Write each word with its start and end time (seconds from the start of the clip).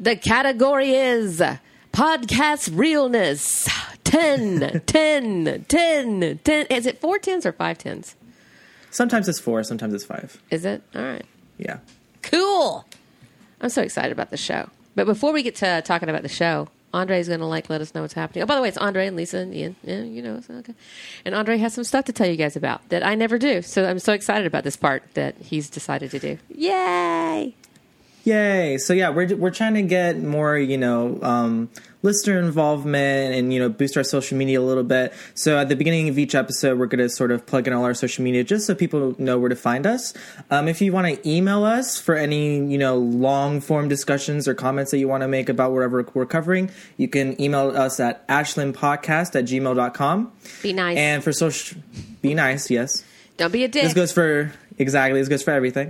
The 0.00 0.14
category 0.16 0.92
is 0.92 1.42
podcast 1.92 2.70
realness. 2.76 3.68
10, 4.04 4.82
10, 4.86 5.64
10, 5.68 6.40
10. 6.44 6.66
Is 6.70 6.86
it 6.86 7.00
four 7.00 7.18
tens 7.18 7.44
or 7.44 7.52
five 7.52 7.78
tens? 7.78 8.14
Sometimes 8.90 9.28
it's 9.28 9.40
four, 9.40 9.62
sometimes 9.64 9.92
it's 9.92 10.04
five. 10.04 10.40
Is 10.50 10.64
it? 10.64 10.82
All 10.94 11.02
right. 11.02 11.26
Yeah. 11.58 11.78
Cool. 12.22 12.86
I'm 13.60 13.68
so 13.68 13.82
excited 13.82 14.12
about 14.12 14.30
the 14.30 14.36
show. 14.36 14.70
But 14.94 15.06
before 15.06 15.32
we 15.32 15.42
get 15.42 15.56
to 15.56 15.82
talking 15.84 16.08
about 16.08 16.22
the 16.22 16.28
show, 16.28 16.68
Andre's 16.94 17.28
going 17.28 17.40
to 17.40 17.46
like 17.46 17.68
let 17.68 17.80
us 17.80 17.94
know 17.94 18.02
what's 18.02 18.14
happening. 18.14 18.44
Oh, 18.44 18.46
by 18.46 18.54
the 18.54 18.62
way, 18.62 18.68
it's 18.68 18.78
Andre 18.78 19.06
and 19.06 19.16
Lisa 19.16 19.38
and 19.38 19.54
Ian. 19.54 19.76
Yeah, 19.82 20.02
you 20.02 20.22
know, 20.22 20.40
so 20.40 20.54
okay. 20.54 20.74
And 21.24 21.34
Andre 21.34 21.58
has 21.58 21.74
some 21.74 21.84
stuff 21.84 22.06
to 22.06 22.12
tell 22.12 22.28
you 22.28 22.36
guys 22.36 22.56
about 22.56 22.88
that 22.88 23.04
I 23.04 23.14
never 23.14 23.36
do. 23.38 23.60
So 23.62 23.86
I'm 23.86 23.98
so 23.98 24.12
excited 24.12 24.46
about 24.46 24.64
this 24.64 24.76
part 24.76 25.02
that 25.14 25.36
he's 25.38 25.68
decided 25.68 26.10
to 26.12 26.18
do. 26.18 26.38
Yay! 26.48 27.54
Yay! 28.28 28.76
So 28.76 28.92
yeah, 28.92 29.08
we're 29.08 29.34
we're 29.36 29.50
trying 29.50 29.72
to 29.74 29.82
get 29.82 30.18
more, 30.18 30.58
you 30.58 30.76
know, 30.76 31.18
um, 31.22 31.70
listener 32.02 32.38
involvement 32.38 33.34
and 33.34 33.54
you 33.54 33.58
know 33.58 33.70
boost 33.70 33.96
our 33.96 34.04
social 34.04 34.36
media 34.36 34.60
a 34.60 34.62
little 34.62 34.84
bit. 34.84 35.14
So 35.34 35.56
at 35.56 35.70
the 35.70 35.76
beginning 35.76 36.10
of 36.10 36.18
each 36.18 36.34
episode, 36.34 36.78
we're 36.78 36.86
going 36.86 36.98
to 36.98 37.08
sort 37.08 37.30
of 37.30 37.46
plug 37.46 37.66
in 37.66 37.72
all 37.72 37.84
our 37.84 37.94
social 37.94 38.22
media 38.22 38.44
just 38.44 38.66
so 38.66 38.74
people 38.74 39.14
know 39.18 39.38
where 39.38 39.48
to 39.48 39.56
find 39.56 39.86
us. 39.86 40.12
Um, 40.50 40.68
if 40.68 40.82
you 40.82 40.92
want 40.92 41.06
to 41.06 41.26
email 41.28 41.64
us 41.64 41.98
for 41.98 42.16
any 42.16 42.56
you 42.56 42.76
know 42.76 42.98
long 42.98 43.62
form 43.62 43.88
discussions 43.88 44.46
or 44.46 44.52
comments 44.52 44.90
that 44.90 44.98
you 44.98 45.08
want 45.08 45.22
to 45.22 45.28
make 45.28 45.48
about 45.48 45.72
whatever 45.72 46.06
we're 46.12 46.26
covering, 46.26 46.70
you 46.98 47.08
can 47.08 47.40
email 47.40 47.74
us 47.74 47.98
at 47.98 48.28
ashlandpodcast 48.28 49.36
at 49.36 49.46
gmail.com. 49.46 50.32
Be 50.62 50.74
nice. 50.74 50.98
And 50.98 51.24
for 51.24 51.32
social, 51.32 51.80
be 52.20 52.34
nice, 52.34 52.70
yes. 52.70 53.04
Don't 53.38 53.52
be 53.52 53.64
a 53.64 53.68
dick. 53.68 53.84
This 53.84 53.94
goes 53.94 54.12
for 54.12 54.52
exactly. 54.78 55.20
It's 55.20 55.28
good 55.28 55.42
for 55.42 55.50
everything. 55.52 55.88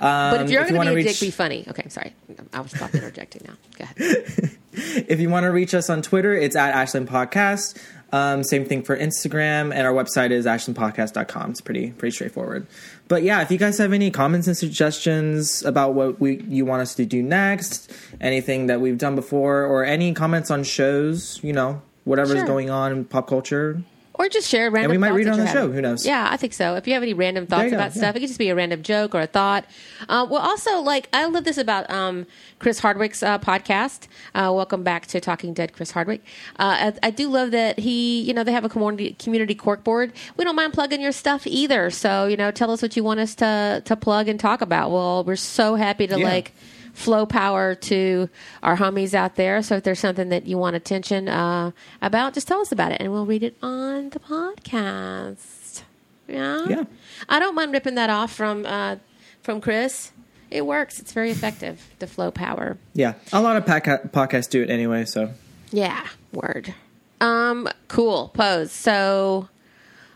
Um, 0.00 0.30
but 0.32 0.40
if 0.42 0.50
you're 0.50 0.64
going 0.68 0.74
to 0.86 0.94
be 0.94 1.02
a 1.02 1.04
reach- 1.04 1.06
dick, 1.20 1.20
be 1.28 1.30
funny. 1.30 1.64
Okay, 1.68 1.82
I'm 1.84 1.90
sorry. 1.90 2.12
I 2.52 2.60
will 2.60 2.68
stop 2.68 2.94
interjecting 2.94 3.42
now. 3.46 3.54
Go 3.78 3.84
ahead. 3.84 4.50
If 4.78 5.20
you 5.20 5.30
want 5.30 5.44
to 5.44 5.48
reach 5.50 5.72
us 5.74 5.88
on 5.88 6.02
Twitter, 6.02 6.34
it's 6.34 6.54
at 6.54 6.74
Ashland 6.74 7.08
Podcast. 7.08 7.82
Um, 8.12 8.44
same 8.44 8.66
thing 8.66 8.82
for 8.82 8.94
Instagram, 8.94 9.72
and 9.74 9.86
our 9.86 9.92
website 9.94 10.32
is 10.32 10.44
ashlandpodcast.com. 10.44 11.52
It's 11.52 11.62
pretty 11.62 11.92
pretty 11.92 12.14
straightforward. 12.14 12.66
But 13.08 13.22
yeah, 13.22 13.40
if 13.40 13.50
you 13.50 13.56
guys 13.56 13.78
have 13.78 13.94
any 13.94 14.10
comments 14.10 14.46
and 14.48 14.54
suggestions 14.54 15.62
about 15.64 15.94
what 15.94 16.20
we 16.20 16.42
you 16.42 16.66
want 16.66 16.82
us 16.82 16.94
to 16.96 17.06
do 17.06 17.22
next, 17.22 17.90
anything 18.20 18.66
that 18.66 18.82
we've 18.82 18.98
done 18.98 19.14
before, 19.14 19.64
or 19.64 19.82
any 19.82 20.12
comments 20.12 20.50
on 20.50 20.62
shows, 20.62 21.40
you 21.42 21.54
know, 21.54 21.80
whatever's 22.04 22.36
Sure. 22.40 22.46
going 22.46 22.68
on 22.68 22.92
in 22.92 23.04
pop 23.06 23.28
culture, 23.28 23.80
Or 24.18 24.30
just 24.30 24.48
share 24.48 24.70
random. 24.70 24.92
And 24.92 24.98
we 25.02 25.06
might 25.06 25.14
read 25.14 25.26
it 25.26 25.30
on 25.30 25.38
the 25.38 25.46
show. 25.52 25.70
Who 25.70 25.82
knows? 25.82 26.06
Yeah, 26.06 26.26
I 26.30 26.38
think 26.38 26.54
so. 26.54 26.74
If 26.76 26.86
you 26.86 26.94
have 26.94 27.02
any 27.02 27.12
random 27.12 27.46
thoughts 27.46 27.68
go, 27.70 27.76
about 27.76 27.94
yeah. 27.94 28.00
stuff, 28.00 28.16
it 28.16 28.20
could 28.20 28.28
just 28.28 28.38
be 28.38 28.48
a 28.48 28.54
random 28.54 28.82
joke 28.82 29.14
or 29.14 29.20
a 29.20 29.26
thought. 29.26 29.66
Uh, 30.08 30.26
well, 30.30 30.40
also, 30.40 30.80
like 30.80 31.10
I 31.12 31.26
love 31.26 31.44
this 31.44 31.58
about 31.58 31.90
um, 31.90 32.26
Chris 32.58 32.78
Hardwick's 32.78 33.22
uh, 33.22 33.38
podcast. 33.38 34.06
Uh, 34.34 34.50
welcome 34.54 34.82
back 34.82 35.06
to 35.08 35.20
Talking 35.20 35.52
Dead, 35.52 35.74
Chris 35.74 35.90
Hardwick. 35.90 36.22
Uh, 36.58 36.92
I, 37.02 37.08
I 37.08 37.10
do 37.10 37.28
love 37.28 37.50
that 37.50 37.78
he, 37.78 38.22
you 38.22 38.32
know, 38.32 38.42
they 38.42 38.52
have 38.52 38.64
a 38.64 38.70
community 38.70 39.12
community 39.18 39.54
cork 39.54 39.84
board. 39.84 40.14
We 40.38 40.44
don't 40.44 40.56
mind 40.56 40.72
plugging 40.72 41.02
your 41.02 41.12
stuff 41.12 41.46
either. 41.46 41.90
So 41.90 42.24
you 42.24 42.38
know, 42.38 42.50
tell 42.50 42.70
us 42.70 42.80
what 42.80 42.96
you 42.96 43.04
want 43.04 43.20
us 43.20 43.34
to 43.34 43.82
to 43.84 43.96
plug 43.96 44.28
and 44.28 44.40
talk 44.40 44.62
about. 44.62 44.90
Well, 44.92 45.24
we're 45.24 45.36
so 45.36 45.74
happy 45.74 46.06
to 46.06 46.18
Yeah. 46.18 46.26
like 46.26 46.52
flow 46.96 47.26
power 47.26 47.74
to 47.74 48.28
our 48.62 48.76
homies 48.76 49.12
out 49.14 49.36
there. 49.36 49.62
So 49.62 49.76
if 49.76 49.82
there's 49.84 49.98
something 50.00 50.30
that 50.30 50.46
you 50.46 50.56
want 50.58 50.76
attention 50.76 51.28
uh, 51.28 51.70
about, 52.00 52.34
just 52.34 52.48
tell 52.48 52.60
us 52.60 52.72
about 52.72 52.90
it, 52.92 53.00
and 53.00 53.12
we'll 53.12 53.26
read 53.26 53.42
it 53.42 53.56
on 53.62 54.10
the 54.10 54.18
podcast. 54.18 55.82
Yeah, 56.28 56.66
Yeah. 56.68 56.84
I 57.28 57.38
don't 57.38 57.54
mind 57.54 57.72
ripping 57.72 57.94
that 57.96 58.10
off 58.10 58.32
from 58.32 58.66
uh, 58.66 58.96
from 59.42 59.60
Chris. 59.60 60.10
It 60.50 60.64
works. 60.64 60.98
It's 60.98 61.12
very 61.12 61.30
effective. 61.30 61.86
The 61.98 62.06
flow 62.06 62.30
power. 62.30 62.78
yeah, 62.94 63.14
a 63.32 63.40
lot 63.42 63.56
of 63.56 63.64
podca- 63.64 64.10
podcasts 64.10 64.48
do 64.48 64.62
it 64.62 64.70
anyway. 64.70 65.04
So 65.04 65.32
Yeah, 65.70 66.04
word. 66.32 66.74
Um, 67.20 67.68
cool 67.88 68.28
pose. 68.28 68.72
So. 68.72 69.48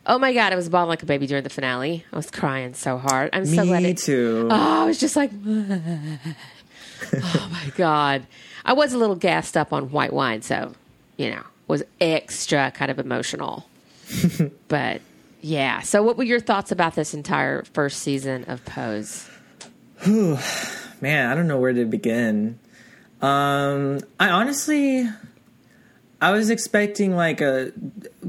Oh 0.06 0.18
my 0.18 0.32
god, 0.32 0.52
I 0.52 0.56
was 0.56 0.68
bawling 0.70 0.88
like 0.88 1.02
a 1.02 1.06
baby 1.06 1.26
during 1.26 1.44
the 1.44 1.50
finale. 1.50 2.04
I 2.10 2.16
was 2.16 2.30
crying 2.30 2.72
so 2.72 2.96
hard. 2.96 3.30
I'm 3.34 3.44
so 3.44 3.64
glad 3.66 3.82
me 3.82 3.92
too. 3.94 4.48
Oh, 4.50 4.82
I 4.82 4.86
was 4.86 4.98
just 4.98 5.14
like, 5.14 5.30
oh 7.14 7.48
my 7.50 7.72
god. 7.76 8.26
I 8.64 8.72
was 8.72 8.92
a 8.92 8.98
little 8.98 9.16
gassed 9.16 9.56
up 9.56 9.72
on 9.72 9.90
white 9.90 10.12
wine, 10.12 10.42
so 10.42 10.72
you 11.16 11.30
know, 11.30 11.42
was 11.68 11.82
extra 12.00 12.70
kind 12.70 12.90
of 12.90 12.98
emotional. 12.98 13.66
but 14.68 15.00
yeah. 15.40 15.80
So, 15.80 16.02
what 16.02 16.16
were 16.16 16.24
your 16.24 16.40
thoughts 16.40 16.72
about 16.72 16.94
this 16.94 17.14
entire 17.14 17.64
first 17.64 18.00
season 18.00 18.44
of 18.44 18.64
Pose? 18.64 19.28
Man, 20.06 21.30
I 21.30 21.34
don't 21.34 21.46
know 21.46 21.58
where 21.58 21.72
to 21.72 21.84
begin. 21.84 22.58
Um, 23.20 24.00
I 24.18 24.30
honestly, 24.30 25.06
I 26.22 26.32
was 26.32 26.50
expecting 26.50 27.14
like 27.14 27.40
a 27.40 27.72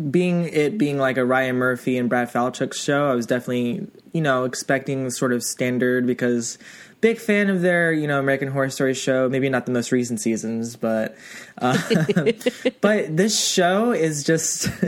being 0.09 0.45
it 0.49 0.77
being 0.77 0.97
like 0.97 1.17
a 1.17 1.25
Ryan 1.25 1.57
Murphy 1.57 1.97
and 1.97 2.09
Brad 2.09 2.31
Falchuk 2.31 2.73
show. 2.73 3.09
I 3.09 3.15
was 3.15 3.25
definitely 3.25 3.87
you 4.13 4.21
know 4.21 4.43
expecting 4.43 5.09
sort 5.09 5.33
of 5.33 5.43
standard 5.43 6.05
because 6.05 6.57
big 7.01 7.17
fan 7.19 7.50
of 7.50 7.62
their 7.62 7.91
you 7.91 8.07
know 8.07 8.19
American 8.19 8.47
Horror 8.47 8.69
Story 8.69 8.94
show. 8.94 9.28
Maybe 9.28 9.50
not 9.50 9.66
the 9.66 9.72
most 9.72 9.91
recent 9.91 10.22
seasons, 10.22 10.75
but 10.75 11.17
uh, 11.57 11.78
but 12.81 13.16
this 13.16 13.39
show 13.39 13.91
is 13.91 14.23
just. 14.23 14.69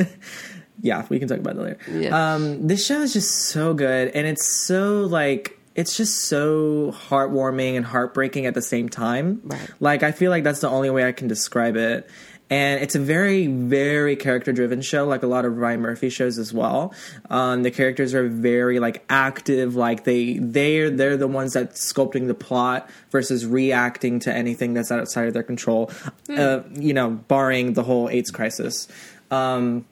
Yeah, 0.82 1.06
we 1.08 1.18
can 1.18 1.30
talk 1.30 1.38
about 1.38 1.56
that 1.56 1.62
later. 1.62 1.80
Yeah. 1.90 2.34
Um, 2.34 2.68
this 2.68 2.86
show 2.86 3.00
is 3.02 3.14
just 3.14 3.46
so 3.46 3.74
good, 3.74 4.10
and 4.10 4.28
it's 4.28 4.46
so 4.46 5.04
like 5.04 5.58
it's 5.76 5.96
just 5.96 6.26
so 6.26 6.92
heartwarming 6.92 7.78
and 7.78 7.86
heartbreaking 7.86 8.46
at 8.46 8.54
the 8.54 8.62
same 8.62 8.90
time. 8.90 9.42
Right. 9.46 9.70
Like 9.80 10.04
I 10.04 10.12
feel 10.12 10.30
like 10.30 10.44
that's 10.44 10.60
the 10.60 10.70
only 10.70 10.90
way 10.90 11.08
I 11.08 11.14
can 11.14 11.30
describe 11.30 11.78
it. 11.78 12.10
And 12.50 12.84
it's 12.84 12.94
a 12.94 13.00
very, 13.00 13.48
very 13.48 14.16
character-driven 14.16 14.82
show, 14.82 15.08
like 15.08 15.24
a 15.24 15.28
lot 15.28 15.46
of 15.46 15.58
Ryan 15.58 15.82
Murphy 15.82 16.10
shows 16.10 16.38
as 16.38 16.54
well. 16.54 16.94
Um, 17.30 17.64
the 17.64 17.72
characters 17.72 18.14
are 18.14 18.28
very 18.28 18.80
like 18.80 19.04
active, 19.10 19.76
like 19.76 20.04
they 20.04 20.38
they're 20.38 20.92
they're 20.92 21.18
the 21.18 21.28
ones 21.28 21.54
that 21.54 21.72
sculpting 21.72 22.28
the 22.28 22.36
plot 22.36 22.90
versus 23.12 23.46
reacting 23.46 24.20
to 24.20 24.34
anything 24.34 24.74
that's 24.74 24.92
outside 24.92 25.28
of 25.28 25.34
their 25.34 25.42
control. 25.44 25.90
Uh, 26.30 26.60
you 26.74 26.94
know, 26.94 27.10
barring 27.10 27.74
the 27.74 27.84
whole 27.84 28.10
AIDS 28.10 28.30
crisis. 28.30 28.88
Um, 29.32 29.86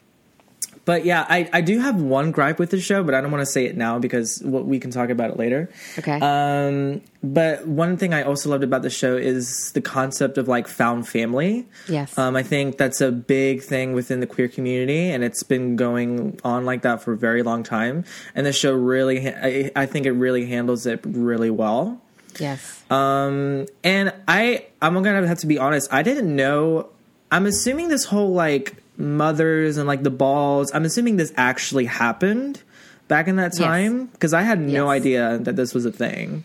but 0.91 1.06
yeah, 1.06 1.25
I, 1.29 1.50
I 1.53 1.62
do 1.62 1.79
have 1.79 2.02
one 2.02 2.31
gripe 2.31 2.59
with 2.59 2.72
the 2.72 2.81
show, 2.81 3.02
but 3.02 3.16
I 3.16 3.22
don't 3.22 3.31
want 3.31 3.44
to 3.44 3.46
say 3.46 3.66
it 3.66 3.78
now 3.78 3.97
because 3.97 4.41
what 4.44 4.66
we 4.66 4.78
can 4.78 4.91
talk 4.91 5.09
about 5.09 5.31
it 5.31 5.38
later. 5.38 5.69
Okay. 5.97 6.19
Um, 6.19 7.02
but 7.24 7.66
one 7.66 7.96
thing 7.96 8.13
I 8.13 8.24
also 8.24 8.50
loved 8.50 8.66
about 8.66 8.81
the 8.81 8.90
show 8.90 9.16
is 9.16 9.72
the 9.72 9.80
concept 9.80 10.38
of 10.38 10.50
like 10.50 10.68
found 10.68 11.07
family. 11.07 11.66
Yes. 11.88 12.18
Um, 12.18 12.35
I 12.35 12.44
think 12.44 12.78
that's 12.78 13.00
a 13.00 13.09
big 13.09 13.63
thing 13.63 13.94
within 13.94 14.19
the 14.19 14.28
queer 14.28 14.50
community, 14.50 15.09
and 15.09 15.24
it's 15.24 15.44
been 15.44 15.78
going 15.78 16.38
on 16.44 16.66
like 16.66 16.81
that 16.81 17.01
for 17.01 17.13
a 17.13 17.18
very 17.18 17.41
long 17.41 17.63
time. 17.63 18.03
And 18.35 18.46
the 18.46 18.51
show 18.51 18.74
really, 18.74 19.24
ha- 19.24 19.40
I, 19.41 19.72
I 19.74 19.85
think 19.85 20.06
it 20.06 20.12
really 20.12 20.46
handles 20.47 20.85
it 20.85 21.00
really 21.06 21.51
well. 21.51 22.01
yes. 22.38 22.84
Um, 22.91 23.66
and 23.81 24.13
I, 24.28 24.66
I'm 24.81 24.94
gonna 25.01 25.25
have 25.25 25.40
to 25.40 25.47
be 25.47 25.57
honest. 25.57 25.88
I 25.94 26.03
didn't 26.03 26.35
know. 26.35 26.90
I'm 27.31 27.46
assuming 27.46 27.88
this 27.88 28.03
whole 28.03 28.34
like 28.34 28.75
mothers 29.01 29.78
and 29.78 29.88
like 29.88 30.03
the 30.03 30.09
balls. 30.12 30.72
I'm 30.73 30.85
assuming 30.85 31.17
this 31.17 31.34
actually 31.38 31.85
happened 31.85 32.62
back 33.07 33.28
in 33.28 33.35
that 33.38 33.53
time 33.57 34.06
because 34.07 34.34
I 34.34 34.41
had 34.44 34.59
no 34.59 34.85
Yes. 34.91 35.01
idea 35.01 35.38
that 35.39 35.56
this 35.56 35.73
was 35.73 35.85
a 35.85 35.91
thing. 35.91 36.44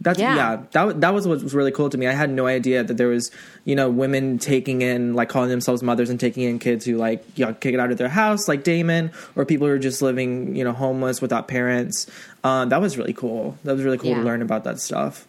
That's 0.00 0.18
Yeah. 0.18 0.36
yeah. 0.36 0.58
that 0.72 1.00
that 1.00 1.14
was 1.14 1.26
what 1.26 1.42
was 1.42 1.54
really 1.54 1.72
cool 1.72 1.88
to 1.88 1.96
me. 1.96 2.06
I 2.06 2.12
had 2.12 2.28
no 2.30 2.46
idea 2.46 2.84
that 2.84 2.96
there 2.98 3.08
was 3.08 3.30
you 3.64 3.74
know 3.74 3.88
women 3.88 4.38
taking 4.38 4.82
in 4.82 5.14
like 5.14 5.28
calling 5.30 5.48
themselves 5.48 5.82
mothers 5.82 6.10
and 6.10 6.20
taking 6.20 6.42
in 6.42 6.58
kids 6.58 6.84
who 6.84 6.96
like 6.98 7.24
you 7.34 7.46
know, 7.46 7.54
kick 7.54 7.72
it 7.74 7.80
out 7.80 7.90
of 7.90 7.96
their 7.96 8.10
house 8.10 8.46
like 8.46 8.62
Damon 8.62 9.10
or 9.36 9.46
people 9.46 9.66
who 9.66 9.72
are 9.72 9.78
just 9.78 10.02
living 10.02 10.54
you 10.54 10.64
know 10.64 10.72
homeless 10.72 11.22
without 11.22 11.48
parents. 11.48 12.06
Uh, 12.44 12.66
that 12.66 12.80
was 12.80 12.98
really 12.98 13.14
cool. 13.14 13.56
That 13.64 13.74
was 13.74 13.84
really 13.84 13.96
cool 13.98 14.10
Yeah. 14.10 14.18
to 14.18 14.22
learn 14.24 14.42
about 14.42 14.64
that 14.64 14.80
stuff. 14.80 15.26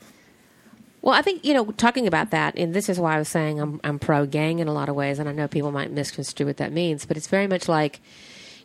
Well, 1.07 1.15
I 1.15 1.21
think 1.21 1.45
you 1.45 1.53
know, 1.53 1.71
talking 1.71 2.05
about 2.05 2.31
that, 2.31 2.57
and 2.57 2.73
this 2.73 2.89
is 2.89 2.99
why 2.99 3.15
I 3.15 3.17
was 3.17 3.29
saying 3.29 3.61
I'm 3.61 3.79
I'm 3.81 3.97
pro 3.97 4.25
gang 4.25 4.59
in 4.59 4.67
a 4.67 4.73
lot 4.73 4.89
of 4.89 4.95
ways, 4.95 5.19
and 5.19 5.29
I 5.29 5.31
know 5.31 5.47
people 5.47 5.71
might 5.71 5.89
misconstrue 5.89 6.47
what 6.47 6.57
that 6.57 6.73
means, 6.73 7.05
but 7.05 7.15
it's 7.15 7.27
very 7.27 7.47
much 7.47 7.69
like, 7.69 8.01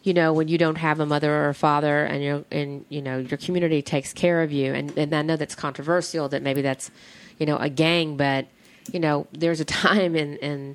you 0.03 0.13
know, 0.13 0.33
when 0.33 0.49
you 0.49 0.59
don't 0.59 0.75
have 0.75 0.99
a 0.99 1.07
mother 1.07 1.33
or 1.33 1.51
a 1.51 1.55
father, 1.55 2.05
and 2.05 2.21
you 2.21 2.45
and 2.51 2.85
you 2.89 3.01
know 3.01 3.19
your 3.19 3.39
community 3.39 3.81
takes 3.81 4.13
care 4.13 4.43
of 4.43 4.51
you, 4.51 4.75
and 4.75 4.91
and 4.99 5.15
I 5.15 5.23
know 5.23 5.37
that's 5.37 5.55
controversial, 5.55 6.29
that 6.31 6.43
maybe 6.43 6.63
that's, 6.63 6.91
you 7.39 7.47
know, 7.47 7.59
a 7.59 7.69
gang, 7.69 8.17
but 8.17 8.49
you 8.93 8.99
know, 8.99 9.29
there's 9.31 9.61
a 9.61 9.65
time 9.85 10.17
and 10.17 10.37
and 10.43 10.75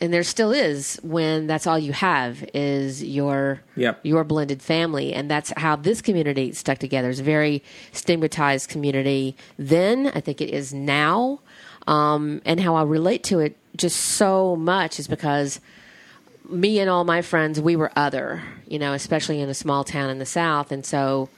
and 0.00 0.12
there 0.12 0.22
still 0.22 0.52
is 0.52 0.98
when 1.02 1.46
that's 1.46 1.66
all 1.66 1.78
you 1.78 1.92
have 1.92 2.48
is 2.54 3.02
your 3.02 3.60
Yep. 3.76 4.00
your 4.04 4.24
blended 4.24 4.62
family. 4.62 5.12
And 5.12 5.30
that's 5.30 5.52
how 5.56 5.76
this 5.76 6.00
community 6.00 6.52
stuck 6.52 6.78
together. 6.78 7.10
It's 7.10 7.20
a 7.20 7.24
very 7.24 7.62
stigmatized 7.92 8.68
community 8.70 9.34
then. 9.58 10.06
I 10.14 10.20
think 10.20 10.40
it 10.40 10.50
is 10.50 10.72
now. 10.72 11.40
Um, 11.86 12.42
and 12.44 12.60
how 12.60 12.74
i 12.74 12.82
relate 12.82 13.22
to 13.24 13.38
it 13.38 13.56
just 13.74 13.96
so 13.96 14.56
much 14.56 14.98
is 15.00 15.08
because 15.08 15.58
me 16.50 16.80
and 16.80 16.90
all 16.90 17.04
my 17.04 17.22
friends 17.22 17.60
we 17.62 17.76
were 17.76 17.90
other 17.96 18.42
you 18.66 18.78
know 18.78 18.92
especially 18.92 19.40
in 19.40 19.48
a 19.48 19.54
small 19.54 19.84
town 19.84 20.10
in 20.10 20.18
the 20.18 20.26
south. 20.26 20.70
And 20.70 20.84
so 20.84 21.28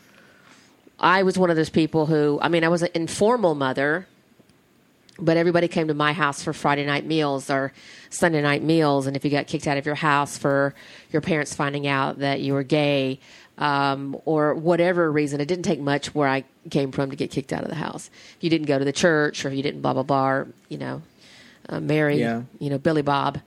i 0.99 1.23
was 1.23 1.39
one 1.39 1.51
of 1.51 1.57
those 1.57 1.71
people 1.71 2.07
who 2.07 2.39
i 2.43 2.49
mean 2.49 2.65
i 2.65 2.69
was 2.69 2.83
an 2.83 2.89
informal 2.95 3.55
mother 3.55 4.07
but 5.21 5.37
everybody 5.37 5.69
came 5.69 5.89
to 5.89 5.95
my 5.95 6.13
house 6.13 6.43
for 6.43 6.53
Friday 6.53 6.85
night 6.87 7.05
meals 7.05 7.51
or 7.51 7.73
Sunday 8.11 8.43
night 8.43 8.63
meals. 8.63 9.07
And 9.07 9.17
if 9.17 9.25
you 9.25 9.31
got 9.31 9.47
kicked 9.47 9.67
out 9.67 9.79
of 9.79 9.87
your 9.87 9.95
house 9.95 10.39
for 10.39 10.75
your 11.13 11.23
parents 11.23 11.55
finding 11.55 11.87
out 11.87 12.19
that 12.19 12.41
you 12.41 12.55
were 12.55 12.63
gay 12.63 13.21
um, 13.59 14.17
or 14.25 14.55
whatever 14.55 15.11
reason, 15.13 15.41
it 15.41 15.47
didn't 15.47 15.65
take 15.65 15.81
much 15.81 16.15
where 16.15 16.29
I 16.29 16.45
came 16.71 16.93
from 16.93 17.11
to 17.11 17.17
get 17.17 17.31
kicked 17.31 17.53
out 17.53 17.63
of 17.63 17.69
the 17.69 17.75
house. 17.75 18.11
If 18.37 18.45
you 18.45 18.51
didn't 18.51 18.67
go 18.67 18.79
to 18.79 18.85
the 18.85 18.93
church 18.93 19.45
or 19.45 19.49
if 19.49 19.55
you 19.55 19.63
didn't 19.63 19.83
blah, 19.83 19.93
blah, 19.93 20.03
blah, 20.03 20.29
or, 20.29 20.49
you 20.69 20.79
know, 20.79 21.03
uh, 21.69 21.81
marry, 21.81 22.19
Yeah. 22.19 22.43
you 22.59 22.71
know, 22.71 22.79
Billy 22.79 23.03
Bob. 23.03 23.41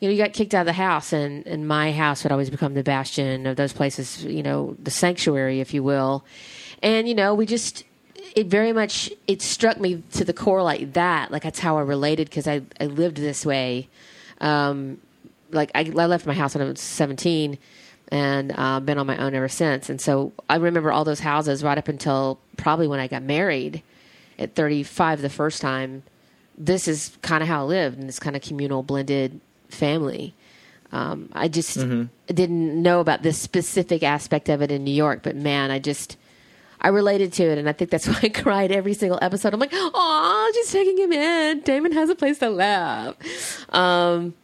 You 0.00 0.08
know, 0.08 0.12
you 0.14 0.22
got 0.22 0.32
kicked 0.32 0.54
out 0.54 0.62
of 0.62 0.66
the 0.66 0.72
house, 0.72 1.12
and, 1.12 1.46
and 1.46 1.68
my 1.68 1.92
house 1.92 2.22
would 2.24 2.32
always 2.32 2.48
become 2.48 2.72
the 2.72 2.82
bastion 2.82 3.46
of 3.46 3.56
those 3.56 3.74
places, 3.74 4.24
you 4.24 4.42
know, 4.42 4.74
the 4.82 4.90
sanctuary, 4.90 5.60
if 5.60 5.74
you 5.74 5.82
will. 5.82 6.24
And, 6.82 7.06
you 7.06 7.14
know, 7.14 7.34
we 7.34 7.44
just, 7.44 7.84
it 8.34 8.46
very 8.46 8.72
much 8.72 9.10
it 9.26 9.42
struck 9.42 9.78
me 9.78 10.02
to 10.12 10.24
the 10.24 10.32
core 10.32 10.62
like 10.62 10.92
that 10.94 11.30
like 11.30 11.42
that's 11.42 11.58
how 11.58 11.78
i 11.78 11.80
related 11.80 12.28
because 12.28 12.46
I, 12.46 12.62
I 12.80 12.86
lived 12.86 13.16
this 13.16 13.44
way. 13.44 13.88
Um, 14.40 15.00
like 15.50 15.70
I, 15.74 15.80
I 15.80 16.06
left 16.06 16.26
my 16.26 16.34
house 16.34 16.54
when 16.54 16.66
i 16.66 16.70
was 16.70 16.80
17 16.80 17.58
and 18.12 18.52
uh, 18.56 18.80
been 18.80 18.98
on 18.98 19.06
my 19.06 19.16
own 19.18 19.34
ever 19.34 19.48
since. 19.48 19.88
And 19.88 20.00
so 20.00 20.32
i 20.48 20.56
remember 20.56 20.92
all 20.92 21.04
those 21.04 21.20
houses 21.20 21.62
right 21.62 21.78
up 21.78 21.88
until 21.88 22.38
probably 22.56 22.86
when 22.86 23.00
i 23.00 23.06
got 23.06 23.22
married 23.22 23.82
at 24.38 24.54
35 24.54 25.22
the 25.22 25.28
first 25.30 25.60
time. 25.60 26.02
This 26.56 26.88
is 26.88 27.16
kind 27.22 27.42
of 27.42 27.48
how 27.48 27.62
i 27.62 27.64
lived 27.64 27.98
in 27.98 28.06
this 28.06 28.18
kind 28.18 28.36
of 28.36 28.42
communal 28.42 28.82
blended 28.82 29.40
family. 29.68 30.34
Um, 30.92 31.28
i 31.32 31.46
just 31.46 31.78
didn't 32.26 32.82
know 32.82 32.98
about 33.00 33.22
this 33.22 33.38
specific 33.38 34.02
aspect 34.02 34.48
of 34.48 34.60
it 34.60 34.72
in 34.72 34.82
new 34.82 34.90
york 34.90 35.22
but 35.22 35.36
man 35.36 35.70
i 35.70 35.78
just 35.78 36.16
I 36.82 36.88
related 36.88 37.32
to 37.34 37.42
it, 37.44 37.58
and 37.58 37.68
I 37.68 37.72
think 37.72 37.90
that's 37.90 38.08
why 38.08 38.18
I 38.22 38.28
cried 38.28 38.72
every 38.72 38.94
single 38.94 39.18
episode. 39.22 39.52
I'm 39.54 39.60
like, 39.60 39.70
"Oh, 39.72 40.52
she's 40.54 40.72
taking 40.72 40.98
him 40.98 41.12
in. 41.12 41.60
Damon 41.60 41.92
has 41.92 42.08
a 42.10 42.14
place 42.14 42.38
to 42.38 42.50
live." 42.50 43.16
Um, 43.70 44.34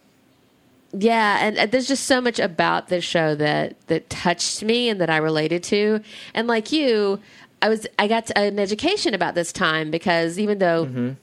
yeah, 0.93 1.38
and, 1.41 1.59
and 1.59 1.71
there's 1.73 1.88
just 1.88 2.05
so 2.05 2.21
much 2.21 2.38
about 2.38 2.88
this 2.88 3.05
show 3.05 3.35
that 3.35 3.75
that 3.88 4.09
touched 4.11 4.62
me 4.62 4.88
and 4.88 5.00
that 5.00 5.11
I 5.11 5.17
related 5.19 5.62
to. 5.65 6.00
And 6.35 6.47
like 6.47 6.73
you, 6.73 7.21
I 7.62 7.69
was 7.69 7.87
I 7.99 8.06
got 8.09 8.31
an 8.37 8.59
education 8.59 9.15
about 9.15 9.35
this 9.35 9.53
time 9.53 9.91
because 9.91 10.38
even 10.38 10.59
though 10.59 11.17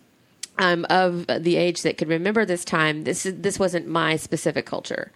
I'm 0.57 0.85
of 0.85 1.25
the 1.27 1.55
age 1.55 1.81
that 1.83 1.97
could 1.97 2.09
remember 2.09 2.45
this 2.45 2.65
time, 2.65 3.03
this 3.03 3.23
this 3.31 3.57
wasn't 3.59 3.87
my 3.87 4.15
specific 4.17 4.65
culture. 4.65 5.11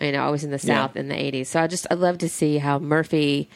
You 0.00 0.12
know, 0.12 0.26
I 0.26 0.30
was 0.30 0.44
in 0.44 0.50
the 0.50 0.56
Yeah. 0.62 0.86
South 0.86 0.96
in 0.96 1.08
the 1.08 1.14
'80s, 1.14 1.46
so 1.46 1.60
I 1.60 1.66
just 1.66 1.86
I 1.90 1.94
love 1.94 2.18
to 2.18 2.28
see 2.28 2.58
how 2.58 2.78
Murphy. 2.78 3.48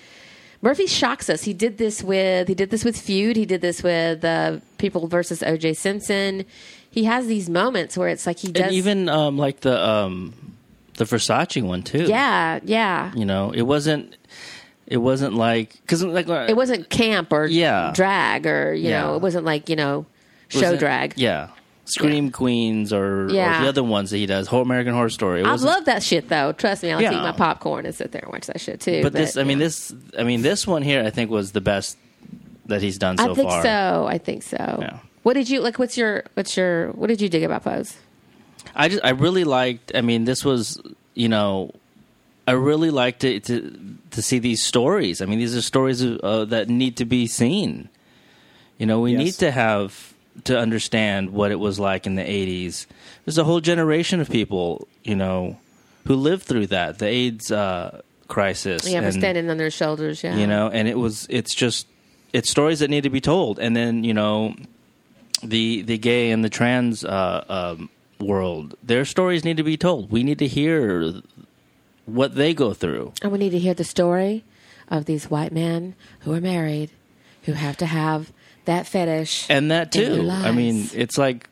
Murphy 0.63 0.87
shocks 0.87 1.31
us. 1.31 1.43
He 1.45 1.55
did 1.55 1.79
this 1.79 2.03
with 2.03 2.49
he 2.49 2.55
did 2.55 2.71
this 2.71 2.85
with 2.85 2.99
Feud. 3.01 3.37
He 3.37 3.47
did 3.47 3.61
this 3.61 3.83
with 3.83 4.25
uh, 4.25 4.59
People 4.79 5.07
versus 5.09 5.43
O.J. 5.43 5.75
Simpson. 5.75 6.45
He 6.91 7.05
has 7.05 7.27
these 7.27 7.49
moments 7.49 7.97
where 7.97 8.09
it's 8.09 8.27
like 8.27 8.39
he 8.39 8.53
does. 8.53 8.65
and 8.65 8.73
even 8.73 9.09
um, 9.09 9.39
like 9.39 9.61
the 9.61 9.83
um, 9.89 10.35
the 10.99 11.05
Versace 11.05 11.63
one 11.63 11.83
too. 11.83 12.05
yeah, 12.05 12.61
yeah. 12.65 13.13
you 13.15 13.25
know, 13.25 13.53
it 13.53 13.63
wasn't. 13.63 14.17
It 14.87 14.97
wasn't 14.99 15.35
like 15.35 15.75
because 15.83 16.03
like 16.03 16.29
uh, 16.29 16.47
It 16.49 16.57
wasn't 16.57 16.91
camp 16.91 17.33
or 17.33 17.47
Yeah. 17.47 17.93
drag 17.95 18.45
or 18.45 18.75
you 18.75 18.91
know 18.91 19.15
it 19.15 19.23
wasn't 19.23 19.45
like 19.45 19.69
you 19.69 19.77
know 19.77 20.05
show 20.49 20.77
drag. 20.77 21.15
Yeah, 21.17 21.51
Scream 21.91 22.31
Queens 22.31 22.93
or, 22.93 23.25
or 23.25 23.29
the 23.29 23.69
other 23.69 23.83
ones 23.85 24.11
that 24.11 24.19
he 24.19 24.27
does. 24.27 24.47
Whole 24.47 24.63
American 24.63 24.95
Horror 24.95 25.11
Story. 25.11 25.43
I 25.43 25.55
love 25.57 25.85
that 25.87 26.03
shit 26.03 26.29
though. 26.29 26.53
Trust 26.53 26.83
me, 26.83 26.93
I'll 26.93 27.01
Yeah. 27.03 27.13
eat 27.13 27.23
my 27.23 27.33
popcorn 27.33 27.87
and 27.87 27.95
sit 27.95 28.13
there 28.13 28.23
and 28.23 28.33
watch 28.33 28.47
that 28.47 28.61
shit 28.61 28.81
too. 28.81 29.03
But 29.03 29.13
this, 29.13 29.37
I 29.37 29.45
mean, 29.45 29.59
this, 29.59 29.93
I 30.19 30.23
mean, 30.23 30.43
this 30.43 30.67
one 30.67 30.83
here, 30.83 31.03
I 31.05 31.11
think 31.11 31.31
was 31.31 31.53
the 31.53 31.61
best 31.61 31.97
that 32.67 32.83
he's 32.83 32.99
done 32.99 33.19
so 33.19 33.25
far. 33.25 33.33
I 33.33 33.35
think 33.35 33.51
far. 33.51 33.63
so. 33.63 34.07
I 34.07 34.19
think 34.19 34.43
so. 34.43 34.79
Yeah. 34.81 34.99
What 35.23 35.35
did 35.35 35.51
you 35.51 35.61
like? 35.61 35.79
What's 35.79 35.99
your 35.99 36.25
what's 36.35 36.57
your 36.57 36.89
what 36.93 37.09
did 37.09 37.21
you 37.21 37.29
dig 37.29 37.43
about 37.43 37.65
Pose? 37.65 37.97
I 38.75 38.89
just, 38.89 39.05
I 39.05 39.11
really 39.11 39.45
liked. 39.45 39.93
I 39.95 40.01
mean, 40.01 40.25
this 40.25 40.45
was, 40.45 40.81
you 41.15 41.29
know, 41.29 41.75
I 42.47 42.53
really 42.53 42.91
liked 42.91 43.25
it 43.25 43.45
to 43.45 43.77
to 44.13 44.23
see 44.23 44.39
these 44.39 44.63
stories. 44.63 45.21
I 45.21 45.27
mean, 45.27 45.39
these 45.39 45.55
are 45.57 45.61
stories 45.63 46.03
uh, 46.03 46.47
that 46.49 46.69
need 46.69 46.97
to 46.99 47.05
be 47.05 47.27
seen. 47.27 47.89
You 48.79 48.87
know, 48.87 49.01
we 49.01 49.13
Yes. 49.13 49.19
need 49.19 49.35
to 49.35 49.51
have 49.51 50.15
to 50.45 50.59
understand 50.59 51.31
what 51.31 51.51
it 51.51 51.59
was 51.59 51.79
like 51.79 52.07
in 52.07 52.15
the 52.15 52.23
'80s. 52.23 52.87
There's 53.25 53.39
a 53.39 53.45
whole 53.45 53.61
generation 53.61 54.21
of 54.21 54.31
people, 54.31 54.89
you 55.05 55.17
know, 55.17 55.59
who 56.07 56.15
lived 56.17 56.45
through 56.45 56.69
that, 56.69 56.99
the 56.99 57.07
AIDS 57.07 57.51
uh, 57.53 58.01
crisis. 58.29 58.89
Yeah, 58.89 59.01
we're 59.01 59.07
and- 59.07 59.15
standing 59.15 59.51
on 59.51 59.57
their 59.59 59.71
shoulders. 59.71 60.23
Yeah, 60.25 60.37
you 60.37 60.47
know 60.47 60.69
and 60.69 60.89
it 60.89 60.99
was 60.99 61.27
it's 61.31 61.55
just 61.55 61.87
it's 62.33 62.49
stories 62.51 62.79
that 62.79 62.89
need 62.91 63.03
to 63.03 63.11
be 63.11 63.21
told 63.21 63.59
and 63.59 63.75
then 63.77 64.05
you 64.05 64.15
know 64.15 64.55
the 65.43 65.83
the 65.83 65.99
gay 65.99 66.31
and 66.31 66.45
the 66.45 66.49
trans 66.49 67.05
uh, 67.05 67.45
um, 67.49 67.91
world 68.21 68.75
their 68.83 69.05
stories 69.05 69.45
need 69.45 69.57
to 69.57 69.63
be 69.63 69.77
told 69.77 70.11
we 70.11 70.23
need 70.23 70.39
to 70.39 70.47
hear 70.47 71.15
what 72.07 72.35
they 72.35 72.55
go 72.55 72.73
through 72.75 73.13
and 73.23 73.33
we 73.33 73.39
need 73.39 73.51
to 73.51 73.59
hear 73.59 73.75
the 73.75 73.85
story 73.85 74.45
of 74.89 75.07
these 75.07 75.31
white 75.31 75.53
men 75.53 75.95
who 76.21 76.33
are 76.33 76.41
married 76.41 76.91
who 77.45 77.53
have 77.53 77.77
to 77.77 77.87
have 77.87 78.33
that 78.65 78.87
fetish. 78.87 79.47
and 79.49 79.71
that 79.71 79.93
too. 79.93 80.29
I 80.31 80.53
mean 80.53 80.89
it's 80.95 81.19
like 81.19 81.49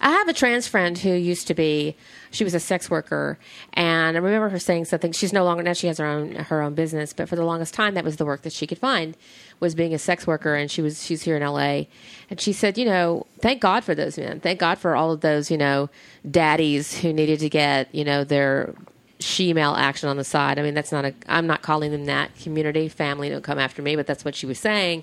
I 0.00 0.10
have 0.10 0.28
a 0.28 0.32
trans 0.32 0.68
friend 0.68 0.96
who 0.96 1.10
used 1.10 1.48
to 1.48 1.54
be 1.54 1.96
she 2.30 2.44
was 2.44 2.54
a 2.54 2.60
sex 2.60 2.90
worker 2.90 3.38
and 3.72 4.16
I 4.16 4.20
remember 4.20 4.48
her 4.50 4.58
saying 4.58 4.84
something. 4.84 5.12
She's 5.12 5.32
no 5.32 5.44
longer 5.44 5.62
now 5.62 5.72
she 5.72 5.86
has 5.88 5.98
her 5.98 6.06
own 6.06 6.34
her 6.34 6.62
own 6.62 6.74
business 6.74 7.12
but 7.12 7.28
for 7.28 7.36
the 7.36 7.44
longest 7.44 7.74
time 7.74 7.94
that 7.94 8.04
was 8.04 8.16
the 8.16 8.24
work 8.24 8.42
that 8.42 8.52
she 8.52 8.66
could 8.66 8.78
find 8.78 9.16
was 9.60 9.74
being 9.74 9.92
a 9.92 9.98
sex 9.98 10.26
worker 10.26 10.54
and 10.54 10.70
she 10.70 10.80
was 10.82 11.04
she's 11.04 11.22
here 11.22 11.36
in 11.36 11.42
LA 11.42 11.82
and 12.30 12.40
she 12.40 12.52
said 12.52 12.78
you 12.78 12.84
know 12.84 13.26
thank 13.40 13.60
God 13.60 13.82
for 13.84 13.94
those 13.94 14.18
men. 14.18 14.40
Thank 14.40 14.60
God 14.60 14.78
for 14.78 14.94
all 14.94 15.10
of 15.10 15.20
those 15.20 15.50
you 15.50 15.58
know 15.58 15.90
daddies 16.30 16.98
who 16.98 17.12
needed 17.12 17.40
to 17.40 17.48
get 17.48 17.92
you 17.94 18.04
know 18.04 18.24
their 18.24 18.74
she-male 19.20 19.74
action 19.74 20.08
on 20.08 20.16
the 20.16 20.22
side. 20.22 20.60
I 20.60 20.62
mean 20.62 20.74
that's 20.74 20.92
not 20.92 21.04
a 21.04 21.14
I'm 21.26 21.46
not 21.48 21.62
calling 21.62 21.90
them 21.90 22.04
that. 22.04 22.36
Community 22.36 22.88
family 22.88 23.28
don't 23.30 23.42
come 23.42 23.58
after 23.58 23.82
me 23.82 23.96
but 23.96 24.06
that's 24.06 24.24
what 24.24 24.36
she 24.36 24.46
was 24.46 24.60
saying 24.60 25.02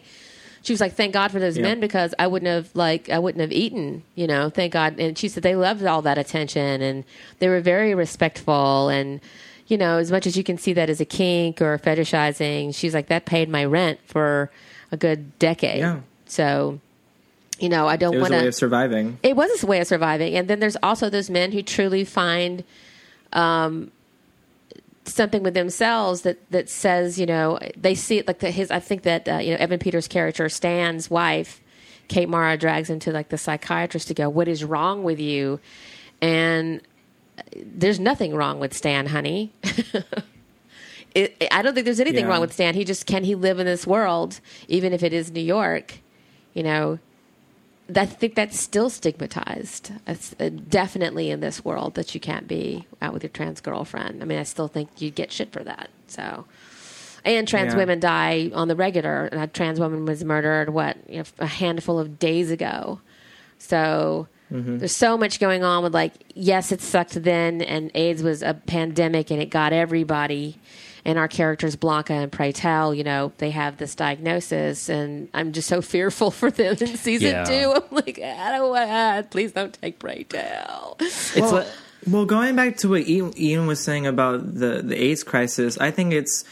she 0.66 0.74
was 0.74 0.82
like, 0.82 0.94
"Thank 0.94 1.14
God 1.14 1.32
for 1.32 1.40
those 1.40 1.56
Yeah. 1.58 1.64
men 1.64 1.80
because 1.80 2.14
I 2.20 2.28
wouldn't 2.28 2.50
have 2.50 2.70
like 2.76 3.10
I 3.10 3.20
wouldn't 3.20 3.40
have 3.42 3.52
eaten, 3.52 4.04
you 4.16 4.28
know. 4.28 4.50
Thank 4.50 4.74
God." 4.74 5.00
And 5.00 5.18
she 5.18 5.28
said 5.30 5.44
they 5.44 5.56
loved 5.56 5.84
all 5.86 6.02
that 6.02 6.18
attention 6.18 6.82
and 6.82 7.04
they 7.40 7.48
were 7.48 7.62
very 7.62 7.96
respectful 7.96 8.90
and 8.90 9.22
you 9.68 9.78
know, 9.80 9.98
as 9.98 10.12
much 10.12 10.28
as 10.28 10.38
you 10.38 10.44
can 10.44 10.60
see 10.60 10.74
that 10.74 10.90
as 10.92 11.02
a 11.02 11.06
kink 11.06 11.60
or 11.60 11.80
fetishizing, 11.80 12.76
she's 12.76 12.94
like 12.94 13.08
that 13.08 13.26
paid 13.26 13.50
my 13.50 13.66
rent 13.66 14.00
for 14.06 14.52
a 14.92 14.98
good 14.98 15.40
decade. 15.40 15.80
Yeah. 15.80 16.02
So, 16.28 16.80
you 17.60 17.70
know, 17.70 17.88
I 17.88 17.96
don't 17.96 18.20
want 18.20 18.32
to. 18.32 18.38
It 18.38 18.38
was 18.38 18.42
a 18.42 18.44
way 18.44 18.48
of 18.50 18.56
surviving. 18.56 19.18
it 19.24 19.36
was 19.36 19.64
a 19.64 19.66
way 19.66 19.80
of 19.80 19.88
surviving. 19.88 20.36
And 20.36 20.48
then 20.48 20.60
there's 20.60 20.78
also 20.84 21.10
those 21.10 21.30
men 21.32 21.52
who 21.52 21.64
truly 21.64 22.04
find 22.06 22.64
um, 23.34 23.92
something 25.06 25.44
with 25.44 25.54
themselves 25.54 26.22
that, 26.22 26.50
that 26.52 26.70
says, 26.70 27.20
you 27.20 27.26
know, 27.26 27.60
they 27.78 27.96
see 27.96 28.18
it 28.18 28.28
like 28.28 28.40
the, 28.40 28.52
his. 28.52 28.72
I 28.72 28.80
think 28.80 29.04
that 29.04 29.28
uh, 29.28 29.38
you 29.38 29.52
know 29.52 29.58
Evan 29.58 29.80
Peters' 29.80 30.08
character 30.08 30.50
Stan's 30.50 31.10
wife, 31.10 31.62
Kate 32.08 32.30
Mara, 32.30 32.58
drags 32.58 32.90
him 32.90 33.00
to 33.00 33.12
like 33.12 33.30
the 33.30 33.38
psychiatrist 33.38 34.08
to 34.10 34.14
go, 34.14 34.30
"What 34.30 34.48
is 34.48 34.64
wrong 34.64 35.04
with 35.04 35.20
you?" 35.20 35.60
And 36.22 36.82
uh, 37.38 37.42
there's 37.64 38.00
nothing 38.00 38.36
wrong 38.36 38.60
with 38.60 38.74
Stan, 38.74 39.08
honey. 39.08 39.54
it, 41.16 41.36
I 41.52 41.62
don't 41.62 41.74
think 41.74 41.86
there's 41.86 42.00
anything 42.00 42.26
Yeah. 42.26 42.32
wrong 42.32 42.42
with 42.42 42.54
Stan. 42.54 42.74
He 42.74 42.84
just 42.84 43.06
can 43.06 43.24
he 43.24 43.36
live 43.36 43.60
in 43.60 43.66
this 43.66 43.86
world, 43.88 44.40
even 44.68 44.94
if 44.94 45.04
it 45.04 45.14
is 45.14 45.32
New 45.32 45.42
York. 45.42 46.00
You 46.54 46.64
know, 46.64 47.00
I 47.94 48.06
think 48.06 48.36
that's 48.36 48.60
still 48.60 48.90
stigmatized. 48.90 49.92
It's 50.08 50.36
uh, 50.40 50.50
definitely 50.50 51.30
in 51.30 51.40
this 51.40 51.64
world 51.64 51.94
that 51.96 52.14
you 52.16 52.20
can't 52.20 52.48
be 52.48 52.88
out 53.02 53.14
with 53.14 53.22
your 53.24 53.30
trans 53.30 53.62
girlfriend. 53.62 54.22
I 54.24 54.26
mean, 54.26 54.40
I 54.40 54.44
still 54.44 54.68
think 54.68 54.90
you'd 55.02 55.16
get 55.16 55.32
shit 55.32 55.52
for 55.52 55.64
that. 55.64 55.90
So, 56.08 56.46
and 57.24 57.48
trans 57.48 57.74
Yeah. 57.74 57.78
women 57.78 58.00
die 58.00 58.50
on 58.54 58.68
the 58.70 58.76
regular. 58.76 59.30
A 59.32 59.48
trans 59.48 59.80
woman 59.80 60.06
was 60.06 60.24
murdered 60.24 60.70
what 60.70 60.98
you 61.08 61.20
know, 61.20 61.24
a 61.40 61.46
handful 61.48 62.00
of 62.00 62.18
days 62.18 62.50
ago. 62.50 63.02
So 63.60 64.28
Mm-hmm. 64.52 64.78
there's 64.78 64.96
so 64.96 65.18
much 65.18 65.40
going 65.40 65.64
on 65.64 65.82
with 65.84 65.94
like, 65.94 66.14
yes, 66.36 66.72
it 66.72 66.82
sucked 66.82 67.22
then, 67.24 67.62
and 67.62 67.90
AIDS 67.96 68.22
was 68.22 68.42
a 68.44 68.54
pandemic, 68.54 69.32
and 69.32 69.42
it 69.42 69.50
got 69.50 69.74
everybody. 69.74 70.60
And 71.04 71.20
our 71.20 71.28
characters, 71.28 71.76
Blanca 71.76 72.14
and 72.14 72.32
Pray 72.32 72.52
Tell, 72.52 72.94
you 72.94 73.04
know, 73.04 73.32
they 73.38 73.52
have 73.52 73.78
this 73.78 73.94
diagnosis, 73.96 74.90
and 74.90 75.30
I'm 75.34 75.52
just 75.52 75.68
so 75.68 75.82
fearful 75.94 76.32
for 76.32 76.50
them 76.52 76.76
in 76.80 76.96
season 76.98 77.30
Yeah. 77.30 77.44
two. 77.44 77.74
I'm 77.76 77.84
like, 77.92 78.20
I 78.20 78.58
don't 78.58 78.70
want, 78.70 79.30
please 79.32 79.52
don't 79.52 79.74
take 79.82 80.00
Pray 80.00 80.24
Tell. 80.24 80.98
it's 81.00 81.36
well, 81.36 81.52
like 81.54 81.68
well, 82.08 82.26
going 82.26 82.56
back 82.56 82.78
to 82.78 82.90
what 82.90 83.08
Ian, 83.08 83.34
Ian 83.40 83.66
was 83.68 83.80
saying 83.84 84.06
about 84.06 84.54
the 84.56 84.82
the 84.84 84.96
AIDS 85.00 85.24
crisis, 85.24 85.78
I 85.80 85.90
think 85.92 86.14
it's 86.14 86.44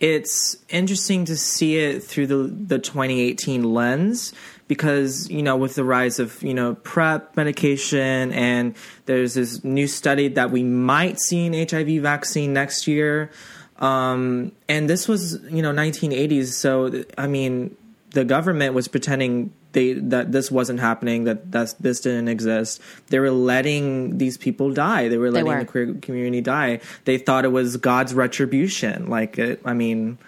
it's 0.00 0.56
interesting 0.68 1.26
to 1.26 1.36
see 1.36 1.76
it 1.76 2.02
through 2.02 2.26
the 2.26 2.36
the 2.36 2.78
2018 2.78 3.62
lens 3.62 4.32
because 4.72 5.28
you 5.28 5.42
know 5.42 5.54
with 5.54 5.74
the 5.74 5.84
rise 5.84 6.18
of 6.18 6.42
you 6.42 6.54
know 6.54 6.74
PrEP 6.76 7.36
medication 7.36 8.32
and 8.32 8.74
there's 9.04 9.34
this 9.34 9.62
new 9.62 9.86
study 9.86 10.28
that 10.28 10.50
we 10.50 10.62
might 10.62 11.20
see 11.20 11.46
an 11.46 11.52
HIV 11.52 12.00
vaccine 12.00 12.54
next 12.54 12.86
year. 12.86 13.30
Um, 13.76 14.52
and 14.70 14.88
this 14.88 15.06
was, 15.08 15.42
you 15.50 15.60
know, 15.60 15.72
1980s. 15.72 16.52
So, 16.54 17.04
I 17.18 17.26
mean, 17.26 17.76
the 18.10 18.24
government 18.24 18.72
was 18.74 18.88
pretending 18.88 19.52
they 19.72 19.94
that 19.94 20.32
this 20.32 20.50
wasn't 20.50 20.80
happening, 20.80 21.24
that 21.24 21.50
that's, 21.50 21.72
this 21.74 22.00
didn't 22.00 22.28
exist. 22.28 22.80
They 23.08 23.18
were 23.18 23.30
letting 23.30 24.18
these 24.18 24.38
people 24.38 24.72
die. 24.72 25.08
They 25.08 25.18
were 25.18 25.30
letting 25.30 25.52
were. 25.52 25.58
the 25.58 25.64
queer 25.64 25.94
community 25.94 26.40
die. 26.40 26.80
They 27.04 27.18
thought 27.18 27.44
it 27.44 27.52
was 27.52 27.76
God's 27.76 28.14
retribution. 28.14 29.10
Like, 29.10 29.38
it, 29.38 29.60
I 29.64 29.74
mean, 29.74 30.18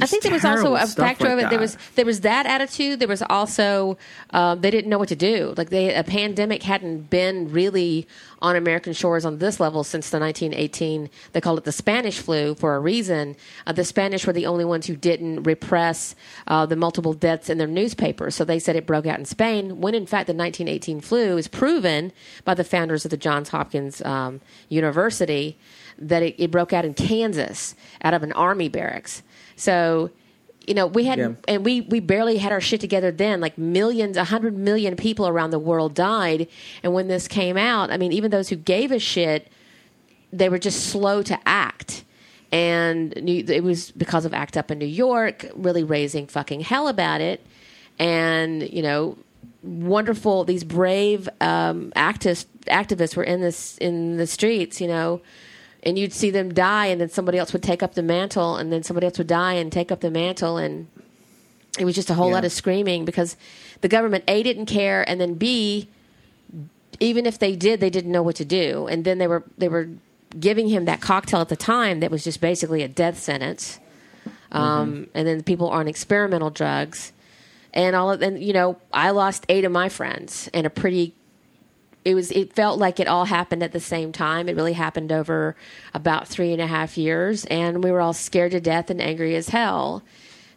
I 0.00 0.06
think 0.06 0.22
there 0.22 0.32
was 0.32 0.44
also 0.44 0.74
a 0.74 0.86
factor 0.86 1.24
like 1.24 1.32
of 1.34 1.38
it. 1.40 1.50
There 1.50 1.58
was 1.58 1.76
there 1.96 2.06
was 2.06 2.20
that 2.20 2.46
attitude. 2.46 2.98
There 2.98 3.08
was 3.08 3.22
also 3.22 3.98
um, 4.30 4.62
they 4.62 4.70
didn't 4.70 4.88
know 4.88 4.98
what 4.98 5.10
to 5.10 5.16
do. 5.16 5.52
Like 5.56 5.68
they 5.68 5.94
a 5.94 6.02
pandemic 6.02 6.62
hadn't 6.62 7.10
been 7.10 7.52
really 7.52 8.08
on 8.40 8.56
American 8.56 8.94
shores 8.94 9.26
on 9.26 9.38
this 9.38 9.60
level 9.60 9.84
since 9.84 10.08
the 10.08 10.18
1918. 10.18 11.10
They 11.32 11.40
called 11.42 11.58
it 11.58 11.64
the 11.64 11.72
Spanish 11.72 12.18
flu 12.18 12.54
for 12.54 12.74
a 12.74 12.80
reason. 12.80 13.36
Uh, 13.66 13.72
the 13.72 13.84
Spanish 13.84 14.26
were 14.26 14.32
the 14.32 14.46
only 14.46 14.64
ones 14.64 14.86
who 14.86 14.96
didn't 14.96 15.42
repress 15.42 16.14
uh, 16.46 16.64
the 16.64 16.76
multiple 16.76 17.12
deaths 17.12 17.50
in 17.50 17.58
their 17.58 17.66
newspapers. 17.66 18.34
So 18.34 18.44
they 18.44 18.58
said 18.58 18.76
it 18.76 18.86
broke 18.86 19.06
out 19.06 19.18
in 19.18 19.26
Spain. 19.26 19.80
When 19.80 19.94
in 19.94 20.06
fact 20.06 20.26
the 20.26 20.34
1918 20.34 21.02
flu 21.02 21.36
is 21.36 21.48
proven 21.48 22.12
by 22.44 22.54
the 22.54 22.64
founders 22.64 23.04
of 23.04 23.10
the 23.10 23.18
Johns 23.18 23.50
Hopkins 23.50 24.00
um, 24.02 24.40
University 24.70 25.58
that 25.98 26.22
it, 26.22 26.34
it 26.38 26.50
broke 26.50 26.72
out 26.72 26.86
in 26.86 26.94
Kansas 26.94 27.74
out 28.02 28.14
of 28.14 28.22
an 28.22 28.32
army 28.32 28.70
barracks. 28.70 29.22
So, 29.62 30.10
you 30.66 30.74
know, 30.74 30.88
we 30.88 31.04
had, 31.04 31.18
Yeah. 31.18 31.32
and 31.46 31.64
we, 31.64 31.82
we 31.82 32.00
barely 32.00 32.38
had 32.38 32.50
our 32.50 32.60
shit 32.60 32.80
together 32.80 33.12
then. 33.12 33.40
Like 33.40 33.56
millions, 33.56 34.16
a 34.16 34.24
hundred 34.24 34.56
million 34.56 34.96
people 34.96 35.28
around 35.28 35.50
the 35.50 35.58
world 35.58 35.94
died. 35.94 36.48
And 36.82 36.92
when 36.94 37.06
this 37.06 37.28
came 37.28 37.56
out, 37.56 37.90
I 37.92 37.96
mean, 37.96 38.12
even 38.12 38.32
those 38.32 38.48
who 38.48 38.56
gave 38.56 38.90
a 38.90 38.98
shit, 38.98 39.48
they 40.32 40.48
were 40.48 40.58
just 40.58 40.86
slow 40.90 41.22
to 41.22 41.38
act. 41.46 42.04
And 42.50 43.12
it 43.16 43.62
was 43.62 43.92
because 43.92 44.24
of 44.24 44.34
ACT 44.34 44.56
UP 44.56 44.70
in 44.72 44.78
New 44.78 44.84
York, 44.86 45.46
really 45.54 45.84
raising 45.84 46.26
fucking 46.26 46.60
hell 46.60 46.88
about 46.88 47.20
it. 47.20 47.40
And, 47.98 48.68
you 48.68 48.82
know, 48.82 49.16
wonderful, 49.62 50.44
these 50.44 50.64
brave 50.64 51.28
um, 51.40 51.92
activists, 51.94 52.46
activists 52.66 53.16
were 53.16 53.24
in 53.24 53.40
this 53.40 53.78
in 53.78 54.16
the 54.16 54.26
streets, 54.26 54.80
you 54.80 54.88
know, 54.88 55.20
and 55.82 55.98
you'd 55.98 56.12
see 56.12 56.30
them 56.30 56.52
die, 56.54 56.86
and 56.86 57.00
then 57.00 57.08
somebody 57.08 57.38
else 57.38 57.52
would 57.52 57.62
take 57.62 57.82
up 57.82 57.94
the 57.94 58.02
mantle, 58.02 58.56
and 58.56 58.72
then 58.72 58.82
somebody 58.82 59.06
else 59.06 59.18
would 59.18 59.26
die 59.26 59.54
and 59.54 59.72
take 59.72 59.90
up 59.90 60.00
the 60.00 60.10
mantle, 60.10 60.56
and 60.56 60.86
it 61.78 61.84
was 61.84 61.94
just 61.94 62.10
a 62.10 62.14
whole 62.14 62.28
Yeah. 62.28 62.34
lot 62.34 62.44
of 62.44 62.52
screaming 62.52 63.04
because 63.04 63.36
the 63.80 63.88
government 63.88 64.24
a 64.28 64.42
didn't 64.42 64.66
care, 64.66 65.08
and 65.08 65.20
then 65.20 65.34
b 65.34 65.88
even 67.00 67.26
if 67.26 67.38
they 67.38 67.56
did, 67.56 67.80
they 67.80 67.90
didn't 67.90 68.12
know 68.12 68.22
what 68.22 68.36
to 68.36 68.44
do, 68.44 68.86
and 68.86 69.04
then 69.04 69.18
they 69.18 69.26
were 69.26 69.42
they 69.58 69.68
were 69.68 69.88
giving 70.38 70.68
him 70.68 70.84
that 70.84 71.00
cocktail 71.00 71.40
at 71.40 71.48
the 71.48 71.56
time 71.56 72.00
that 72.00 72.10
was 72.10 72.22
just 72.24 72.40
basically 72.40 72.82
a 72.82 72.88
death 72.88 73.18
sentence, 73.18 73.80
um, 74.52 75.08
and 75.14 75.26
then 75.26 75.42
people 75.42 75.68
are 75.68 75.80
on 75.80 75.88
experimental 75.88 76.50
drugs, 76.50 77.12
and 77.74 77.96
all 77.96 78.12
of 78.12 78.22
and 78.22 78.40
you 78.42 78.52
know 78.52 78.76
I 78.92 79.10
lost 79.10 79.44
eight 79.48 79.64
of 79.64 79.72
my 79.72 79.88
friends 79.88 80.48
in 80.52 80.64
a 80.64 80.70
pretty 80.70 81.14
it 82.04 82.14
was 82.14 82.30
it 82.32 82.52
felt 82.52 82.78
like 82.78 82.98
it 83.00 83.06
all 83.08 83.26
happened 83.26 83.62
at 83.62 83.72
the 83.72 83.80
same 83.80 84.12
time. 84.12 84.48
It 84.48 84.56
really 84.56 84.72
happened 84.72 85.12
over 85.12 85.54
about 85.94 86.26
three 86.28 86.52
and 86.52 86.60
a 86.60 86.66
half 86.66 86.98
years, 86.98 87.44
and 87.46 87.82
we 87.84 87.90
were 87.92 88.00
all 88.00 88.12
scared 88.12 88.52
to 88.52 88.60
death 88.60 88.90
and 88.90 89.00
angry 89.00 89.36
as 89.36 89.48
hell. 89.50 90.02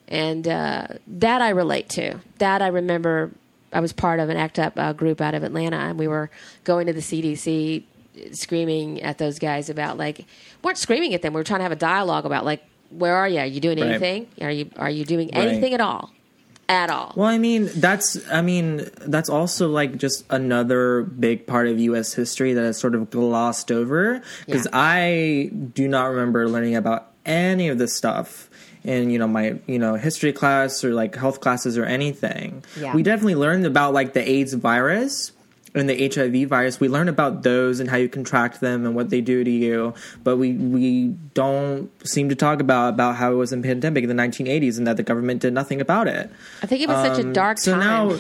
And 0.08 0.48
uh, 0.48 0.88
that 1.08 1.42
I 1.42 1.50
relate 1.50 1.90
to. 1.90 2.20
That 2.40 2.62
I 2.62 2.68
remember. 2.68 3.32
I 3.74 3.80
was 3.82 3.92
part 3.92 4.20
of 4.20 4.30
an 4.30 4.38
ACT 4.38 4.60
UP 4.60 4.78
uh, 4.78 4.94
group 4.94 5.20
out 5.20 5.34
of 5.36 5.44
Atlanta, 5.44 5.76
and 5.78 6.00
we 6.00 6.08
were 6.08 6.30
going 6.64 6.88
to 6.88 6.94
the 6.94 7.02
CDC, 7.02 7.84
screaming 8.32 9.02
at 9.02 9.18
those 9.18 9.38
guys 9.40 9.70
about 9.70 9.98
like 9.98 10.26
weren't 10.64 10.78
screaming 10.78 11.14
at 11.14 11.22
them. 11.22 11.34
We 11.34 11.40
were 11.40 11.44
trying 11.44 11.60
to 11.60 11.64
have 11.64 11.72
a 11.72 11.76
dialogue 11.76 12.26
about 12.26 12.46
like 12.46 12.64
where 12.92 13.16
are 13.16 13.28
you? 13.28 13.40
Are 13.40 13.46
you 13.46 13.60
doing 13.60 13.80
Right. 13.80 13.90
anything? 13.90 14.28
Are 14.42 14.52
you 14.52 14.70
are 14.78 14.90
you 14.90 15.04
doing 15.06 15.30
Right. 15.34 15.48
anything 15.48 15.74
at 15.74 15.82
all? 15.82 16.12
At 16.68 16.90
all? 16.90 17.14
Well, 17.16 17.28
I 17.28 17.38
mean, 17.38 17.70
that's 17.76 18.18
I 18.32 18.42
mean, 18.42 18.90
that's 19.02 19.30
also 19.30 19.70
like 19.70 19.98
just 19.98 20.26
another 20.32 21.04
big 21.04 21.46
part 21.46 21.68
of 21.68 21.80
US 21.80 22.14
history 22.14 22.54
that 22.54 22.64
is 22.64 22.78
sort 22.78 22.96
of 22.96 23.12
glossed 23.12 23.72
over 23.72 24.22
because 24.48 24.66
Yeah. 24.66 24.72
I 24.80 25.52
do 25.74 25.88
not 25.88 26.06
remember 26.06 26.50
learning 26.50 26.76
about 26.76 27.12
any 27.26 27.68
of 27.70 27.78
this 27.78 27.96
stuff 27.96 28.50
in, 28.84 29.10
you 29.10 29.20
know, 29.20 29.28
my, 29.28 29.60
you 29.68 29.80
know, 29.80 29.96
history 29.96 30.32
class 30.34 30.84
or 30.84 30.94
like 30.94 31.16
health 31.16 31.40
classes 31.40 31.78
or 31.78 31.86
anything. 31.86 32.64
Yeah. 32.80 32.94
We 32.96 33.04
definitely 33.04 33.36
learned 33.36 33.66
about 33.66 33.94
like 33.94 34.14
the 34.14 34.28
AIDS 34.28 34.54
virus 34.54 35.32
and 35.76 35.90
the 35.90 36.10
HIV 36.10 36.50
virus. 36.50 36.80
We 36.80 36.88
learn 36.88 37.10
about 37.10 37.44
those 37.44 37.80
and 37.80 37.90
how 37.90 37.98
you 37.98 38.10
contract 38.10 38.62
them 38.62 38.86
and 38.86 38.96
what 38.96 39.10
they 39.10 39.22
do 39.22 39.44
to 39.44 39.52
you, 39.52 39.94
but 40.24 40.38
we 40.38 40.54
we 40.54 41.08
don't 41.34 41.90
seem 42.08 42.30
to 42.30 42.36
talk 42.36 42.60
about 42.62 42.94
about 42.96 43.16
how 43.18 43.32
it 43.32 43.36
was 43.36 43.52
in 43.54 43.62
pandemic 43.62 44.04
in 44.04 44.10
the 44.10 44.16
1980s 44.16 44.78
and 44.78 44.88
that 44.88 44.98
the 44.98 45.04
government 45.04 45.42
did 45.42 45.54
nothing 45.54 45.82
about 45.82 46.08
it. 46.08 46.32
I 46.64 46.66
think 46.66 46.82
it 46.82 46.90
was 46.90 46.98
such 47.06 47.20
a 47.20 47.28
Um, 47.28 47.34
dark 47.34 47.58
so 47.60 47.72
time. 47.74 47.80
now 47.82 48.18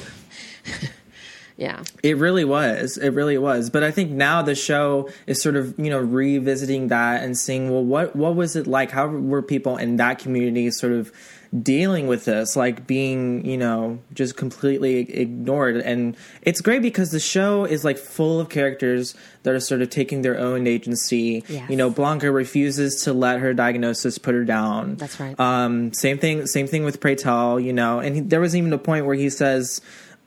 yeah. 1.57 1.83
it 2.03 2.17
really 2.17 2.43
was 2.43 2.97
it 2.97 3.09
really 3.11 3.37
was 3.37 3.69
but 3.69 3.81
i 3.83 3.89
think 3.91 4.11
now 4.11 4.41
the 4.41 4.55
show 4.55 5.09
is 5.25 5.41
sort 5.41 5.55
of 5.55 5.73
you 5.79 5.89
know 5.89 5.99
revisiting 5.99 6.89
that 6.89 7.23
and 7.23 7.37
seeing 7.37 7.71
well 7.71 7.83
what 7.83 8.13
what 8.15 8.35
was 8.35 8.55
it 8.57 8.67
like 8.67 8.91
how 8.91 9.07
were 9.07 9.41
people 9.41 9.77
in 9.77 9.95
that 9.95 10.19
community 10.19 10.69
sort 10.71 10.91
of 10.91 11.13
dealing 11.61 12.07
with 12.07 12.25
this 12.25 12.55
like 12.55 12.85
being 12.87 13.45
you 13.45 13.57
know 13.57 13.99
just 14.13 14.35
completely 14.35 14.99
ignored 15.13 15.77
and 15.77 16.17
it's 16.41 16.59
great 16.59 16.81
because 16.81 17.11
the 17.11 17.19
show 17.19 17.63
is 17.65 17.85
like 17.85 17.97
full 17.97 18.39
of 18.39 18.49
characters 18.49 19.15
that 19.43 19.53
are 19.53 19.59
sort 19.59 19.81
of 19.81 19.89
taking 19.89 20.21
their 20.21 20.37
own 20.37 20.67
agency 20.67 21.43
Yes. 21.47 21.69
you 21.69 21.77
know 21.77 21.89
blanca 21.89 22.31
refuses 22.31 23.03
to 23.03 23.13
let 23.13 23.39
her 23.39 23.53
diagnosis 23.53 24.17
put 24.17 24.33
her 24.33 24.43
down 24.43 24.95
That's 24.95 25.19
right. 25.19 25.39
um 25.39 25.93
same 25.93 26.17
thing 26.17 26.45
same 26.47 26.67
thing 26.67 26.83
with 26.83 26.99
pray 26.99 27.15
you 27.15 27.71
know 27.73 27.99
and 27.99 28.15
he, 28.15 28.21
there 28.21 28.41
was 28.41 28.55
even 28.55 28.73
a 28.73 28.77
point 28.77 29.05
where 29.05 29.15
he 29.15 29.29
says 29.29 29.81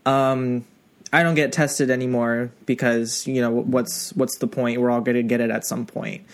um 0.07 0.65
I 1.11 1.23
don't 1.23 1.37
get 1.37 1.53
tested 1.53 1.91
anymore 1.91 2.51
because 2.67 3.27
you 3.27 3.41
know 3.41 3.51
what's 3.51 4.13
what's 4.13 4.37
the 4.39 4.47
point? 4.47 4.79
We're 4.79 4.91
all 4.91 5.01
going 5.01 5.17
to 5.17 5.23
get 5.23 5.41
it 5.41 5.49
at 5.51 5.65
some 5.65 5.87
point, 5.87 6.27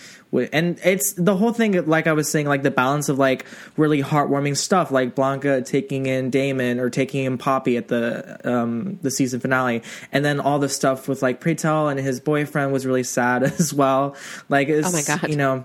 and 0.52 0.78
it's 0.84 1.12
the 1.14 1.36
whole 1.36 1.52
thing. 1.52 1.86
Like 1.86 2.06
I 2.06 2.12
was 2.12 2.30
saying, 2.30 2.46
like 2.46 2.62
the 2.62 2.70
balance 2.70 3.08
of 3.08 3.18
like 3.18 3.46
really 3.76 4.02
heartwarming 4.02 4.56
stuff, 4.56 4.90
like 4.90 5.14
Blanca 5.14 5.62
taking 5.62 6.06
in 6.06 6.30
Damon 6.30 6.80
or 6.80 6.90
taking 6.90 7.24
in 7.24 7.38
Papi 7.38 7.76
at 7.78 7.88
the 7.88 8.40
um, 8.50 8.98
the 9.02 9.10
season 9.10 9.40
finale, 9.40 9.82
and 10.12 10.24
then 10.24 10.40
all 10.40 10.58
the 10.58 10.68
stuff 10.68 11.08
with 11.08 11.22
like 11.22 11.40
Pray 11.40 11.54
Tell 11.54 11.88
and 11.88 11.98
his 12.00 12.20
boyfriend 12.20 12.72
was 12.72 12.86
really 12.86 13.04
sad 13.04 13.42
as 13.58 13.72
well. 13.72 14.16
Like, 14.48 14.68
it's, 14.68 14.88
Oh 14.88 14.92
my 14.92 15.02
God. 15.02 15.28
you 15.28 15.36
know 15.36 15.64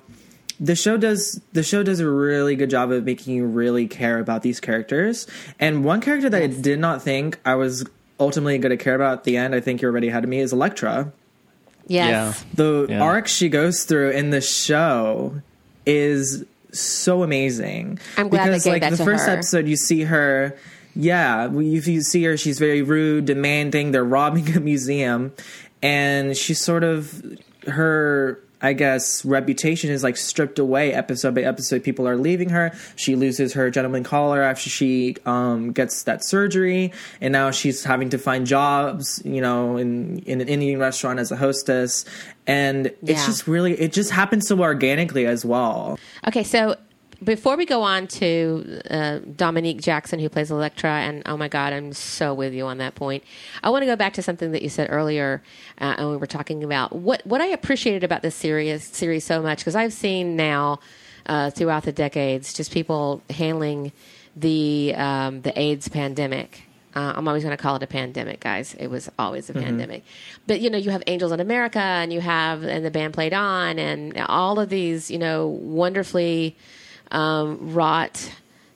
the 0.59 0.75
show 0.75 0.97
does 0.97 1.41
the 1.53 1.63
show 1.63 1.83
does 1.83 1.99
a 1.99 2.09
really 2.09 2.55
good 2.55 2.69
job 2.69 2.91
of 2.91 3.05
making 3.05 3.35
you 3.35 3.45
really 3.45 3.87
care 3.87 4.19
about 4.19 4.41
these 4.41 4.59
characters. 4.59 5.25
And 5.59 5.83
one 5.85 6.01
character 6.01 6.29
that 6.29 6.41
I 6.41 6.47
did 6.47 6.79
not 6.79 7.01
think 7.01 7.39
I 7.45 7.55
was 7.55 7.85
ultimately 8.19 8.57
going 8.57 8.77
to 8.77 8.83
care 8.83 8.95
about 8.95 9.19
at 9.19 9.23
the 9.23 9.37
end, 9.37 9.55
I 9.55 9.61
think 9.61 9.81
you're 9.81 9.91
already 9.91 10.09
ahead 10.09 10.23
of 10.23 10.29
me, 10.29 10.39
is 10.39 10.51
Elektra. 10.51 11.13
Yes. 11.89 12.45
The 12.53 12.85
Yeah. 12.89 13.01
arc 13.01 13.27
she 13.27 13.49
goes 13.49 13.83
through 13.83 14.11
in 14.11 14.29
the 14.29 14.41
show 14.41 15.41
is 15.85 16.45
so 16.71 17.23
amazing. 17.23 17.99
I'm 18.17 18.29
glad 18.29 18.45
they 18.45 18.49
because 18.51 18.63
gave 18.63 18.73
like 18.73 18.81
that 18.83 18.91
the 18.91 18.97
to 18.97 19.05
first 19.05 19.25
her. 19.25 19.31
episode, 19.33 19.67
you 19.67 19.75
see 19.75 20.03
her. 20.03 20.55
Yeah, 20.95 21.49
if 21.53 21.87
you 21.87 22.01
see 22.01 22.23
her, 22.25 22.37
she's 22.37 22.59
very 22.59 22.81
rude, 22.81 23.25
demanding. 23.25 23.91
They're 23.91 24.03
robbing 24.03 24.49
a 24.55 24.59
museum, 24.59 25.33
and 25.81 26.35
she's 26.37 26.59
sort 26.61 26.83
of 26.83 27.21
her. 27.67 28.39
I 28.61 28.73
guess 28.73 29.23
reputation 29.23 29.89
is 29.89 30.03
like 30.03 30.17
stripped 30.17 30.59
away 30.59 30.93
episode 30.93 31.35
by 31.35 31.41
episode. 31.41 31.83
People 31.83 32.07
are 32.07 32.17
leaving 32.17 32.49
her. 32.49 32.73
She 32.95 33.15
loses 33.15 33.53
her 33.53 33.69
gentleman 33.71 34.03
caller 34.03 34.41
after 34.41 34.69
she 34.69 35.15
um, 35.25 35.71
gets 35.71 36.03
that 36.03 36.25
surgery, 36.25 36.91
and 37.21 37.31
now 37.31 37.51
she's 37.51 37.83
having 37.83 38.09
to 38.09 38.17
find 38.17 38.45
jobs. 38.45 39.21
You 39.23 39.41
know, 39.41 39.77
in 39.77 40.19
in 40.19 40.41
an 40.41 40.49
Indian 40.49 40.79
restaurant 40.79 41.19
as 41.19 41.31
a 41.31 41.37
hostess, 41.37 42.05
and 42.47 42.87
it's 43.05 43.25
just 43.25 43.47
really 43.47 43.73
it 43.73 43.93
just 43.93 44.11
happens 44.11 44.47
so 44.47 44.59
organically 44.59 45.25
as 45.25 45.45
well. 45.45 45.97
Okay, 46.27 46.43
so 46.43 46.75
before 47.23 47.57
we 47.57 47.65
go 47.65 47.81
on 47.81 48.07
to 48.07 48.81
uh, 48.89 49.19
Dominique 49.35 49.81
Jackson, 49.81 50.19
who 50.19 50.29
plays 50.29 50.51
Elektra, 50.51 50.89
and 50.89 51.21
oh 51.25 51.37
my 51.37 51.47
God, 51.47 51.73
I'm 51.73 51.93
so 51.93 52.33
with 52.33 52.53
you 52.53 52.65
on 52.65 52.77
that 52.77 52.95
point. 52.95 53.23
I 53.63 53.69
want 53.69 53.81
to 53.83 53.85
go 53.85 53.95
back 53.95 54.13
to 54.13 54.21
something 54.21 54.51
that 54.51 54.61
you 54.61 54.69
said 54.69 54.87
earlier, 54.89 55.43
uh, 55.79 55.95
and 55.97 56.09
we 56.09 56.17
were 56.17 56.27
talking 56.27 56.63
about 56.63 56.95
what 56.95 57.25
what 57.25 57.41
I 57.41 57.47
appreciated 57.47 58.03
about 58.03 58.21
this 58.21 58.35
series 58.35 58.83
series 58.83 59.23
so 59.23 59.41
much 59.41 59.59
because 59.59 59.75
I've 59.75 59.93
seen 59.93 60.35
now 60.35 60.79
uh, 61.25 61.49
throughout 61.49 61.83
the 61.83 61.91
decades 61.91 62.53
just 62.53 62.71
people 62.71 63.21
handling 63.29 63.91
the 64.35 64.93
um, 64.95 65.41
the 65.41 65.57
AIDS 65.59 65.87
pandemic. 65.87 66.63
Uh, 66.95 67.13
I'm 67.15 67.27
always 67.27 67.43
going 67.43 67.55
to 67.55 67.61
call 67.61 67.75
it 67.75 67.83
a 67.83 67.87
pandemic, 67.87 68.39
guys. 68.39 68.73
It 68.73 68.87
was 68.87 69.11
always 69.19 69.47
a 69.47 69.53
pandemic. 69.53 70.03
But 70.47 70.59
you 70.59 70.71
know, 70.71 70.77
you 70.77 70.89
have 70.89 71.03
Angels 71.05 71.31
in 71.31 71.39
America, 71.39 71.79
and 71.79 72.11
you 72.11 72.19
have 72.19 72.63
and 72.63 72.83
the 72.83 72.89
band 72.89 73.13
played 73.13 73.33
on, 73.33 73.77
and 73.77 74.17
all 74.27 74.59
of 74.59 74.69
these, 74.69 75.11
you 75.11 75.19
know, 75.19 75.47
wonderfully 75.47 76.57
um, 77.11 77.73
wrought 77.73 78.31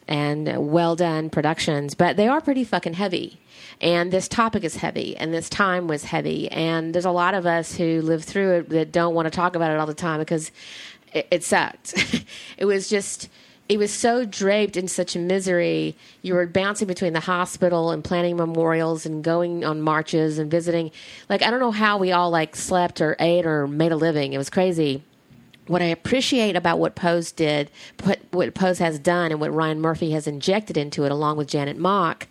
and 0.07 0.71
well 0.71 0.95
done 0.95 1.29
productions. 1.29 1.95
But 1.95 2.17
they 2.17 2.27
are 2.27 2.41
pretty 2.41 2.63
fucking 2.63 2.93
heavy, 2.93 3.39
and 3.81 4.11
this 4.11 4.27
topic 4.27 4.63
is 4.63 4.77
heavy, 4.77 5.15
and 5.17 5.33
this 5.33 5.49
time 5.49 5.87
was 5.87 6.03
heavy, 6.03 6.49
and 6.51 6.93
there's 6.93 7.05
a 7.05 7.11
lot 7.11 7.33
of 7.33 7.45
us 7.45 7.75
who 7.75 8.01
live 8.01 8.23
through 8.23 8.51
it 8.57 8.69
that 8.69 8.91
don't 8.91 9.13
want 9.13 9.25
to 9.25 9.31
talk 9.31 9.55
about 9.55 9.71
it 9.71 9.79
all 9.79 9.85
the 9.85 9.93
time 9.93 10.19
because 10.19 10.51
it, 11.13 11.27
it 11.31 11.43
sucked. 11.43 11.93
it 12.57 12.65
was 12.65 12.89
just 12.89 13.29
it 13.69 13.77
was 13.77 13.91
so 13.91 14.25
draped 14.25 14.75
in 14.75 14.87
such 14.87 15.15
misery. 15.15 15.95
You 16.21 16.33
were 16.33 16.45
bouncing 16.45 16.87
between 16.87 17.13
the 17.13 17.21
hospital 17.21 17.91
and 17.91 18.03
planning 18.03 18.35
memorials 18.35 19.05
and 19.05 19.23
going 19.23 19.63
on 19.63 19.81
marches 19.81 20.37
and 20.37 20.51
visiting. 20.51 20.91
Like 21.29 21.41
I 21.41 21.49
don't 21.49 21.61
know 21.61 21.71
how 21.71 21.97
we 21.97 22.11
all 22.11 22.29
like 22.29 22.55
slept 22.55 22.99
or 22.99 23.15
ate 23.19 23.45
or 23.45 23.67
made 23.67 23.91
a 23.91 23.95
living. 23.95 24.33
It 24.33 24.37
was 24.37 24.49
crazy 24.49 25.03
what 25.67 25.81
I 25.81 25.85
appreciate 25.85 26.55
about 26.55 26.77
what 26.79 26.95
Pose 26.95 27.31
did, 27.31 27.71
what, 28.03 28.19
what 28.31 28.53
Pose 28.53 28.79
has 28.79 28.99
done, 28.99 29.31
and 29.31 29.39
what 29.39 29.53
Ryan 29.53 29.79
Murphy 29.79 30.11
has 30.11 30.27
injected 30.27 30.75
into 30.77 31.05
it, 31.05 31.11
along 31.11 31.37
with 31.37 31.47
Janet 31.47 31.77
Mock, 31.77 32.27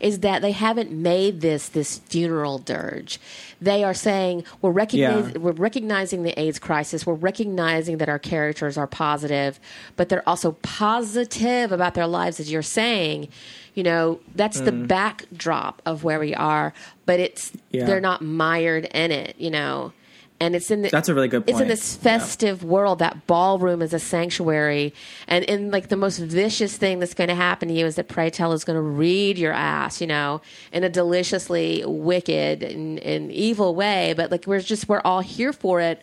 is 0.00 0.20
that 0.20 0.40
they 0.42 0.52
haven't 0.52 0.92
made 0.92 1.40
this 1.40 1.68
this 1.68 1.98
funeral 1.98 2.58
dirge. 2.58 3.18
They 3.60 3.82
are 3.82 3.94
saying 3.94 4.44
we're 4.62 4.70
recognizing 4.70 5.32
Yeah. 5.32 5.38
we're 5.40 5.52
recognizing 5.52 6.22
the 6.22 6.38
AIDS 6.38 6.58
crisis. 6.58 7.04
We're 7.06 7.14
recognizing 7.14 7.98
that 7.98 8.08
our 8.08 8.18
characters 8.18 8.76
are 8.78 8.86
positive, 8.86 9.58
but 9.96 10.08
they're 10.08 10.28
also 10.28 10.52
positive 10.62 11.72
about 11.72 11.94
their 11.94 12.06
lives, 12.06 12.38
as 12.40 12.52
you're 12.52 12.62
saying. 12.62 13.28
You 13.74 13.82
know, 13.82 14.20
that's 14.34 14.60
the 14.60 14.70
mm. 14.70 14.88
backdrop 14.88 15.82
of 15.84 16.02
where 16.02 16.18
we 16.18 16.34
are, 16.34 16.72
but 17.04 17.20
it's 17.20 17.52
Yeah. 17.70 17.84
they're 17.84 18.00
not 18.00 18.22
mired 18.22 18.86
in 18.94 19.10
it. 19.10 19.34
You 19.38 19.50
know. 19.50 19.92
And 20.38 20.54
it's 20.54 20.70
in 20.70 20.82
the, 20.82 20.90
That's 20.90 21.08
a 21.08 21.14
really 21.14 21.28
good 21.28 21.44
It's 21.46 21.60
in 21.60 21.68
this 21.68 21.96
festive 21.96 22.62
world. 22.62 22.98
That 22.98 23.26
ballroom 23.26 23.80
is 23.80 23.94
a 23.94 23.98
sanctuary, 23.98 24.92
and 25.26 25.44
in 25.44 25.70
like 25.70 25.88
the 25.88 25.96
most 25.96 26.18
vicious 26.18 26.76
thing 26.76 26.98
that's 26.98 27.14
going 27.14 27.28
to 27.28 27.34
happen 27.34 27.68
to 27.68 27.74
you 27.74 27.86
is 27.86 27.94
that 27.96 28.08
Pray 28.08 28.28
Tell 28.28 28.52
is 28.52 28.62
going 28.62 28.76
to 28.76 28.82
read 28.82 29.38
your 29.38 29.52
ass, 29.52 30.00
you 30.00 30.06
know, 30.06 30.42
in 30.72 30.84
a 30.84 30.90
deliciously 30.90 31.82
wicked 31.86 32.62
and, 32.62 32.98
and 32.98 33.32
evil 33.32 33.74
way. 33.74 34.12
But 34.14 34.30
like 34.30 34.46
we're 34.46 34.60
just 34.60 34.90
we're 34.90 35.00
all 35.06 35.20
here 35.20 35.54
for 35.54 35.80
it, 35.80 36.02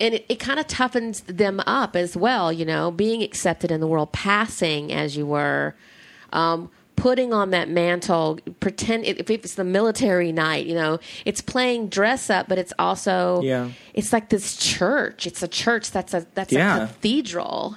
and 0.00 0.14
it, 0.14 0.26
it 0.28 0.40
kind 0.40 0.58
of 0.58 0.66
toughens 0.66 1.24
them 1.26 1.60
up 1.60 1.94
as 1.94 2.16
well, 2.16 2.52
you 2.52 2.64
know, 2.64 2.90
being 2.90 3.22
accepted 3.22 3.70
in 3.70 3.78
the 3.78 3.86
world, 3.86 4.10
passing 4.10 4.92
as 4.92 5.16
you 5.16 5.26
were. 5.26 5.76
Um, 6.32 6.70
putting 7.00 7.32
on 7.32 7.48
that 7.50 7.68
mantle 7.70 8.38
pretend 8.60 9.04
if 9.06 9.30
it's 9.30 9.54
the 9.54 9.64
military 9.64 10.32
night 10.32 10.66
you 10.66 10.74
know 10.74 10.98
it's 11.24 11.40
playing 11.40 11.88
dress 11.88 12.28
up 12.28 12.46
but 12.46 12.58
it's 12.58 12.74
also 12.78 13.40
Yeah. 13.42 13.70
it's 13.94 14.12
like 14.12 14.28
this 14.28 14.56
church 14.56 15.26
it's 15.26 15.42
a 15.42 15.48
church 15.48 15.90
that's 15.92 16.12
a 16.12 16.26
that's 16.34 16.52
Yeah. 16.52 16.76
a 16.76 16.86
cathedral 16.86 17.76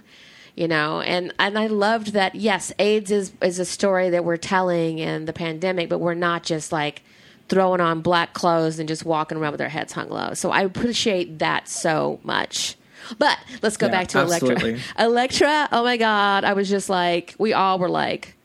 you 0.55 0.67
know 0.67 0.99
and 0.99 1.33
and 1.39 1.57
i 1.57 1.67
loved 1.67 2.07
that 2.13 2.35
yes 2.35 2.73
aids 2.79 3.11
is 3.11 3.31
is 3.41 3.59
a 3.59 3.65
story 3.65 4.09
that 4.09 4.25
we're 4.25 4.35
telling 4.35 4.99
in 4.99 5.23
the 5.23 5.31
pandemic 5.33 5.87
but 5.87 5.99
we're 5.99 6.13
not 6.15 6.43
just 6.43 6.73
like 6.73 7.01
throwing 7.47 7.79
on 7.79 8.01
black 8.01 8.33
clothes 8.33 8.77
and 8.77 8.89
just 8.89 9.05
walking 9.05 9.37
around 9.37 9.53
with 9.53 9.61
our 9.61 9.69
heads 9.69 9.93
hung 9.93 10.09
low 10.09 10.33
so 10.33 10.51
i 10.51 10.61
appreciate 10.63 11.39
that 11.39 11.69
so 11.69 12.19
much 12.23 12.75
but 13.19 13.37
let's 13.61 13.77
go 13.77 13.85
Yeah, 13.87 13.91
back 13.93 14.07
to 14.09 14.19
elektra 14.21 14.51
absolutely. 14.51 14.81
elektra 14.99 15.69
oh 15.71 15.83
my 15.83 15.95
god 15.95 16.43
i 16.43 16.51
was 16.53 16.69
just 16.69 16.89
like 16.89 17.35
we 17.39 17.53
all 17.53 17.79
were 17.79 17.89
like 17.89 18.35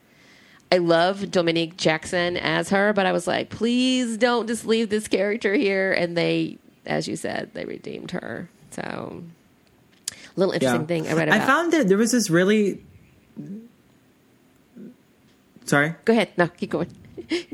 I 0.71 0.77
love 0.77 1.31
Dominique 1.31 1.77
Jackson 1.77 2.37
as 2.37 2.69
her, 2.69 2.93
but 2.93 3.05
I 3.05 3.11
was 3.11 3.25
like, 3.27 3.49
please 3.49 4.17
don't 4.17 4.47
just 4.47 4.65
leave 4.65 4.89
this 4.89 5.07
character 5.07 5.53
here. 5.55 5.91
And 5.91 6.15
they, 6.15 6.57
as 6.85 7.07
you 7.07 7.15
said, 7.15 7.51
they 7.53 7.65
redeemed 7.65 8.11
her. 8.11 8.49
So, 8.71 9.23
a 10.11 10.15
little 10.35 10.53
interesting 10.53 10.85
thing 10.85 11.07
I 11.07 11.13
read 11.13 11.27
about. 11.27 11.41
I 11.41 11.45
found 11.45 11.73
that 11.73 11.87
there 11.87 11.97
was 11.97 12.11
this 12.11 12.29
really. 12.29 12.83
Sorry. 15.65 15.95
Go 16.05 16.13
ahead. 16.13 16.29
No, 16.37 16.47
keep 16.47 16.69
going. 16.69 16.91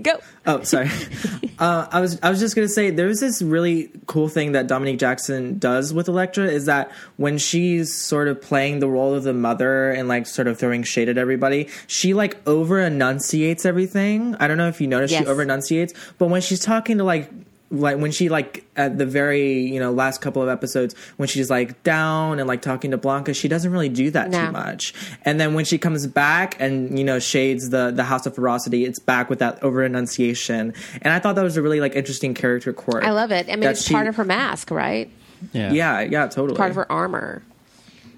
Go. 0.01 0.19
Oh, 0.45 0.63
sorry. 0.63 0.89
uh, 1.59 1.87
I 1.91 1.99
was 1.99 2.19
I 2.23 2.29
was 2.29 2.39
just 2.39 2.55
gonna 2.55 2.67
say 2.67 2.89
there 2.91 3.07
was 3.07 3.19
this 3.19 3.41
really 3.41 3.91
cool 4.07 4.27
thing 4.29 4.53
that 4.53 4.67
Dominique 4.67 4.99
Jackson 4.99 5.57
does 5.59 5.93
with 5.93 6.07
Elektra 6.07 6.45
is 6.45 6.65
that 6.65 6.91
when 7.17 7.37
she's 7.37 7.93
sort 7.93 8.27
of 8.27 8.41
playing 8.41 8.79
the 8.79 8.87
role 8.87 9.13
of 9.13 9.23
the 9.23 9.33
mother 9.33 9.91
and 9.91 10.07
like 10.07 10.27
sort 10.27 10.47
of 10.47 10.57
throwing 10.57 10.83
shade 10.83 11.09
at 11.09 11.17
everybody, 11.17 11.67
she 11.87 12.13
like 12.13 12.37
over 12.47 12.79
enunciates 12.79 13.65
everything. 13.65 14.35
I 14.39 14.47
don't 14.47 14.57
know 14.57 14.67
if 14.69 14.79
you 14.79 14.87
noticed 14.87 15.11
Yes. 15.11 15.23
she 15.23 15.27
over 15.27 15.41
enunciates, 15.41 15.93
but 16.17 16.27
when 16.27 16.41
she's 16.41 16.59
talking 16.59 16.97
to 16.99 17.03
like 17.03 17.29
like 17.71 17.97
when 17.97 18.11
she 18.11 18.29
like 18.29 18.63
at 18.75 18.97
the 18.97 19.05
very 19.07 19.61
you 19.61 19.79
know 19.79 19.91
last 19.91 20.21
couple 20.21 20.41
of 20.41 20.47
episodes 20.49 20.93
when 21.17 21.27
she's 21.27 21.49
like 21.49 21.81
down 21.83 22.37
and 22.39 22.47
like 22.47 22.61
talking 22.61 22.91
to 22.91 22.97
Blanca, 22.97 23.33
she 23.33 23.47
doesn't 23.47 23.71
really 23.71 23.89
do 23.89 24.11
that 24.11 24.29
No. 24.29 24.45
too 24.45 24.51
much. 24.51 24.93
And 25.23 25.39
then 25.39 25.53
when 25.55 25.65
she 25.65 25.77
comes 25.77 26.05
back 26.07 26.55
and 26.59 26.97
you 26.97 27.03
know 27.03 27.19
shades 27.19 27.69
the 27.71 27.91
the 27.91 28.03
House 28.03 28.25
of 28.27 28.35
Ferocity, 28.35 28.85
it's 28.85 28.99
back 28.99 29.29
with 29.29 29.39
that 29.39 29.61
over 29.63 29.83
enunciation. 29.83 30.73
And 31.01 31.13
I 31.13 31.19
thought 31.19 31.35
that 31.35 31.43
was 31.43 31.57
a 31.57 31.61
really 31.61 31.79
like 31.79 31.95
interesting 31.95 32.33
character 32.35 32.71
quirk. 32.71 33.03
I 33.03 33.11
love 33.11 33.31
it. 33.31 33.47
I 33.47 33.51
mean, 33.51 33.61
that 33.61 33.71
it's 33.71 33.83
she- 33.85 33.93
part 33.93 34.07
of 34.07 34.15
her 34.17 34.25
mask, 34.25 34.69
right? 34.71 35.09
Yeah. 35.51 35.71
Yeah, 35.73 36.01
yeah, 36.01 36.27
totally. 36.27 36.57
Part 36.57 36.69
of 36.69 36.75
her 36.75 36.91
armor. 36.91 37.41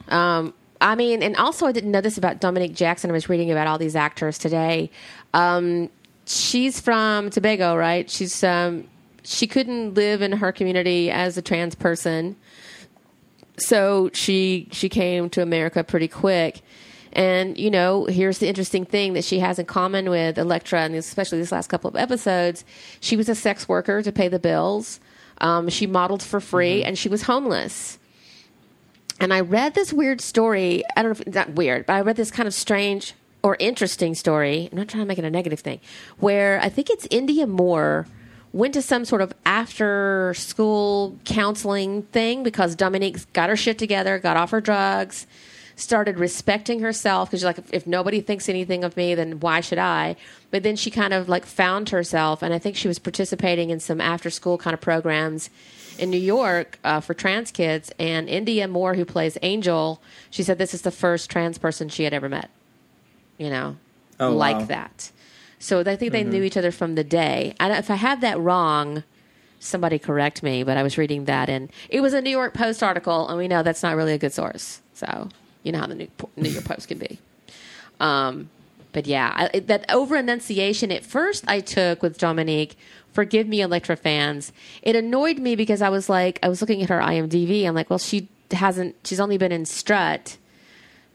Um, 0.09 0.53
I 0.79 0.95
mean, 0.95 1.23
and 1.23 1.35
also 1.37 1.65
I 1.65 1.71
didn't 1.71 1.91
know 1.91 2.01
this 2.01 2.17
about 2.17 2.39
Dominique 2.39 2.75
Jackson. 2.75 3.09
I 3.09 3.13
was 3.13 3.29
reading 3.29 3.51
about 3.51 3.67
all 3.67 3.77
these 3.77 3.95
actors 3.95 4.37
today. 4.37 4.91
Um, 5.33 5.89
she's 6.25 6.79
from 6.79 7.29
Tobago, 7.29 7.75
right? 7.75 8.09
She's 8.09 8.43
um, 8.43 8.87
she 9.27 9.45
couldn't 9.45 9.95
live 9.95 10.21
in 10.21 10.31
her 10.31 10.53
community 10.53 11.11
as 11.11 11.37
a 11.37 11.41
trans 11.41 11.75
person, 11.75 12.37
so 13.57 14.09
she 14.13 14.69
she 14.71 14.87
came 14.87 15.29
to 15.31 15.41
America 15.41 15.83
pretty 15.83 16.07
quick. 16.07 16.61
And 17.11 17.57
you 17.57 17.69
know, 17.69 18.05
here's 18.05 18.37
the 18.37 18.47
interesting 18.47 18.85
thing 18.85 19.13
that 19.13 19.25
she 19.25 19.39
has 19.39 19.59
in 19.59 19.65
common 19.65 20.09
with 20.09 20.37
Elektra, 20.37 20.79
and 20.79 20.95
especially 20.95 21.39
this 21.39 21.51
last 21.51 21.67
couple 21.67 21.89
of 21.89 21.97
episodes. 21.97 22.63
She 23.01 23.17
was 23.17 23.27
a 23.27 23.35
sex 23.35 23.67
worker 23.67 24.01
to 24.01 24.11
pay 24.13 24.29
the 24.29 24.39
bills. 24.39 25.01
Um, 25.39 25.67
she 25.67 25.87
modeled 25.87 26.23
for 26.23 26.39
free, 26.39 26.83
and 26.83 26.97
she 26.97 27.09
was 27.09 27.23
homeless. 27.23 27.99
And 29.19 29.33
I 29.33 29.41
read 29.41 29.73
this 29.73 29.91
weird 29.91 30.21
story. 30.21 30.83
I 30.95 31.01
don't 31.01 31.09
know 31.09 31.19
if 31.19 31.27
it's 31.27 31.35
not 31.35 31.49
weird, 31.49 31.85
but 31.85 31.93
I 31.93 32.01
read 32.01 32.15
this 32.15 32.31
kind 32.31 32.47
of 32.47 32.53
strange 32.53 33.13
or 33.43 33.57
interesting 33.59 34.15
story. 34.15 34.69
I'm 34.71 34.77
not 34.77 34.87
trying 34.87 35.03
to 35.03 35.07
make 35.07 35.17
it 35.17 35.25
a 35.25 35.29
negative 35.29 35.59
thing. 35.59 35.81
Where 36.19 36.61
I 36.61 36.69
think 36.69 36.89
it's 36.89 37.07
Indya 37.07 37.47
Moore 37.47 38.07
went 38.57 38.73
to 38.73 38.81
some 38.81 39.05
sort 39.05 39.21
of 39.21 39.33
after 39.45 40.33
school 40.35 41.17
counseling 41.25 42.03
thing 42.03 42.43
because 42.43 42.75
Dominique 42.75 43.31
got 43.33 43.49
her 43.49 43.55
shit 43.55 43.77
together, 43.77 44.17
got 44.19 44.35
off 44.37 44.51
her 44.51 44.61
drugs, 44.61 45.27
started 45.75 46.17
respecting 46.17 46.79
herself 46.79 47.29
because 47.29 47.41
she's 47.41 47.45
like 47.45 47.59
if, 47.59 47.71
if 47.73 47.85
nobody 47.87 48.19
thinks 48.19 48.49
anything 48.49 48.83
of 48.83 48.97
me, 48.97 49.13
then 49.15 49.39
why 49.39 49.61
should 49.61 49.77
I? 49.77 50.15
But 50.49 50.63
then 50.63 50.75
she 50.75 50.89
kind 50.89 51.13
of 51.13 51.29
like 51.29 51.45
found 51.45 51.89
herself, 51.89 52.41
and 52.41 52.53
I 52.53 52.59
think 52.59 52.75
she 52.75 52.87
was 52.87 52.99
participating 52.99 53.69
in 53.69 53.79
some 53.79 54.01
after 54.01 54.29
school 54.29 54.57
kind 54.57 54.73
of 54.73 54.81
programs 54.81 55.49
in 55.99 56.09
New 56.09 56.17
York 56.17 56.79
uh, 56.83 56.99
for 56.99 57.13
trans 57.13 57.51
kids. 57.51 57.91
And 57.99 58.27
Indya 58.27 58.69
Moore, 58.69 58.95
who 58.95 59.05
plays 59.05 59.37
Angel, 59.41 60.01
she 60.29 60.41
said 60.43 60.57
this 60.57 60.73
is 60.73 60.81
the 60.81 60.91
first 60.91 61.29
trans 61.29 61.57
person 61.57 61.89
she 61.89 62.03
had 62.03 62.13
ever 62.13 62.27
met. 62.29 62.49
You 63.37 63.49
know, 63.51 63.77
Oh, 64.19 64.31
like 64.31 64.57
wow. 64.57 64.65
that. 64.65 65.11
So 65.59 65.79
I 65.79 65.95
think 65.95 66.11
they 66.11 66.23
knew 66.23 66.43
each 66.43 66.57
other 66.57 66.71
from 66.71 66.95
the 66.95 67.03
day. 67.03 67.55
I 67.59 67.67
don't, 67.67 67.77
if 67.77 67.89
I 67.89 67.95
have 67.95 68.21
that 68.21 68.39
wrong, 68.39 69.03
somebody 69.59 69.97
correct 69.97 70.43
me. 70.43 70.63
But 70.63 70.77
I 70.77 70.83
was 70.83 70.97
reading 70.97 71.25
that, 71.25 71.49
and 71.49 71.71
it 71.89 72.01
was 72.01 72.13
a 72.13 72.21
New 72.21 72.29
York 72.29 72.53
Post 72.53 72.83
article, 72.83 73.27
and 73.27 73.37
we 73.37 73.47
know 73.47 73.63
that's 73.63 73.83
not 73.83 73.95
really 73.95 74.13
a 74.13 74.17
good 74.17 74.33
source. 74.33 74.81
So 74.93 75.29
you 75.63 75.71
know 75.71 75.79
how 75.79 75.87
the 75.87 75.95
New, 75.95 76.07
New 76.35 76.49
York 76.49 76.65
Post 76.65 76.87
can 76.87 76.99
be. 76.99 77.19
Um, 77.99 78.49
but 78.93 79.07
yeah, 79.07 79.49
I, 79.53 79.59
that 79.59 79.91
over 79.91 80.15
enunciation 80.15 80.91
at 80.91 81.03
first 81.03 81.43
I 81.47 81.59
took 81.59 82.01
with 82.01 82.17
Dominique. 82.17 82.77
Forgive 83.11 83.47
me, 83.47 83.61
Elektra 83.61 83.95
fans. 83.95 84.51
It 84.83 84.95
annoyed 84.95 85.39
me 85.39 85.55
because 85.55 85.81
I 85.81 85.89
was 85.89 86.07
like, 86.07 86.39
I 86.43 86.49
was 86.49 86.61
looking 86.61 86.83
at 86.83 86.89
her 86.89 86.99
IMDb. 86.99 87.67
I'm 87.67 87.73
like, 87.73 87.89
well, 87.89 87.99
she 87.99 88.27
hasn't. 88.51 88.95
She's 89.03 89.19
only 89.19 89.37
been 89.37 89.51
in 89.51 89.65
Strut. 89.65 90.37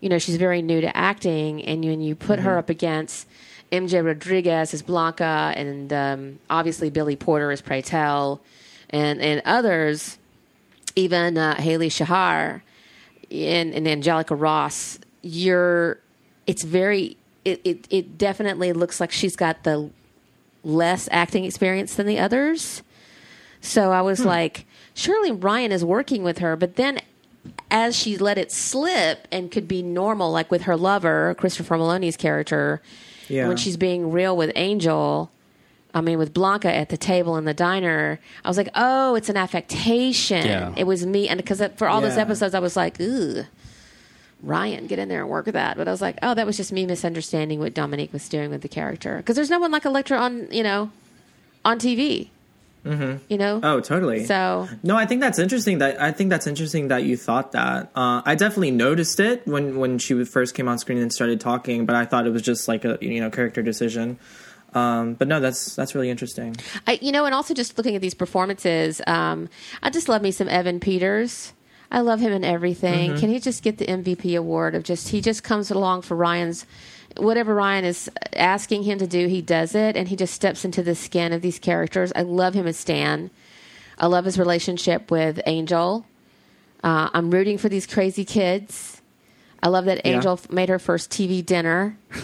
You 0.00 0.08
know, 0.08 0.18
she's 0.18 0.36
very 0.36 0.62
new 0.62 0.80
to 0.80 0.96
acting, 0.96 1.62
and 1.62 1.84
when 1.84 2.00
you 2.00 2.16
put 2.16 2.40
her 2.40 2.58
up 2.58 2.68
against 2.68 3.28
MJ 3.72 4.04
Rodriguez 4.04 4.74
is 4.74 4.82
Blanca, 4.82 5.54
and 5.56 5.92
um, 5.92 6.38
obviously 6.50 6.90
Billy 6.90 7.16
Porter 7.16 7.50
is 7.50 7.62
Pray 7.62 7.80
Tell, 7.80 8.42
and 8.90 9.20
and 9.20 9.40
others, 9.46 10.18
even 10.94 11.38
uh, 11.38 11.54
Hailie 11.56 11.88
Sahar 11.88 12.60
and, 13.30 13.72
and 13.72 13.88
Angelica 13.88 14.34
Ross, 14.34 14.98
you're 15.22 15.98
it's 16.46 16.64
very 16.64 17.16
it, 17.46 17.62
it 17.64 17.86
it 17.88 18.18
definitely 18.18 18.74
looks 18.74 19.00
like 19.00 19.10
she's 19.10 19.36
got 19.36 19.64
the 19.64 19.90
less 20.62 21.08
acting 21.10 21.44
experience 21.44 21.94
than 21.94 22.06
the 22.06 22.18
others. 22.18 22.82
So 23.62 23.92
I 23.92 24.02
was 24.02 24.24
like, 24.24 24.66
surely 24.92 25.30
Ryan 25.30 25.72
is 25.72 25.84
working 25.84 26.24
with 26.24 26.38
her, 26.38 26.56
but 26.56 26.76
then 26.76 27.00
as 27.70 27.96
she 27.96 28.18
let 28.18 28.36
it 28.36 28.52
slip 28.52 29.26
and 29.32 29.50
could 29.50 29.66
be 29.66 29.82
normal, 29.82 30.30
like 30.30 30.50
with 30.50 30.62
her 30.62 30.76
lover, 30.76 31.34
Christopher 31.38 31.76
Meloni's 31.76 32.16
character, 32.16 32.82
Yeah. 33.32 33.48
when 33.48 33.56
she's 33.56 33.76
being 33.78 34.12
real 34.12 34.36
with 34.36 34.52
Angel, 34.54 35.30
I 35.94 36.00
mean, 36.00 36.18
with 36.18 36.32
Blanca 36.34 36.72
at 36.72 36.90
the 36.90 36.96
table 36.96 37.36
in 37.36 37.44
the 37.44 37.54
diner, 37.54 38.20
I 38.44 38.48
was 38.48 38.56
like, 38.56 38.68
oh, 38.74 39.14
it's 39.14 39.28
an 39.28 39.36
affectation. 39.36 40.46
Yeah. 40.46 40.74
It 40.76 40.84
was 40.84 41.04
me. 41.06 41.28
And 41.28 41.38
because 41.38 41.62
for 41.76 41.88
all 41.88 42.00
those 42.00 42.16
episodes, 42.18 42.54
I 42.54 42.58
was 42.60 42.76
like, 42.76 43.00
ooh, 43.00 43.44
Ryan, 44.42 44.86
get 44.86 44.98
in 44.98 45.08
there 45.08 45.20
and 45.20 45.30
work 45.30 45.46
with 45.46 45.54
that. 45.54 45.76
But 45.76 45.88
I 45.88 45.90
was 45.90 46.02
like, 46.02 46.18
oh, 46.22 46.34
that 46.34 46.46
was 46.46 46.56
just 46.56 46.72
me 46.72 46.84
misunderstanding 46.84 47.58
what 47.58 47.74
Dominique 47.74 48.12
was 48.12 48.28
doing 48.28 48.50
with 48.50 48.62
the 48.62 48.68
character. 48.68 49.16
Because 49.18 49.36
there's 49.36 49.50
no 49.50 49.58
one 49.58 49.70
like 49.70 49.84
Elektra 49.84 50.18
on, 50.18 50.48
you 50.50 50.62
know, 50.62 50.90
on 51.64 51.78
TV. 51.78 52.28
You 52.84 53.38
know. 53.38 53.60
Oh, 53.62 53.80
totally. 53.80 54.24
So 54.26 54.68
No, 54.82 54.96
I 54.96 55.06
think 55.06 55.20
that's 55.20 55.38
interesting. 55.38 55.78
That 55.78 56.00
I 56.00 56.10
think 56.10 56.30
that's 56.30 56.46
interesting 56.46 56.88
that 56.88 57.04
you 57.04 57.16
thought 57.16 57.52
that. 57.52 57.90
Uh, 57.94 58.22
I 58.24 58.34
definitely 58.34 58.72
noticed 58.72 59.20
it 59.20 59.46
when 59.46 59.78
when 59.78 59.98
she 59.98 60.24
first 60.24 60.54
came 60.54 60.68
on 60.68 60.78
screen 60.78 60.98
and 60.98 61.12
started 61.12 61.40
talking, 61.40 61.86
but 61.86 61.94
I 61.94 62.04
thought 62.04 62.26
it 62.26 62.30
was 62.30 62.42
just 62.42 62.68
like 62.68 62.84
a 62.84 62.98
you 63.00 63.20
know 63.20 63.30
character 63.30 63.62
decision. 63.62 64.18
Um, 64.74 65.14
but 65.14 65.28
no, 65.28 65.38
that's 65.38 65.74
that's 65.76 65.94
really 65.94 66.10
interesting. 66.10 66.56
I, 66.86 66.98
you 67.02 67.12
know, 67.12 67.24
and 67.24 67.34
also 67.34 67.54
just 67.54 67.76
looking 67.76 67.94
at 67.94 68.00
these 68.00 68.14
performances, 68.14 69.00
um, 69.06 69.48
I 69.82 69.90
just 69.90 70.08
love 70.08 70.22
me 70.22 70.30
some 70.30 70.48
Evan 70.48 70.80
Peters. 70.80 71.52
I 71.90 72.00
love 72.00 72.20
him 72.20 72.32
in 72.32 72.42
everything. 72.42 73.18
Can 73.18 73.28
he 73.28 73.38
just 73.38 73.62
get 73.62 73.76
the 73.76 73.84
MVP 73.84 74.36
award 74.36 74.74
of 74.74 74.82
just 74.82 75.10
he 75.10 75.20
just 75.20 75.44
comes 75.44 75.70
along 75.70 76.02
for 76.02 76.16
Ryan's 76.16 76.64
whatever 77.16 77.54
Ryan 77.54 77.84
is 77.84 78.10
asking 78.34 78.84
him 78.84 78.98
to 78.98 79.06
do, 79.06 79.26
he 79.28 79.42
does 79.42 79.74
it, 79.74 79.96
and 79.96 80.08
he 80.08 80.16
just 80.16 80.34
steps 80.34 80.64
into 80.64 80.82
the 80.82 80.94
skin 80.94 81.32
of 81.32 81.42
these 81.42 81.58
characters. 81.58 82.12
I 82.14 82.22
love 82.22 82.54
him 82.54 82.66
as 82.66 82.76
Stan. 82.76 83.30
I 83.98 84.06
love 84.06 84.24
his 84.24 84.38
relationship 84.38 85.10
with 85.10 85.40
Angel. 85.46 86.06
Uh, 86.82 87.08
I'm 87.12 87.30
rooting 87.30 87.58
for 87.58 87.68
these 87.68 87.86
crazy 87.86 88.24
kids. 88.24 89.00
I 89.62 89.68
love 89.68 89.84
that 89.84 90.00
Angel 90.04 90.32
f- 90.32 90.50
made 90.50 90.68
her 90.68 90.78
first 90.80 91.10
TV 91.10 91.44
dinner. 91.44 91.96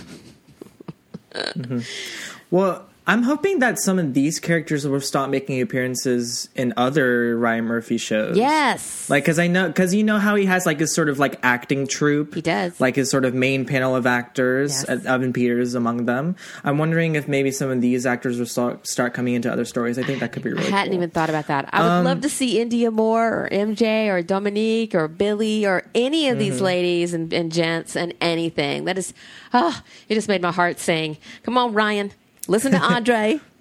Well, 2.50 2.86
I'm 3.08 3.22
hoping 3.22 3.60
that 3.60 3.78
some 3.78 3.98
of 3.98 4.12
these 4.12 4.38
characters 4.38 4.86
will 4.86 5.00
stop 5.00 5.30
making 5.30 5.62
appearances 5.62 6.50
in 6.54 6.74
other 6.76 7.38
Ryan 7.38 7.64
Murphy 7.64 7.96
shows. 7.96 8.36
Yes, 8.36 9.08
Like, 9.08 9.24
cause 9.24 9.38
I 9.38 9.46
know, 9.46 9.72
cause 9.72 9.94
you 9.94 10.04
know 10.04 10.18
how 10.18 10.34
he 10.36 10.44
has 10.44 10.66
like 10.66 10.78
his 10.78 10.94
sort 10.94 11.08
of 11.08 11.18
like 11.18 11.38
acting 11.42 11.86
troupe. 11.86 12.34
He 12.34 12.42
does. 12.42 12.78
Like 12.78 12.96
his 12.96 13.10
sort 13.10 13.24
of 13.24 13.32
main 13.32 13.64
panel 13.64 13.96
of 13.96 14.06
actors, 14.06 14.84
Yes. 14.86 15.06
uh, 15.06 15.14
Evan 15.14 15.32
Peters 15.32 15.74
among 15.74 16.04
them. 16.04 16.36
I'm 16.64 16.76
wondering 16.76 17.14
if 17.14 17.26
maybe 17.26 17.50
some 17.50 17.70
of 17.70 17.80
these 17.80 18.04
actors 18.04 18.38
will 18.38 18.44
start, 18.44 18.86
start 18.86 19.14
coming 19.14 19.32
into 19.32 19.50
other 19.50 19.64
stories. 19.64 19.98
I 19.98 20.02
think 20.02 20.20
that 20.20 20.32
could 20.32 20.42
be 20.42 20.50
really 20.50 20.66
I 20.66 20.70
hadn't 20.70 20.88
cool. 20.92 20.98
even 21.00 21.08
thought 21.10 21.30
about 21.30 21.46
that. 21.46 21.70
I 21.72 21.80
would 21.80 21.88
Um, 21.88 22.04
love 22.04 22.20
to 22.20 22.28
see 22.28 22.56
Indya 22.62 22.92
Moore 22.92 23.26
or 23.44 23.48
MJ 23.50 24.08
or 24.10 24.20
Dominique 24.20 24.94
or 24.94 25.08
Billy 25.08 25.64
or 25.66 25.82
any 25.94 26.28
of 26.28 26.32
Mm-hmm. 26.34 26.38
these 26.40 26.60
ladies 26.60 27.14
and, 27.14 27.32
and 27.32 27.50
gents 27.50 27.96
and 27.96 28.12
anything. 28.20 28.84
That 28.84 28.98
is, 28.98 29.14
oh, 29.54 29.80
it 30.10 30.14
just 30.14 30.28
made 30.28 30.42
my 30.42 30.52
heart 30.52 30.78
sing. 30.78 31.16
Come 31.42 31.56
on, 31.56 31.72
Ryan. 31.72 32.12
Listen 32.48 32.72
to 32.72 32.78
Andre. 32.82 33.40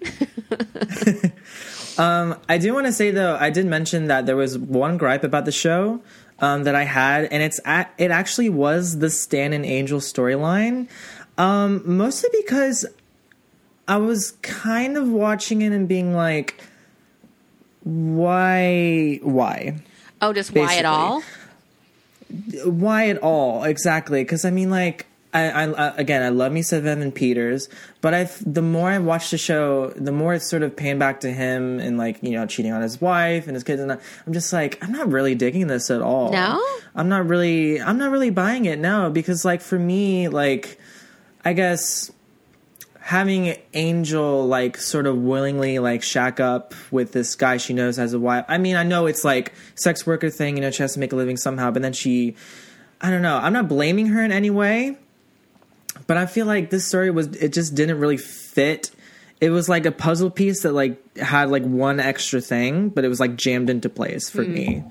I 1.98 2.58
do 2.58 2.74
want 2.74 2.86
to 2.86 2.92
say 2.92 3.10
though, 3.10 3.36
I 3.36 3.50
did 3.50 3.66
mention 3.66 4.06
that 4.06 4.26
there 4.26 4.36
was 4.36 4.58
one 4.58 4.96
gripe 4.96 5.22
about 5.24 5.44
the 5.44 5.52
show 5.52 6.00
um, 6.40 6.64
that 6.64 6.74
I 6.74 6.84
had, 6.84 7.24
and 7.26 7.42
it's 7.42 7.60
at, 7.64 7.92
it 7.98 8.10
actually 8.10 8.48
was 8.48 8.98
the 8.98 9.10
Stan 9.10 9.52
and 9.52 9.64
Angel 9.64 10.00
storyline, 10.00 10.88
um, 11.36 11.82
mostly 11.84 12.30
because 12.40 12.86
I 13.86 13.96
was 13.96 14.32
kind 14.42 14.96
of 14.96 15.08
watching 15.08 15.62
it 15.62 15.72
and 15.72 15.88
being 15.88 16.14
like, 16.14 16.60
why, 17.82 19.20
why? 19.22 19.80
oh, 20.20 20.32
just 20.32 20.50
why 20.50 20.62
Basically. 20.62 20.78
at 20.78 20.84
all? 20.84 21.22
why 22.64 23.08
at 23.08 23.16
all 23.18 23.64
exactly 23.64 24.22
because 24.22 24.44
i 24.44 24.50
mean 24.50 24.68
like 24.68 25.06
I, 25.34 25.50
I 25.50 25.64
I- 25.88 25.94
again 25.96 26.22
i 26.22 26.30
love 26.30 26.52
me 26.52 26.62
some 26.62 26.86
evan 26.86 27.12
peters 27.12 27.68
but 28.00 28.14
i 28.14 28.24
the 28.46 28.62
more 28.62 28.88
i 28.90 28.98
watch 28.98 29.30
the 29.30 29.36
show 29.38 29.90
the 29.90 30.12
more 30.12 30.32
it's 30.34 30.48
sort 30.48 30.62
of 30.62 30.74
paying 30.74 30.98
back 30.98 31.20
to 31.20 31.30
him 31.32 31.80
and 31.80 31.98
like 31.98 32.22
you 32.22 32.30
know 32.30 32.46
cheating 32.46 32.72
on 32.72 32.80
his 32.82 33.00
wife 33.00 33.46
and 33.46 33.54
his 33.54 33.62
kids 33.62 33.80
and 33.82 33.92
i'm 33.92 34.32
just 34.32 34.52
like 34.52 34.82
i'm 34.82 34.90
not 34.92 35.10
really 35.10 35.34
digging 35.34 35.66
this 35.66 35.90
at 35.90 36.00
all 36.00 36.32
No? 36.32 36.62
i'm 36.94 37.08
not 37.10 37.26
really 37.26 37.80
i'm 37.80 37.98
not 37.98 38.10
really 38.10 38.30
buying 38.30 38.64
it 38.64 38.78
no 38.78 39.10
because 39.10 39.44
like 39.44 39.60
for 39.60 39.78
me 39.78 40.28
like 40.28 40.78
i 41.44 41.52
guess 41.52 42.10
having 43.00 43.56
Angel 43.72 44.46
like 44.46 44.76
sort 44.76 45.06
of 45.06 45.16
willingly 45.16 45.78
like 45.78 46.02
shack 46.02 46.40
up 46.40 46.74
with 46.90 47.12
this 47.12 47.34
guy 47.36 47.56
she 47.56 47.72
knows 47.72 47.98
as 47.98 48.12
a 48.12 48.18
wife. 48.20 48.44
I 48.48 48.58
mean, 48.58 48.76
I 48.76 48.82
know 48.82 49.06
it's 49.06 49.24
like 49.24 49.54
sex 49.76 50.06
worker 50.06 50.28
thing, 50.28 50.56
you 50.56 50.60
know, 50.60 50.70
she 50.70 50.82
has 50.82 50.92
to 50.92 51.00
make 51.00 51.10
a 51.14 51.16
living 51.16 51.38
somehow, 51.38 51.70
but 51.70 51.80
then 51.80 51.94
she 51.94 52.36
I 53.00 53.08
don't 53.10 53.22
know. 53.22 53.38
I'm 53.38 53.54
not 53.54 53.66
blaming 53.66 54.08
her 54.08 54.22
in 54.22 54.30
any 54.30 54.50
way, 54.50 54.98
but 56.06 56.16
I 56.16 56.26
feel 56.26 56.46
like 56.46 56.70
this 56.70 56.86
story 56.86 57.10
was 57.10 57.28
it 57.28 57.52
just 57.52 57.74
didn't 57.74 57.98
really 57.98 58.16
fit. 58.16 58.90
It 59.40 59.50
was 59.50 59.68
like 59.68 59.86
a 59.86 59.92
puzzle 59.92 60.30
piece 60.30 60.62
that 60.62 60.72
like 60.72 61.16
had 61.16 61.50
like 61.50 61.62
one 61.62 62.00
extra 62.00 62.40
thing, 62.40 62.88
but 62.88 63.04
it 63.04 63.08
was 63.08 63.20
like 63.20 63.36
jammed 63.36 63.70
into 63.70 63.88
place 63.88 64.28
for 64.28 64.42
me. 64.42 64.82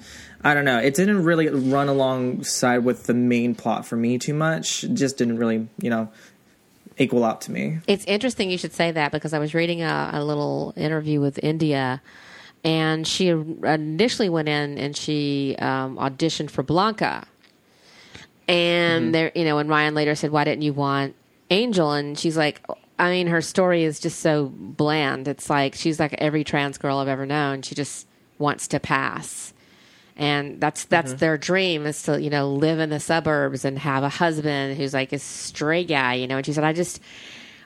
I 0.42 0.54
don't 0.54 0.66
know. 0.66 0.78
It 0.78 0.94
didn't 0.94 1.24
really 1.24 1.50
run 1.50 1.90
alongside 1.90 2.80
with 2.80 3.06
the 3.06 3.14
main 3.14 3.56
plot 3.56 3.86
for 3.86 3.96
me 3.96 4.18
too 4.18 4.34
much. 4.34 4.84
It 4.84 4.94
just 4.94 5.18
didn't 5.18 5.38
really, 5.38 5.68
you 5.82 5.90
know, 5.90 6.10
equal 6.98 7.26
out 7.26 7.42
to 7.42 7.52
me. 7.52 7.80
It's 7.88 8.06
interesting 8.06 8.50
you 8.50 8.58
should 8.58 8.74
say 8.74 8.92
that 8.92 9.12
because 9.12 9.34
I 9.34 9.40
was 9.40 9.54
reading 9.54 9.82
a, 9.82 10.12
a 10.14 10.24
little 10.24 10.74
interview 10.78 11.20
with 11.20 11.38
Indya, 11.38 12.00
and 12.64 13.08
she 13.08 13.28
initially 13.28 14.30
went 14.30 14.50
in 14.50 14.78
and 14.78 14.96
she 14.96 15.56
um, 15.60 15.98
auditioned 15.98 16.50
for 16.50 16.64
Blanca, 16.64 17.26
and 18.48 19.06
mm-hmm. 19.06 19.12
there, 19.12 19.32
you 19.36 19.46
know, 19.46 19.58
and 19.58 19.70
Ryan 19.70 19.96
later 19.96 20.16
said, 20.16 20.32
"Why 20.32 20.44
didn't 20.44 20.64
you 20.64 20.74
want 20.74 21.16
Angel?" 21.50 21.92
And 21.92 22.18
she's 22.18 22.38
like, 22.38 22.62
"I 22.98 23.10
mean, 23.10 23.28
her 23.28 23.42
story 23.42 23.84
is 23.84 24.00
just 24.00 24.20
so 24.20 24.52
bland. 24.54 25.28
It's 25.28 25.50
like 25.50 25.76
she's 25.76 26.00
like 26.00 26.14
every 26.16 26.44
trans 26.44 26.78
girl 26.78 26.98
I've 26.98 27.08
ever 27.08 27.26
known. 27.26 27.62
She 27.62 27.76
just 27.76 28.08
wants 28.38 28.68
to 28.70 28.80
pass." 28.80 29.54
and 30.18 30.60
that's 30.60 30.86
that's 30.86 31.12
mm-hmm. 31.12 31.20
their 31.20 31.38
dream 31.38 31.86
is 31.86 32.02
to 32.04 32.20
you 32.20 32.30
know 32.30 32.52
live 32.52 32.80
in 32.80 32.90
the 32.90 33.00
suburbs 33.00 33.64
and 33.64 33.78
have 33.78 34.04
a 34.04 34.10
husband 34.10 34.76
who's 34.76 34.94
like 34.94 35.14
a 35.14 35.20
stray 35.20 35.84
guy 35.84 36.16
you 36.16 36.28
know 36.28 36.38
and 36.38 36.46
she 36.46 36.52
said 36.52 36.64
i 36.64 36.74
just 36.74 37.00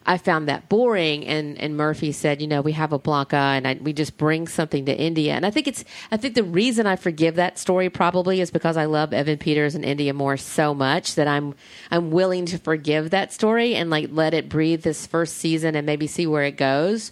i 0.06 0.18
found 0.18 0.48
that 0.48 0.68
boring 0.70 1.26
and 1.26 1.58
and 1.60 1.76
murphy 1.78 2.12
said 2.12 2.42
you 2.42 2.48
know 2.48 2.62
we 2.62 2.72
have 2.72 2.94
a 2.94 3.00
blanca 3.00 3.36
and 3.36 3.68
I, 3.68 3.74
we 3.82 3.94
just 3.94 4.18
bring 4.18 4.48
something 4.48 4.86
to 4.86 4.96
indya 4.96 5.30
and 5.30 5.46
i 5.46 5.52
think 5.52 5.68
it's 5.68 5.84
i 6.12 6.18
think 6.18 6.36
the 6.36 6.44
reason 6.44 6.88
i 6.88 6.96
forgive 6.96 7.36
that 7.36 7.58
story 7.58 7.90
probably 7.90 8.42
is 8.42 8.52
because 8.52 8.78
i 8.78 8.86
love 8.86 9.14
evan 9.14 9.38
peters 9.38 9.76
and 9.76 9.86
indya 9.86 10.14
moore 10.14 10.38
so 10.38 10.74
much 10.74 11.16
that 11.16 11.28
i'm 11.28 11.56
i'm 11.92 12.12
willing 12.12 12.46
to 12.48 12.58
forgive 12.58 13.10
that 13.12 13.32
story 13.32 13.76
and 13.76 13.90
like 13.90 14.10
let 14.12 14.34
it 14.34 14.50
breathe 14.50 14.84
this 14.84 15.06
first 15.06 15.38
season 15.38 15.76
and 15.76 15.86
maybe 15.86 16.08
see 16.08 16.28
where 16.28 16.44
it 16.44 16.58
goes 16.58 17.12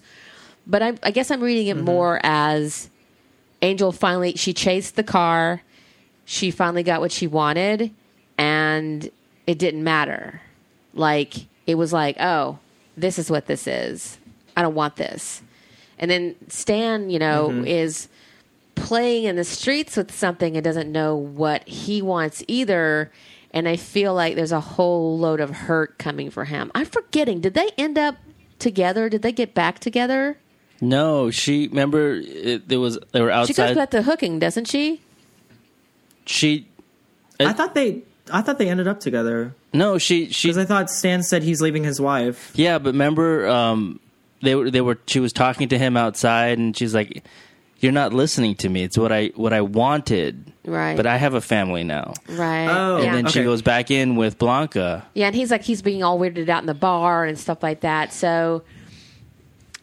but 0.65 0.81
i, 0.81 0.93
I 1.03 1.11
guess 1.11 1.31
i'm 1.31 1.41
reading 1.41 1.67
it 1.67 1.75
mm-hmm. 1.75 1.85
more 1.85 2.19
as 2.23 2.89
Angel 3.61 3.91
finally 3.91 4.35
she 4.35 4.53
chased 4.53 4.95
the 4.95 5.03
car. 5.03 5.61
She 6.25 6.51
finally 6.51 6.83
got 6.83 7.01
what 7.01 7.11
she 7.11 7.27
wanted 7.27 7.93
and 8.37 9.09
it 9.47 9.59
didn't 9.59 9.83
matter. 9.83 10.41
Like 10.93 11.47
it 11.67 11.75
was 11.75 11.91
like, 11.91 12.17
"Oh, 12.19 12.59
this 13.01 13.19
is 13.19 13.29
what 13.31 13.47
this 13.47 13.67
is. 13.67 14.17
I 14.55 14.61
don't 14.61 14.75
want 14.75 14.95
this." 14.95 15.41
And 15.99 16.09
then 16.09 16.35
Stan, 16.47 17.09
you 17.09 17.19
know, 17.19 17.49
mm-hmm. 17.49 17.67
is 17.67 18.07
playing 18.75 19.25
in 19.25 19.35
the 19.35 19.43
streets 19.43 19.97
with 19.97 20.11
something 20.11 20.55
and 20.55 20.63
doesn't 20.63 20.91
know 20.91 21.15
what 21.15 21.67
he 21.67 22.01
wants 22.01 22.43
either. 22.47 23.11
And 23.51 23.67
I 23.67 23.75
feel 23.75 24.13
like 24.13 24.35
there's 24.35 24.51
a 24.51 24.59
whole 24.59 25.17
load 25.17 25.39
of 25.39 25.49
hurt 25.49 25.97
coming 25.97 26.29
for 26.29 26.45
him. 26.45 26.71
I'm 26.75 26.85
forgetting. 26.85 27.41
Did 27.41 27.55
they 27.55 27.71
end 27.77 27.97
up 27.97 28.15
together? 28.59 29.09
Did 29.09 29.21
they 29.21 29.31
get 29.31 29.53
back 29.53 29.79
together? 29.79 30.37
No, 30.81 31.29
she 31.29 31.67
remember 31.67 32.21
it, 32.23 32.69
there 32.69 32.79
was 32.79 32.97
they 33.11 33.21
were 33.21 33.31
outside. 33.31 33.47
She 33.47 33.53
goes 33.53 33.69
outside. 33.71 33.75
back 33.75 33.89
to 33.91 34.01
hooking, 34.03 34.39
doesn't 34.39 34.65
she? 34.65 35.01
She 36.25 36.67
I 37.39 37.53
thought 37.53 37.75
they 37.75 38.03
I 38.31 38.41
thought 38.41 38.57
they 38.57 38.69
ended 38.69 38.87
up 38.87 38.99
together 38.99 39.53
no, 39.73 39.97
she 39.97 40.29
she 40.31 40.47
because 40.47 40.57
I 40.57 40.65
thought 40.65 40.89
Stan 40.89 41.21
said 41.23 41.43
he's 41.43 41.61
leaving 41.61 41.83
his 41.83 42.01
wife. 42.01 42.51
yeah, 42.55 42.79
but 42.79 42.93
remember 42.93 43.47
um, 43.47 43.99
they 44.41 44.55
were 44.55 44.71
they 44.71 44.81
were 44.81 44.97
she 45.05 45.19
was 45.19 45.31
talking 45.33 45.69
to 45.69 45.77
him 45.77 45.95
outside, 45.97 46.57
and 46.57 46.75
she's 46.75 46.95
like, 46.95 47.23
"You're 47.79 47.91
not 47.91 48.11
listening 48.13 48.55
to 48.55 48.69
me. 48.69 48.83
It's 48.83 48.97
what 48.97 49.11
I 49.11 49.27
what 49.35 49.53
I 49.53 49.61
wanted, 49.61 50.51
Right. 50.65 50.97
but 50.97 51.05
I 51.05 51.17
have 51.17 51.35
a 51.35 51.41
family 51.41 51.83
now." 51.83 52.13
Right. 52.27 52.67
Oh. 52.67 52.97
yeah. 52.97 53.03
And 53.03 53.15
then 53.15 53.27
she 53.27 53.43
goes 53.43 53.61
back 53.61 53.91
in 53.91 54.15
with 54.15 54.39
Blanca. 54.39 55.05
yeah, 55.13 55.27
and 55.27 55.35
he's 55.35 55.51
like 55.51 55.61
he's 55.63 55.81
being 55.83 56.01
all 56.03 56.17
weirded 56.19 56.49
out 56.49 56.63
in 56.63 56.67
the 56.67 56.73
bar 56.73 57.25
and 57.25 57.37
stuff 57.37 57.61
like 57.61 57.81
that. 57.81 58.11
So, 58.11 58.63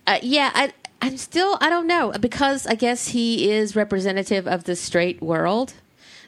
uh, 0.06 0.18
yeah, 0.22 0.50
I 0.54 0.72
I'm 1.00 1.16
still 1.16 1.58
I 1.60 1.68
don't 1.70 1.86
know 1.86 2.12
because 2.20 2.66
I 2.66 2.74
guess 2.74 3.08
he 3.08 3.50
is 3.52 3.76
representative 3.76 4.48
of 4.48 4.64
the 4.64 4.74
straight 4.74 5.22
world 5.22 5.74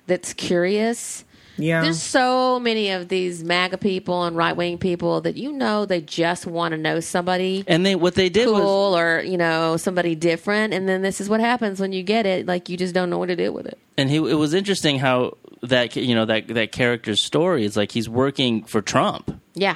that's 0.07 0.33
curious. 0.33 1.25
Yeah. 1.59 1.83
There's 1.83 2.01
so 2.01 2.59
many 2.61 2.91
of 2.91 3.09
these 3.09 3.43
MAGA 3.45 3.79
people 3.79 4.25
and 4.25 4.37
right 4.37 4.57
wing 4.57 4.79
people 4.79 5.21
that 5.23 5.37
you 5.37 5.53
know 5.53 5.85
they 5.87 6.01
just 6.01 6.47
want 6.47 6.73
to 6.73 6.79
know 6.79 7.01
somebody 7.01 7.65
And 7.67 7.85
they 7.85 7.95
what 7.97 8.15
they 8.15 8.29
did 8.29 8.47
was 8.49 8.61
cool 8.61 8.97
or 8.97 9.21
you 9.21 9.37
know 9.37 9.77
somebody 9.77 10.15
different, 10.15 10.73
and 10.73 10.89
then 10.89 11.03
this 11.03 11.21
is 11.21 11.29
what 11.29 11.41
happens 11.41 11.81
when 11.81 11.93
you 11.93 12.03
get 12.03 12.25
it. 12.27 12.47
Like 12.47 12.69
you 12.69 12.77
just 12.77 12.95
don't 12.95 13.11
know 13.11 13.19
what 13.19 13.27
to 13.27 13.37
do 13.37 13.53
with 13.53 13.67
it. 13.67 13.77
and 13.97 14.09
he 14.09 14.17
it 14.17 14.39
was 14.39 14.55
interesting 14.55 14.99
how 14.99 15.37
that 15.63 15.97
you 15.97 16.15
know 16.15 16.25
that 16.25 16.47
that 16.49 16.71
character's 16.73 17.21
story 17.21 17.65
is 17.65 17.77
like 17.77 17.91
he's 17.93 18.09
working 18.09 18.63
for 18.65 18.81
Trump 18.81 19.41
Yeah. 19.55 19.75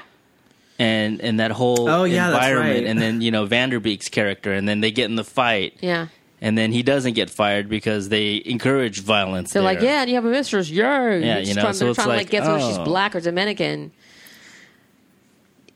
and 0.78 1.20
and 1.20 1.40
that 1.40 1.50
whole 1.50 1.88
Oh, 1.88 2.04
yeah, 2.04 2.28
environment 2.28 2.78
right. 2.84 2.86
and 2.86 3.00
then 3.00 3.20
you 3.20 3.30
know 3.32 3.46
Van 3.46 3.70
Der 3.70 3.80
Beek's 3.80 4.08
character 4.08 4.52
and 4.52 4.68
then 4.68 4.80
they 4.80 4.92
get 4.92 5.10
in 5.10 5.16
the 5.16 5.24
fight 5.24 5.74
Yeah. 5.80 6.06
And 6.42 6.58
then 6.58 6.72
he 6.72 6.82
doesn't 6.82 7.12
get 7.12 7.30
fired 7.30 7.68
because 7.68 8.08
they 8.08 8.42
encourage 8.44 9.00
violence. 9.00 9.52
They're 9.52 9.62
there. 9.62 9.74
like, 9.74 9.80
yeah, 9.80 10.00
and 10.00 10.10
you 10.10 10.16
have 10.16 10.24
a 10.24 10.30
mistress, 10.30 10.68
yay! 10.68 10.76
Yeah, 10.82 11.14
You're 11.14 11.38
you 11.38 11.54
know, 11.54 11.62
trying, 11.62 11.74
so 11.74 11.84
they're 11.84 11.90
it's 11.90 11.96
trying 11.96 12.08
to 12.08 12.10
like, 12.10 12.18
like 12.18 12.30
guess 12.30 12.46
whether 12.46 12.60
she's 12.60 12.78
oh. 12.78 12.84
black 12.84 13.14
or 13.14 13.20
Dominican. 13.20 13.92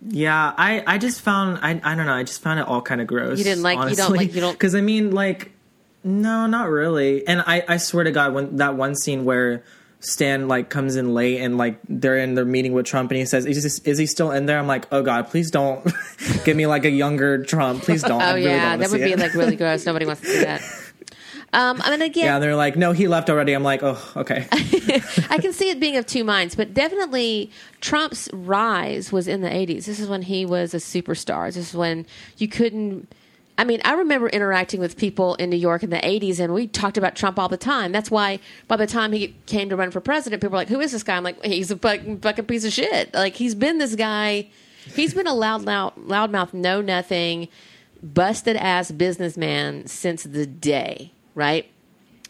Yeah, 0.09 0.53
I 0.59 0.83
I 0.87 0.99
just 0.99 1.21
found 1.23 1.61
I 1.63 1.81
I 1.83 1.95
don't 1.95 2.07
know 2.07 2.13
I 2.13 2.25
just 2.25 2.43
found 2.43 2.61
it 2.61 2.67
all 2.67 2.83
kind 2.83 3.01
of 3.01 3.07
gross. 3.07 3.39
You 3.39 3.45
didn't 3.45 3.63
like- 3.63 3.91
you 3.91 3.97
don't 3.97 4.15
like- 4.15 4.35
you 4.35 4.41
don't- 4.41 4.53
because 4.59 4.75
I 4.75 4.81
mean 4.81 5.13
like 5.13 5.53
No, 6.05 6.47
not 6.47 6.69
really. 6.69 7.27
And 7.27 7.43
I, 7.47 7.65
I 7.67 7.77
swear 7.79 8.05
to 8.05 8.13
God, 8.13 8.35
when 8.35 8.57
that 8.57 8.75
one 8.77 8.95
scene 8.95 9.25
where 9.25 9.65
Stan 10.01 10.47
like 10.47 10.69
comes 10.69 10.97
in 10.97 11.15
late 11.15 11.41
and 11.41 11.57
like 11.57 11.81
they're 11.89 12.19
in 12.19 12.35
their 12.35 12.45
meeting 12.45 12.73
with 12.73 12.87
Trump 12.87 13.11
and 13.11 13.19
he 13.19 13.25
says, 13.25 13.47
"Is, 13.47 13.63
this, 13.63 13.79
is 13.81 13.99
he 13.99 14.07
still 14.07 14.31
in 14.31 14.47
there?" 14.47 14.59
I'm 14.59 14.67
like, 14.67 14.87
"Oh 14.93 15.03
God, 15.03 15.29
please 15.29 15.51
don't 15.51 15.85
give 16.45 16.57
me 16.57 16.67
like 16.67 16.85
a 16.85 16.91
younger 16.91 17.43
Trump, 17.45 17.83
please 17.83 18.03
don't." 18.03 18.21
Oh 18.27 18.35
really 18.35 18.43
don't 18.43 18.53
yeah, 18.53 18.77
that 18.77 18.91
would 18.91 19.01
be 19.01 19.13
it. 19.13 19.19
like 19.19 19.35
really 19.35 19.57
gross. 19.57 19.87
Nobody 19.87 20.07
wants 20.07 20.23
to 20.23 20.29
see 20.29 20.45
that. 20.45 20.63
Um, 21.53 21.81
I 21.83 21.91
mean, 21.91 22.03
again, 22.03 22.25
yeah. 22.25 22.39
They're 22.39 22.57
like, 22.57 22.77
"No, 22.77 22.93
he 22.93 23.07
left 23.09 23.31
already." 23.31 23.53
I'm 23.53 23.63
like, 23.63 23.83
"Oh, 23.83 23.99
okay." 24.17 24.47
I 25.31 25.39
can 25.41 25.53
see 25.53 25.71
it 25.71 25.79
being 25.81 25.97
of 25.97 26.05
two 26.05 26.25
minds, 26.25 26.55
but 26.55 26.75
definitely 26.75 27.51
Trump's 27.81 28.29
rise 28.33 29.13
was 29.13 29.29
in 29.29 29.41
the 29.43 29.49
80s. 29.49 29.87
This 29.87 30.01
is 30.01 30.09
when 30.09 30.23
he 30.23 30.45
was 30.45 30.75
a 30.75 30.79
superstar. 30.79 31.47
This 31.47 31.69
is 31.69 31.75
when 31.75 32.05
you 32.37 32.49
couldn't. 32.49 33.11
I 33.59 33.65
mean, 33.65 33.81
I 33.85 33.95
remember 33.95 34.29
interacting 34.29 34.81
with 34.81 34.97
people 34.97 35.35
in 35.37 35.49
New 35.49 35.57
York 35.57 35.83
in 35.83 35.91
the 35.91 35.97
80s, 35.97 36.41
and 36.41 36.53
we 36.53 36.67
talked 36.67 36.99
about 36.99 37.17
Trump 37.17 37.39
all 37.39 37.49
the 37.49 37.57
time. 37.57 37.91
That's 37.91 38.11
why 38.11 38.39
by 38.69 38.77
the 38.77 38.87
time 38.87 39.13
he 39.13 39.35
came 39.47 39.71
to 39.71 39.77
run 39.77 39.91
for 39.91 40.01
president, 40.01 40.43
people 40.43 40.53
were 40.53 40.59
like, 40.59 40.69
Who 40.69 40.81
is 40.81 40.93
this 40.93 41.03
guy? 41.03 41.17
I'm 41.17 41.25
like, 41.25 41.43
He's 41.45 41.71
a 41.71 41.77
fucking, 41.77 42.21
fucking 42.21 42.45
piece 42.47 42.65
of 42.65 42.73
shit. 42.73 43.15
Like, 43.15 43.35
he's 43.35 43.55
been 43.55 43.79
this 43.79 43.95
guy. 43.95 44.49
He's 44.95 45.15
been 45.15 45.27
a 45.27 45.35
loud, 45.35 45.63
loud, 45.63 45.97
loudmouth, 45.97 46.53
know 46.55 46.81
nothing, 46.81 47.49
busted 48.03 48.57
ass 48.57 48.91
businessman 48.91 49.87
since 49.87 50.23
the 50.23 50.47
day, 50.47 51.13
right? 51.35 51.67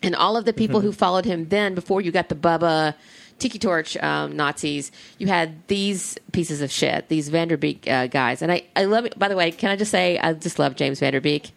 and 0.02 0.14
all 0.14 0.36
of 0.36 0.44
the 0.44 0.52
people 0.52 0.80
who 0.80 0.90
mm-hmm. 0.90 0.98
followed 0.98 1.24
him 1.24 1.48
then 1.48 1.74
before 1.74 2.00
you 2.00 2.12
got 2.12 2.28
the 2.28 2.34
Bubba 2.34 2.94
Tiki 3.38 3.58
Torch 3.58 3.96
um, 3.98 4.36
Nazis, 4.36 4.90
you 5.18 5.26
had 5.26 5.66
these 5.68 6.18
pieces 6.32 6.62
of 6.62 6.70
shit, 6.70 7.08
these 7.08 7.28
Van 7.28 7.48
Der 7.48 7.56
Beek 7.56 7.88
uh, 7.88 8.06
guys. 8.06 8.42
And 8.42 8.50
I, 8.50 8.64
I 8.74 8.84
love. 8.84 9.08
By 9.16 9.28
the 9.28 9.36
way, 9.36 9.50
can 9.50 9.70
I 9.70 9.76
just 9.76 9.90
say, 9.90 10.18
I 10.18 10.32
just 10.32 10.58
love 10.58 10.76
James 10.76 11.00
Van 11.00 11.12
Der 11.12 11.20
Beek. 11.20 11.52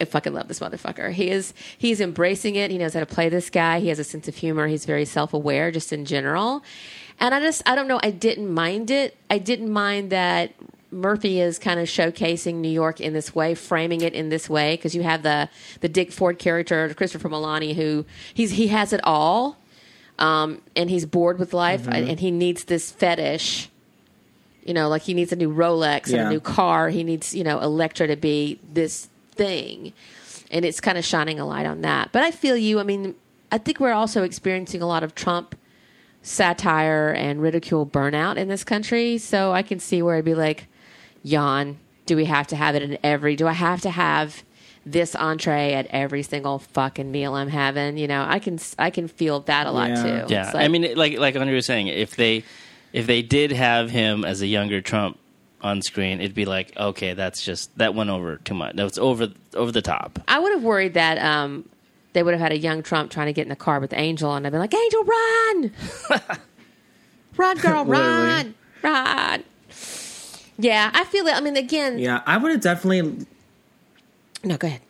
I 0.00 0.04
fucking 0.06 0.34
love 0.34 0.48
this 0.48 0.58
motherfucker. 0.58 1.12
He 1.12 1.30
is 1.30 1.54
he's 1.78 2.00
embracing 2.00 2.56
it. 2.56 2.70
He 2.70 2.78
knows 2.78 2.94
how 2.94 3.00
to 3.00 3.06
play 3.06 3.28
this 3.28 3.48
guy. 3.48 3.80
He 3.80 3.88
has 3.88 3.98
a 3.98 4.04
sense 4.04 4.26
of 4.28 4.34
humor. 4.34 4.66
He's 4.66 4.84
very 4.84 5.04
self 5.04 5.32
aware, 5.32 5.70
just 5.70 5.92
in 5.92 6.04
general. 6.04 6.64
And 7.20 7.34
I 7.34 7.40
just 7.40 7.62
I 7.64 7.74
don't 7.74 7.88
know. 7.88 8.00
I 8.02 8.10
didn't 8.10 8.52
mind 8.52 8.90
it. 8.90 9.16
I 9.30 9.38
didn't 9.38 9.72
mind 9.72 10.10
that 10.10 10.52
Murphy 10.90 11.40
is 11.40 11.58
kind 11.58 11.80
of 11.80 11.86
showcasing 11.86 12.56
New 12.56 12.68
York 12.68 13.00
in 13.00 13.12
this 13.12 13.34
way, 13.34 13.54
framing 13.54 14.00
it 14.00 14.14
in 14.14 14.28
this 14.28 14.48
way, 14.48 14.74
because 14.74 14.94
you 14.94 15.02
have 15.02 15.22
the 15.22 15.48
the 15.80 15.88
Dick 15.88 16.12
Ford 16.12 16.38
character, 16.38 16.92
Christopher 16.94 17.28
Meloni, 17.28 17.74
who 17.74 18.04
he's 18.32 18.52
he 18.52 18.68
has 18.68 18.92
it 18.92 19.00
all, 19.04 19.58
um, 20.18 20.60
and 20.76 20.88
he's 20.90 21.06
bored 21.06 21.38
with 21.38 21.52
life, 21.52 21.86
and 21.88 22.20
he 22.20 22.30
needs 22.30 22.64
this 22.64 22.90
fetish. 22.90 23.68
You 24.64 24.72
know, 24.72 24.88
like 24.88 25.02
he 25.02 25.12
needs 25.14 25.32
a 25.32 25.36
new 25.36 25.52
Rolex 25.52 26.04
and 26.06 26.12
Yeah. 26.14 26.26
a 26.28 26.30
new 26.30 26.40
car. 26.40 26.88
He 26.88 27.04
needs 27.04 27.34
you 27.34 27.44
know 27.44 27.60
Elektra 27.60 28.06
to 28.06 28.16
be 28.16 28.58
this 28.72 29.08
thing, 29.32 29.92
and 30.50 30.64
it's 30.64 30.80
kind 30.80 30.96
of 30.96 31.04
shining 31.04 31.38
a 31.40 31.46
light 31.46 31.66
on 31.66 31.80
that. 31.82 32.10
But 32.12 32.22
I 32.22 32.30
feel 32.30 32.56
you. 32.56 32.80
I 32.80 32.82
mean, 32.82 33.14
I 33.52 33.58
think 33.58 33.80
we're 33.80 33.92
also 33.92 34.22
experiencing 34.22 34.80
a 34.82 34.86
lot 34.86 35.02
of 35.02 35.14
Trump 35.14 35.54
satire 36.22 37.10
and 37.10 37.42
ridicule 37.42 37.84
burnout 37.86 38.36
in 38.36 38.48
this 38.48 38.64
country. 38.64 39.18
So 39.18 39.52
I 39.52 39.62
can 39.62 39.78
see 39.78 40.00
where 40.02 40.16
I'd 40.16 40.24
be 40.24 40.34
like, 40.34 40.66
yawn. 41.22 41.78
Do 42.06 42.16
we 42.16 42.24
have 42.26 42.46
to 42.48 42.56
have 42.56 42.74
it 42.74 42.82
in 42.82 42.98
every? 43.02 43.34
Do 43.36 43.46
I 43.46 43.52
have 43.52 43.80
to 43.82 43.90
have 43.90 44.42
this 44.86 45.14
entree 45.14 45.72
at 45.74 45.86
every 45.90 46.22
single 46.22 46.58
fucking 46.58 47.10
meal 47.10 47.34
I'm 47.34 47.48
having? 47.48 47.96
You 47.98 48.06
know, 48.08 48.24
I 48.28 48.38
can 48.38 48.58
I 48.78 48.90
can 48.90 49.08
feel 49.08 49.40
that 49.40 49.66
a 49.66 49.70
lot 49.70 49.90
Yeah. 49.90 50.02
too. 50.02 50.32
Yeah, 50.32 50.46
like- 50.52 50.64
I 50.64 50.68
mean, 50.68 50.94
like 50.96 51.18
like 51.18 51.36
Andre 51.36 51.54
was 51.54 51.66
saying, 51.66 51.88
if 51.88 52.16
they 52.16 52.44
if 52.92 53.06
they 53.06 53.22
did 53.22 53.50
have 53.52 53.90
him 53.90 54.24
as 54.24 54.40
a 54.42 54.46
younger 54.46 54.80
Trump 54.80 55.18
on 55.60 55.80
screen, 55.82 56.20
it'd 56.20 56.34
be 56.34 56.44
like, 56.44 56.76
okay, 56.76 57.14
that's 57.14 57.42
just 57.42 57.76
that 57.78 57.94
went 57.94 58.10
over 58.10 58.36
too 58.36 58.54
much. 58.54 58.76
That 58.76 58.84
was 58.84 58.98
over 58.98 59.28
over 59.54 59.72
the 59.72 59.82
top. 59.82 60.18
I 60.28 60.38
would 60.38 60.52
have 60.52 60.62
worried 60.62 60.94
that 60.94 61.18
um, 61.18 61.68
they 62.12 62.22
would 62.22 62.34
have 62.34 62.40
had 62.40 62.52
a 62.52 62.58
young 62.58 62.82
Trump 62.82 63.10
trying 63.10 63.26
to 63.26 63.32
get 63.32 63.42
in 63.42 63.48
the 63.48 63.56
car 63.56 63.80
with 63.80 63.92
Angel, 63.94 64.34
and 64.34 64.46
I'd 64.46 64.52
be 64.52 64.58
like, 64.58 64.74
Angel, 64.74 65.04
run, 65.04 65.72
run, 67.36 67.56
girl, 67.58 67.84
run, 67.84 68.54
run. 68.82 69.44
Yeah, 70.56 70.90
I 70.94 71.04
feel 71.04 71.26
it. 71.26 71.34
I 71.34 71.40
mean, 71.40 71.56
again, 71.56 71.98
yeah, 71.98 72.22
I 72.26 72.36
would 72.36 72.52
have 72.52 72.60
definitely. 72.60 73.26
No, 74.44 74.56
go 74.56 74.66
ahead. 74.68 74.80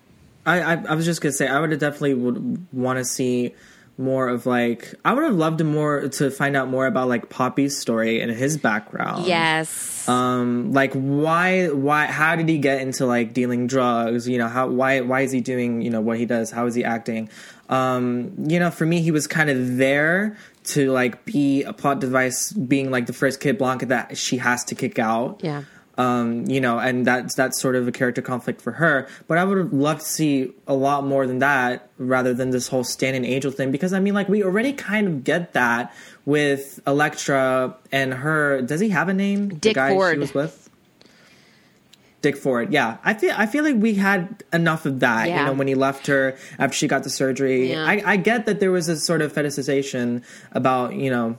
I, 0.47 0.61
I 0.61 0.73
I 0.91 0.95
was 0.95 1.05
just 1.07 1.21
gonna 1.21 1.33
say 1.33 1.47
I 1.49 1.59
would 1.61 1.71
have 1.71 1.81
definitely 1.81 2.15
would 2.15 2.67
want 2.73 2.99
to 2.99 3.05
see 3.05 3.55
more 3.97 4.29
of 4.29 4.45
like 4.45 4.93
I 5.05 5.13
would 5.15 5.23
have 5.25 5.37
loved 5.37 5.59
to 5.59 5.65
more 5.65 6.09
to 6.09 6.31
find 6.31 6.57
out 6.57 6.69
more 6.69 6.87
about 6.87 7.09
like 7.09 7.31
Papi's 7.31 7.79
story 7.79 8.21
and 8.21 8.31
his 8.31 8.57
background. 8.59 9.27
Yes. 9.27 10.07
um 10.09 10.73
like 10.73 10.93
why 10.93 11.69
why 11.69 12.07
how 12.07 12.37
did 12.37 12.49
he 12.49 12.59
get 12.59 12.83
into 12.83 13.07
like 13.07 13.33
dealing 13.33 13.67
drugs 13.67 14.29
you 14.29 14.37
know 14.37 14.49
how 14.49 14.67
why 14.67 15.01
why 15.01 15.21
is 15.23 15.33
he 15.33 15.41
doing 15.41 15.81
you 15.81 15.89
know 15.91 16.01
what 16.03 16.19
he 16.19 16.27
does 16.27 16.51
how 16.51 16.67
is 16.67 16.75
he 16.75 16.85
acting 16.85 17.31
um 17.71 18.35
you 18.37 18.59
know 18.59 18.71
for 18.71 18.85
me 18.85 19.01
he 19.01 19.11
was 19.11 19.27
kind 19.27 19.49
of 19.49 19.79
there 19.79 20.37
to 20.65 20.91
like 20.93 21.25
be 21.25 21.63
a 21.63 21.73
plot 21.73 22.01
device 22.01 22.53
being 22.53 22.91
like 22.91 23.07
the 23.07 23.15
first 23.15 23.41
kid 23.41 23.57
blanca 23.57 23.87
that 23.87 24.19
she 24.19 24.37
has 24.37 24.63
to 24.65 24.75
kick 24.75 24.99
out 24.99 25.41
yeah. 25.43 25.63
Um, 25.97 26.45
you 26.47 26.61
know, 26.61 26.79
and 26.79 27.07
that's 27.07 27.35
that's 27.35 27.61
sort 27.61 27.77
of 27.77 27.87
a 27.87 27.93
character 27.93 28.23
conflict 28.23 28.61
for 28.61 28.73
her. 28.73 29.09
But 29.29 29.39
I 29.39 29.45
would 29.45 29.59
have 29.59 29.73
loved 29.73 30.01
to 30.01 30.07
see 30.07 30.53
a 30.67 30.75
lot 30.75 31.05
more 31.05 31.27
than 31.27 31.39
that, 31.39 31.89
rather 31.99 32.35
than 32.35 32.51
this 32.51 32.69
whole 32.69 32.85
Stan 32.85 33.15
and 33.15 33.25
Angel 33.25 33.53
thing. 33.53 33.71
Because 33.71 33.93
I 33.93 34.01
mean, 34.01 34.15
like 34.15 34.29
we 34.29 34.43
already 34.43 34.73
kind 34.73 35.07
of 35.07 35.25
get 35.25 35.53
that 35.53 35.95
with 36.25 36.81
Elektra 36.87 37.77
and 37.93 38.15
her. 38.15 38.63
Does 38.63 38.81
he 38.81 38.89
have 38.91 39.09
a 39.09 39.15
name? 39.15 39.49
the 39.49 39.55
Dick 39.57 39.75
guy 39.75 39.91
Ford. 39.91 40.15
She 40.15 40.19
was 40.21 40.35
with. 40.35 40.61
Dick 42.23 42.39
Ford, 42.39 42.73
yeah. 42.73 42.97
I 43.05 43.13
feel 43.13 43.35
I 43.37 43.45
feel 43.45 43.65
like 43.65 43.77
we 43.77 43.95
had 43.95 44.43
enough 44.51 44.87
of 44.87 45.01
that. 45.01 45.29
Yeah. 45.29 45.41
You 45.41 45.47
know, 45.47 45.53
when 45.53 45.69
he 45.69 45.75
left 45.75 46.07
her 46.07 46.39
after 46.59 46.75
she 46.75 46.89
got 46.89 47.05
the 47.05 47.11
surgery. 47.11 47.73
Yeah. 47.73 47.85
I, 47.85 48.03
I 48.05 48.17
get 48.17 48.47
that 48.47 48.61
there 48.61 48.71
was 48.71 48.89
a 48.89 48.97
sort 48.97 49.21
of 49.21 49.31
fetishization 49.35 50.25
about 50.53 50.95
you 50.95 51.11
know 51.11 51.37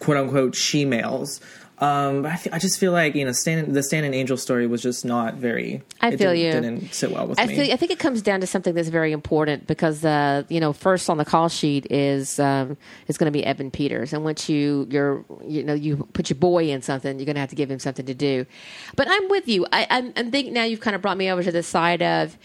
quote 0.00 0.16
unquote 0.16 0.56
she 0.56 0.84
males. 0.84 1.40
Um, 1.78 2.22
but 2.22 2.30
I, 2.30 2.36
fe- 2.36 2.50
I 2.52 2.58
just 2.60 2.78
feel 2.78 2.92
like 2.92 3.16
you 3.16 3.24
know, 3.24 3.32
Stan, 3.32 3.72
the 3.72 3.82
Stan 3.82 4.04
and 4.04 4.14
Angel 4.14 4.36
story 4.36 4.66
was 4.66 4.80
just 4.80 5.04
not 5.04 5.34
very. 5.34 5.82
I 6.00 6.10
feel 6.10 6.32
didn't, 6.32 6.38
you. 6.38 6.52
Didn't 6.52 6.94
sit 6.94 7.10
well 7.10 7.26
with 7.26 7.40
I 7.40 7.46
me. 7.46 7.56
think 7.56 7.72
I 7.72 7.76
think 7.76 7.90
it 7.90 7.98
comes 7.98 8.22
down 8.22 8.40
to 8.42 8.46
something 8.46 8.74
that's 8.74 8.90
very 8.90 9.10
important 9.10 9.66
because 9.66 10.04
uh, 10.04 10.44
you 10.48 10.60
know 10.60 10.72
first 10.72 11.10
on 11.10 11.18
the 11.18 11.24
call 11.24 11.48
sheet 11.48 11.90
is 11.90 12.38
um, 12.38 12.76
is 13.08 13.18
going 13.18 13.26
to 13.26 13.36
be 13.36 13.44
Evan 13.44 13.72
Peters, 13.72 14.12
and 14.12 14.22
once 14.22 14.48
you 14.48 14.86
you're 14.88 15.24
you 15.44 15.64
know 15.64 15.74
you 15.74 16.08
put 16.12 16.30
your 16.30 16.38
boy 16.38 16.70
in 16.70 16.80
something, 16.80 17.18
you're 17.18 17.26
going 17.26 17.34
to 17.34 17.40
have 17.40 17.50
to 17.50 17.56
give 17.56 17.70
him 17.70 17.80
something 17.80 18.06
to 18.06 18.14
do. 18.14 18.46
But 18.94 19.08
I'm 19.10 19.28
with 19.28 19.48
you. 19.48 19.66
I 19.72 19.88
I'm, 19.90 20.12
I 20.16 20.30
think 20.30 20.52
now 20.52 20.62
you've 20.62 20.80
kind 20.80 20.94
of 20.94 21.02
brought 21.02 21.16
me 21.16 21.28
over 21.28 21.42
to 21.42 21.50
the 21.50 21.64
side 21.64 22.02
of 22.02 22.38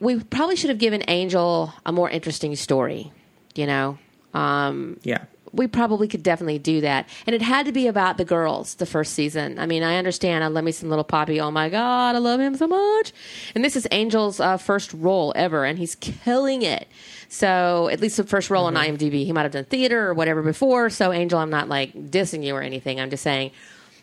we 0.00 0.18
probably 0.18 0.56
should 0.56 0.70
have 0.70 0.78
given 0.78 1.04
Angel 1.08 1.72
a 1.86 1.92
more 1.92 2.10
interesting 2.10 2.56
story. 2.56 3.12
You 3.54 3.66
know, 3.66 3.98
um, 4.34 4.98
yeah, 5.04 5.24
we 5.56 5.66
probably 5.66 6.08
could 6.08 6.22
definitely 6.22 6.58
do 6.58 6.80
that. 6.82 7.08
And 7.26 7.34
it 7.34 7.42
had 7.42 7.66
to 7.66 7.72
be 7.72 7.86
about 7.86 8.18
the 8.18 8.24
girls 8.24 8.74
the 8.74 8.86
first 8.86 9.14
season. 9.14 9.58
I 9.58 9.66
mean, 9.66 9.82
I 9.82 9.96
understand. 9.96 10.44
I 10.44 10.48
love 10.48 10.64
me 10.64 10.72
some 10.72 10.88
little 10.88 11.04
Papi. 11.04 11.40
Oh 11.40 11.50
my 11.50 11.68
God, 11.68 12.14
I 12.14 12.18
love 12.18 12.40
him 12.40 12.56
so 12.56 12.66
much. 12.66 13.12
And 13.54 13.64
this 13.64 13.76
is 13.76 13.86
Angel's 13.86 14.40
uh, 14.40 14.56
first 14.56 14.92
role 14.92 15.32
ever, 15.36 15.64
and 15.64 15.78
he's 15.78 15.94
killing 15.96 16.62
it. 16.62 16.88
So, 17.28 17.88
at 17.88 18.00
least 18.00 18.16
the 18.16 18.24
first 18.24 18.50
role 18.50 18.66
on 18.66 18.74
IMDb. 18.74 19.24
He 19.24 19.32
might 19.32 19.42
have 19.42 19.52
done 19.52 19.64
theater 19.64 20.06
or 20.08 20.14
whatever 20.14 20.42
before. 20.42 20.90
So, 20.90 21.12
Angel, 21.12 21.38
I'm 21.38 21.50
not 21.50 21.68
like 21.68 21.92
dissing 21.92 22.44
you 22.44 22.54
or 22.54 22.62
anything. 22.62 23.00
I'm 23.00 23.10
just 23.10 23.24
saying. 23.24 23.50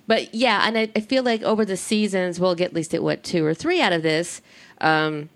But 0.08 0.36
yeah, 0.36 0.68
and 0.68 0.78
I, 0.78 0.90
I 0.96 1.00
feel 1.00 1.24
like 1.24 1.42
over 1.44 1.64
the 1.64 1.78
seasons, 1.78 2.40
we'll 2.40 2.56
get 2.56 2.66
at 2.66 2.74
least 2.74 2.94
at 2.94 3.02
what, 3.02 3.24
two 3.24 3.46
or 3.46 3.54
three 3.54 3.82
out 3.82 3.94
of 3.94 4.04
this. 4.04 4.42
Um, 4.82 5.30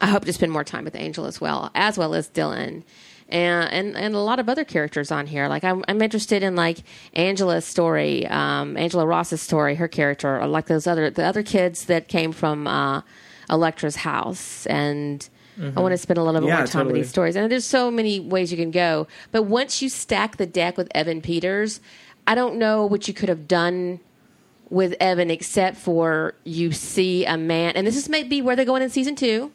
I 0.00 0.06
hope 0.06 0.24
to 0.24 0.32
spend 0.32 0.52
more 0.52 0.64
time 0.64 0.84
with 0.84 0.94
Angel 0.94 1.26
as 1.26 1.40
well, 1.40 1.70
as 1.74 1.98
well 1.98 2.14
as 2.14 2.28
Dylan. 2.28 2.82
And, 3.28 3.72
and 3.72 3.96
and 3.96 4.14
a 4.14 4.20
lot 4.20 4.38
of 4.38 4.48
other 4.48 4.64
characters 4.64 5.10
on 5.10 5.26
here. 5.26 5.48
Like 5.48 5.64
I'm, 5.64 5.84
I'm 5.88 6.00
interested 6.00 6.44
in 6.44 6.54
like 6.54 6.78
Angela's 7.14 7.64
story, 7.64 8.24
um, 8.28 8.76
Angela 8.76 9.04
Ross's 9.04 9.42
story, 9.42 9.74
her 9.74 9.88
character, 9.88 10.40
or 10.40 10.46
like 10.46 10.66
those 10.66 10.86
other 10.86 11.10
the 11.10 11.24
other 11.24 11.42
kids 11.42 11.86
that 11.86 12.06
came 12.06 12.30
from 12.30 12.68
uh, 12.68 13.02
Elektra's 13.50 13.96
house. 13.96 14.64
And 14.66 15.28
I 15.58 15.80
want 15.80 15.92
to 15.92 15.98
spend 15.98 16.18
a 16.18 16.22
little 16.22 16.40
bit 16.40 16.48
Yeah, 16.48 16.58
more 16.58 16.66
time 16.66 16.86
with 16.86 16.94
these 16.94 17.08
stories. 17.08 17.34
And 17.34 17.50
there's 17.50 17.64
so 17.64 17.90
many 17.90 18.20
ways 18.20 18.52
you 18.52 18.58
can 18.58 18.70
go. 18.70 19.08
But 19.32 19.44
once 19.44 19.80
you 19.82 19.88
stack 19.88 20.36
the 20.36 20.46
deck 20.46 20.76
with 20.76 20.88
Evan 20.94 21.20
Peters, 21.22 21.80
I 22.26 22.34
don't 22.34 22.56
know 22.56 22.84
what 22.84 23.08
you 23.08 23.14
could 23.14 23.28
have 23.30 23.48
done 23.48 24.00
with 24.68 24.94
Evan 25.00 25.30
except 25.30 25.76
for 25.78 26.34
you 26.44 26.72
see 26.72 27.24
a 27.24 27.36
man, 27.36 27.72
and 27.74 27.86
this 27.86 27.96
is 27.96 28.08
maybe 28.08 28.42
where 28.42 28.54
they're 28.54 28.64
going 28.64 28.82
in 28.82 28.90
season 28.90 29.14
two. 29.16 29.52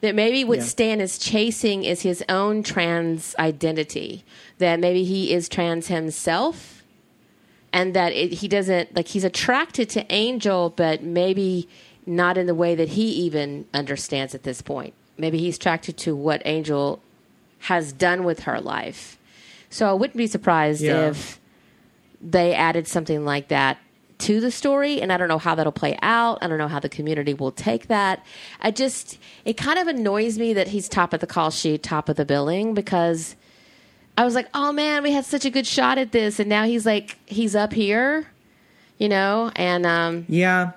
That 0.00 0.14
maybe 0.14 0.44
what 0.44 0.58
Yeah. 0.58 0.64
Stan 0.64 1.00
is 1.00 1.18
chasing 1.18 1.84
is 1.84 2.02
his 2.02 2.22
own 2.28 2.62
trans 2.62 3.34
identity. 3.38 4.24
That 4.58 4.78
maybe 4.78 5.04
he 5.04 5.32
is 5.32 5.48
trans 5.48 5.88
himself, 5.88 6.82
and 7.72 7.94
that 7.94 8.12
it, 8.12 8.34
he 8.34 8.48
doesn't 8.48 8.94
like 8.94 9.08
he's 9.08 9.24
attracted 9.24 9.88
to 9.90 10.10
Angel, 10.12 10.70
but 10.70 11.02
maybe 11.02 11.68
not 12.06 12.38
in 12.38 12.46
the 12.46 12.54
way 12.54 12.74
that 12.74 12.90
he 12.90 13.08
even 13.10 13.66
understands 13.74 14.34
at 14.34 14.44
this 14.44 14.62
point. 14.62 14.94
Maybe 15.18 15.38
he's 15.38 15.56
attracted 15.56 15.96
to 15.98 16.14
what 16.14 16.42
Angel 16.44 17.00
has 17.62 17.92
done 17.92 18.22
with 18.24 18.40
her 18.40 18.60
life. 18.60 19.18
So 19.68 19.90
I 19.90 19.92
wouldn't 19.92 20.16
be 20.16 20.28
surprised 20.28 20.80
Yeah. 20.80 21.08
if 21.08 21.40
they 22.20 22.54
added 22.54 22.86
something 22.86 23.24
like 23.24 23.48
that 23.48 23.78
to 24.18 24.40
the 24.40 24.50
story, 24.50 25.00
and 25.00 25.12
I 25.12 25.16
don't 25.16 25.28
know 25.28 25.38
how 25.38 25.54
that'll 25.54 25.70
play 25.72 25.96
out. 26.02 26.38
I 26.42 26.48
don't 26.48 26.58
know 26.58 26.66
how 26.68 26.80
the 26.80 26.88
community 26.88 27.34
will 27.34 27.52
take 27.52 27.86
that. 27.86 28.24
I 28.60 28.70
just, 28.72 29.16
it 29.44 29.56
kind 29.56 29.78
of 29.78 29.86
annoys 29.86 30.38
me 30.38 30.52
that 30.54 30.68
he's 30.68 30.88
top 30.88 31.12
of 31.12 31.20
the 31.20 31.26
call 31.26 31.50
sheet, 31.50 31.82
top 31.84 32.08
of 32.08 32.16
the 32.16 32.24
billing, 32.24 32.74
because 32.74 33.36
I 34.16 34.24
was 34.24 34.34
like, 34.34 34.48
oh 34.54 34.72
man, 34.72 35.02
we 35.04 35.12
had 35.12 35.24
such 35.24 35.44
a 35.44 35.50
good 35.50 35.66
shot 35.66 35.98
at 35.98 36.10
this, 36.12 36.40
and 36.40 36.48
now 36.48 36.64
he's 36.64 36.84
like, 36.84 37.16
he's 37.26 37.54
up 37.54 37.72
here, 37.72 38.26
you 38.98 39.08
know, 39.08 39.52
and 39.54 39.86
um, 39.86 40.24
Yeah. 40.28 40.72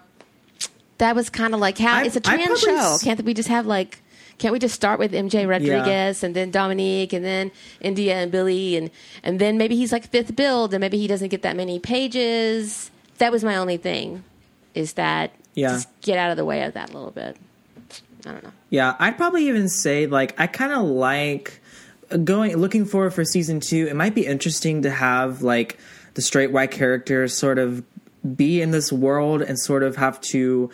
that 1.00 1.16
was 1.16 1.32
kind 1.32 1.56
of 1.56 1.60
like 1.60 1.80
how 1.80 1.96
I- 1.98 2.04
it's 2.04 2.16
a 2.16 2.20
trans 2.22 2.60
show. 2.62 2.76
s- 2.76 3.04
Can't 3.04 3.24
we 3.24 3.34
just 3.34 3.50
have 3.50 3.66
like? 3.66 4.04
Can't 4.38 4.54
we 4.54 4.58
just 4.60 4.74
start 4.74 4.98
with 5.00 5.12
MJ 5.12 5.48
Rodriguez 5.48 6.24
and 6.24 6.36
then 6.36 6.50
Dominique 6.50 7.14
and 7.14 7.24
then 7.24 7.52
Indya 7.84 8.14
and 8.14 8.32
Billy 8.32 8.76
and 8.76 8.90
and 9.22 9.40
then 9.40 9.56
maybe 9.60 9.76
he's 9.76 9.92
like 9.92 10.08
fifth 10.08 10.36
build 10.36 10.74
and 10.74 10.82
maybe 10.82 10.98
he 10.98 11.06
doesn't 11.06 11.28
get 11.28 11.44
that 11.44 11.56
many 11.56 11.78
pages. 11.78 12.90
That 13.18 13.32
was 13.32 13.44
my 13.44 13.56
only 13.56 13.78
thing, 13.78 14.24
is 14.74 14.94
that 14.94 15.32
Yeah. 15.54 15.70
just 15.70 15.90
get 16.02 16.18
out 16.18 16.32
of 16.32 16.38
the 16.38 16.46
way 16.46 16.64
of 16.64 16.74
that 16.74 16.90
a 16.90 16.94
little 16.94 17.12
bit. 17.12 17.38
I 18.26 18.32
don't 18.32 18.44
know. 18.44 18.52
Yeah, 18.70 18.96
I'd 19.00 19.18
probably 19.18 19.48
even 19.48 19.68
say 19.68 20.06
like 20.08 20.40
I 20.40 20.48
kind 20.48 20.72
of 20.72 20.84
like 20.84 21.60
going 22.24 22.56
looking 22.58 22.86
forward 22.86 23.14
for 23.14 23.26
season 23.26 23.60
2. 23.60 23.88
It 23.88 23.96
might 23.96 24.14
be 24.16 24.26
interesting 24.26 24.84
to 24.84 24.92
have 24.92 25.42
like 25.42 25.78
the 26.14 26.22
straight 26.22 26.52
white 26.52 26.72
characters 26.72 27.36
sort 27.38 27.58
of 27.58 27.84
be 28.36 28.62
in 28.62 28.72
this 28.72 28.92
world 28.92 29.42
and 29.42 29.58
sort 29.60 29.82
of 29.84 29.96
have 29.96 30.22
to 30.22 30.70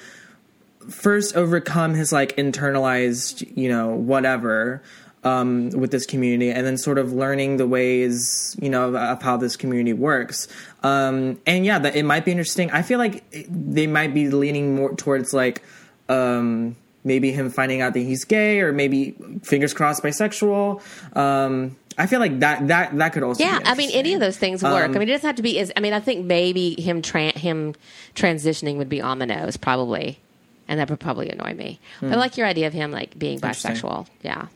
first 0.89 1.35
overcome 1.35 1.93
his 1.93 2.11
like 2.11 2.35
internalized, 2.37 3.45
you 3.55 3.69
know, 3.69 3.89
whatever 3.89 4.81
um, 5.27 5.69
with 5.71 5.91
this 5.91 6.05
community, 6.05 6.49
and 6.51 6.65
then 6.65 6.77
sort 6.77 6.97
of 6.97 7.11
learning 7.11 7.57
the 7.57 7.67
ways, 7.67 8.55
you 8.61 8.69
know, 8.69 8.87
of, 8.89 8.95
of 8.95 9.21
how 9.21 9.35
this 9.37 9.55
community 9.57 9.93
works. 9.93 10.47
Um, 10.83 11.39
and 11.45 11.65
yeah, 11.65 11.79
that 11.79 11.95
it 11.95 12.03
might 12.03 12.23
be 12.25 12.31
interesting. 12.31 12.71
I 12.71 12.81
feel 12.81 12.99
like 12.99 13.23
they 13.49 13.87
might 13.87 14.13
be 14.13 14.29
leaning 14.29 14.75
more 14.75 14.95
towards 14.95 15.33
like 15.33 15.63
um, 16.07 16.75
maybe 17.03 17.31
him 17.31 17.49
finding 17.49 17.81
out 17.81 17.93
that 17.93 17.99
he's 17.99 18.23
gay, 18.25 18.61
or 18.61 18.71
maybe 18.71 19.15
fingers 19.43 19.73
crossed 19.73 20.01
bisexual. 20.03 20.81
Um, 21.15 21.75
I 21.97 22.05
feel 22.05 22.19
like 22.19 22.39
that 22.39 22.67
that 22.67 22.95
that 22.97 23.11
could 23.13 23.23
also 23.23 23.43
Yeah, 23.43 23.59
I 23.65 23.73
mean, 23.75 23.89
any 23.91 24.13
of 24.13 24.19
those 24.19 24.37
things 24.37 24.63
work. 24.63 24.85
Um, 24.85 24.95
I 24.95 24.99
mean, 24.99 25.09
it 25.09 25.13
doesn't 25.13 25.27
have 25.27 25.35
to 25.37 25.41
be 25.41 25.59
as. 25.59 25.71
I 25.75 25.79
mean, 25.81 25.93
I 25.93 25.99
think 25.99 26.25
maybe 26.25 26.79
him 26.79 27.01
tran 27.01 27.33
him 27.35 27.73
transitioning 28.15 28.77
would 28.77 28.89
be 28.89 29.01
on 29.01 29.19
the 29.19 29.25
nose, 29.25 29.57
probably, 29.57 30.19
and 30.67 30.79
that 30.79 30.89
would 30.89 30.99
probably 30.99 31.29
annoy 31.29 31.53
me. 31.55 31.79
But 31.99 32.13
I 32.13 32.15
like 32.15 32.37
your 32.37 32.45
idea 32.47 32.67
of 32.67 32.73
him 32.73 32.91
like 32.91 33.17
being 33.17 33.39
Hmm. 33.39 33.47
Bisexual. 33.47 34.07
Yeah, 34.21 34.47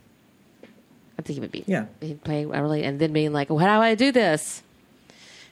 I 1.21 1.23
think 1.23 1.35
he 1.35 1.39
would 1.41 1.51
be. 1.51 1.63
Yeah. 1.67 1.85
he'd 2.01 2.23
play 2.23 2.45
really, 2.45 2.83
and 2.83 2.99
then 2.99 3.13
being 3.13 3.31
like, 3.31 3.49
"Well, 3.49 3.59
how 3.59 3.77
do 3.77 3.81
I 3.83 3.93
do 3.95 4.11
this?" 4.11 4.63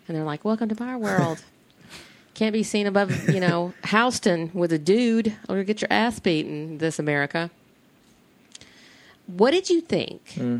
And 0.07 0.17
they're 0.17 0.23
like, 0.23 0.43
"Welcome 0.43 0.69
to 0.69 0.83
my 0.83 0.95
world." 0.95 1.43
Can't 2.33 2.53
be 2.53 2.63
seen 2.63 2.87
above, 2.87 3.29
you 3.29 3.39
know, 3.39 3.73
Houston 3.87 4.49
with 4.53 4.73
a 4.73 4.79
dude, 4.79 5.35
or 5.47 5.63
get 5.63 5.81
your 5.81 5.91
ass 5.91 6.19
beaten. 6.19 6.79
This 6.79 6.97
America. 6.97 7.51
What 9.27 9.51
did 9.51 9.69
you 9.69 9.81
think 9.81 10.21
Hmm. 10.33 10.59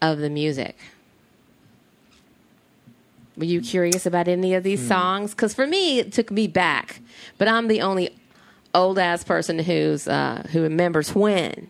of 0.00 0.18
the 0.18 0.30
music? 0.30 0.76
Were 3.36 3.44
you 3.44 3.60
curious 3.60 4.04
about 4.06 4.28
any 4.28 4.54
of 4.54 4.62
these 4.62 4.80
Hmm. 4.82 4.88
songs? 4.88 5.30
Because 5.32 5.54
for 5.54 5.66
me, 5.66 5.98
it 5.98 6.12
took 6.12 6.30
me 6.30 6.46
back. 6.46 7.00
But 7.38 7.48
I'm 7.48 7.66
the 7.66 7.80
only 7.80 8.10
old 8.74 8.98
ass 8.98 9.24
person 9.24 9.58
who's 9.58 10.06
uh, 10.06 10.46
who 10.52 10.62
remembers 10.62 11.14
when. 11.14 11.68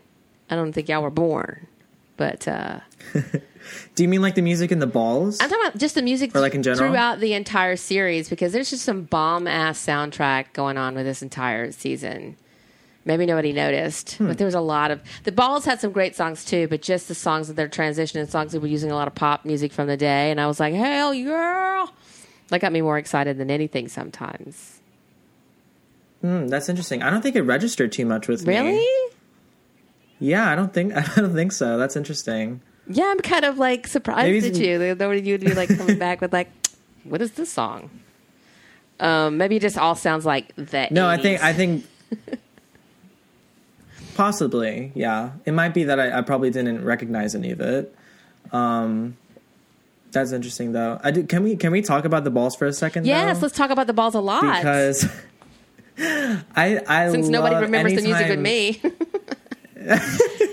I 0.50 0.56
don't 0.56 0.72
think 0.72 0.88
y'all 0.90 1.02
were 1.02 1.08
born, 1.10 1.66
but 2.16 2.46
uh, 2.48 2.80
Do 3.94 4.02
you 4.02 4.08
mean 4.08 4.22
like 4.22 4.34
the 4.34 4.42
music 4.42 4.72
in 4.72 4.78
the 4.80 4.86
balls? 4.86 5.38
I'm 5.40 5.48
talking 5.48 5.64
about 5.66 5.78
just 5.78 5.94
the 5.94 6.02
music 6.02 6.34
Or, 6.34 6.40
like, 6.40 6.54
in 6.54 6.62
general? 6.62 6.88
throughout 6.90 7.20
the 7.20 7.32
entire 7.34 7.76
series 7.76 8.28
because 8.28 8.52
there's 8.52 8.70
just 8.70 8.84
some 8.84 9.02
bomb 9.04 9.46
ass 9.46 9.78
soundtrack 9.84 10.52
going 10.52 10.76
on 10.78 10.94
with 10.94 11.04
this 11.06 11.22
entire 11.22 11.70
season. 11.72 12.36
Maybe 13.04 13.26
nobody 13.26 13.52
noticed, 13.52 14.14
Hmm. 14.14 14.28
but 14.28 14.38
there 14.38 14.44
was 14.44 14.54
a 14.54 14.60
lot 14.60 14.90
of 14.92 15.00
the 15.24 15.32
balls 15.32 15.64
had 15.64 15.80
some 15.80 15.90
great 15.92 16.14
songs 16.14 16.44
too, 16.44 16.68
but 16.68 16.82
just 16.82 17.08
the 17.08 17.14
songs 17.16 17.48
that 17.48 17.54
they're 17.54 17.68
transitioning 17.68 18.28
songs 18.28 18.52
that 18.52 18.60
were 18.60 18.68
using 18.68 18.90
a 18.90 18.94
lot 18.94 19.08
of 19.08 19.14
pop 19.14 19.44
music 19.44 19.72
from 19.72 19.88
the 19.88 19.96
day, 19.96 20.30
and 20.30 20.40
I 20.40 20.46
was 20.46 20.60
like, 20.60 20.72
hell 20.74 21.12
yeah, 21.12 21.86
that 22.48 22.60
got 22.60 22.72
me 22.72 22.80
more 22.80 22.98
excited 22.98 23.38
than 23.38 23.50
anything 23.50 23.88
sometimes. 23.88 24.80
Hmm, 26.20 26.46
that's 26.46 26.68
interesting. 26.68 27.02
I 27.02 27.10
don't 27.10 27.22
think 27.22 27.34
it 27.34 27.42
registered 27.42 27.90
too 27.90 28.06
much 28.06 28.28
with 28.28 28.46
me. 28.46 28.56
Really? 28.56 29.11
Yeah, 30.22 30.48
I 30.48 30.54
don't 30.54 30.72
think 30.72 30.94
I 30.96 31.20
don't 31.20 31.34
think 31.34 31.52
so. 31.52 31.76
That's 31.76 31.96
interesting. 31.96 32.60
Yeah, 32.86 33.06
I'm 33.06 33.20
kind 33.20 33.44
of 33.44 33.58
like 33.58 33.86
surprised 33.86 34.46
at 34.46 34.56
you. 34.56 34.94
That 34.94 35.24
you'd 35.24 35.40
be 35.40 35.54
like 35.54 35.68
coming 35.76 35.98
back 35.98 36.20
with 36.20 36.32
like, 36.32 36.50
what 37.04 37.20
is 37.20 37.32
this 37.32 37.50
song? 37.50 37.90
Um, 39.00 39.36
maybe 39.36 39.56
it 39.56 39.62
just 39.62 39.76
all 39.76 39.96
sounds 39.96 40.24
like 40.24 40.54
that. 40.56 40.92
No, 40.92 41.08
I 41.08 41.16
think 41.16 41.42
I 41.42 41.52
think 41.52 41.84
possibly, 44.14 44.92
yeah. 44.94 45.32
It 45.44 45.52
might 45.52 45.74
be 45.74 45.84
that 45.84 45.98
I, 45.98 46.18
I 46.18 46.22
probably 46.22 46.50
didn't 46.50 46.84
recognize 46.84 47.34
any 47.34 47.50
of 47.50 47.60
it. 47.60 47.94
Um, 48.52 49.16
that's 50.12 50.30
interesting 50.30 50.72
though. 50.72 51.00
I 51.02 51.10
do, 51.10 51.24
can 51.24 51.42
we 51.42 51.56
can 51.56 51.72
we 51.72 51.82
talk 51.82 52.04
about 52.04 52.22
the 52.22 52.30
balls 52.30 52.54
for 52.54 52.66
a 52.66 52.72
second? 52.72 53.06
Yes, 53.06 53.38
though? 53.38 53.46
let's 53.46 53.56
talk 53.56 53.70
about 53.70 53.88
the 53.88 53.92
balls 53.92 54.14
a 54.14 54.20
lot. 54.20 54.42
because 54.42 55.08
I 55.98 56.80
I 56.86 57.10
since 57.10 57.26
nobody 57.26 57.56
remembers 57.56 57.96
the 57.96 58.02
music 58.02 58.28
with 58.28 58.38
me. 58.38 58.80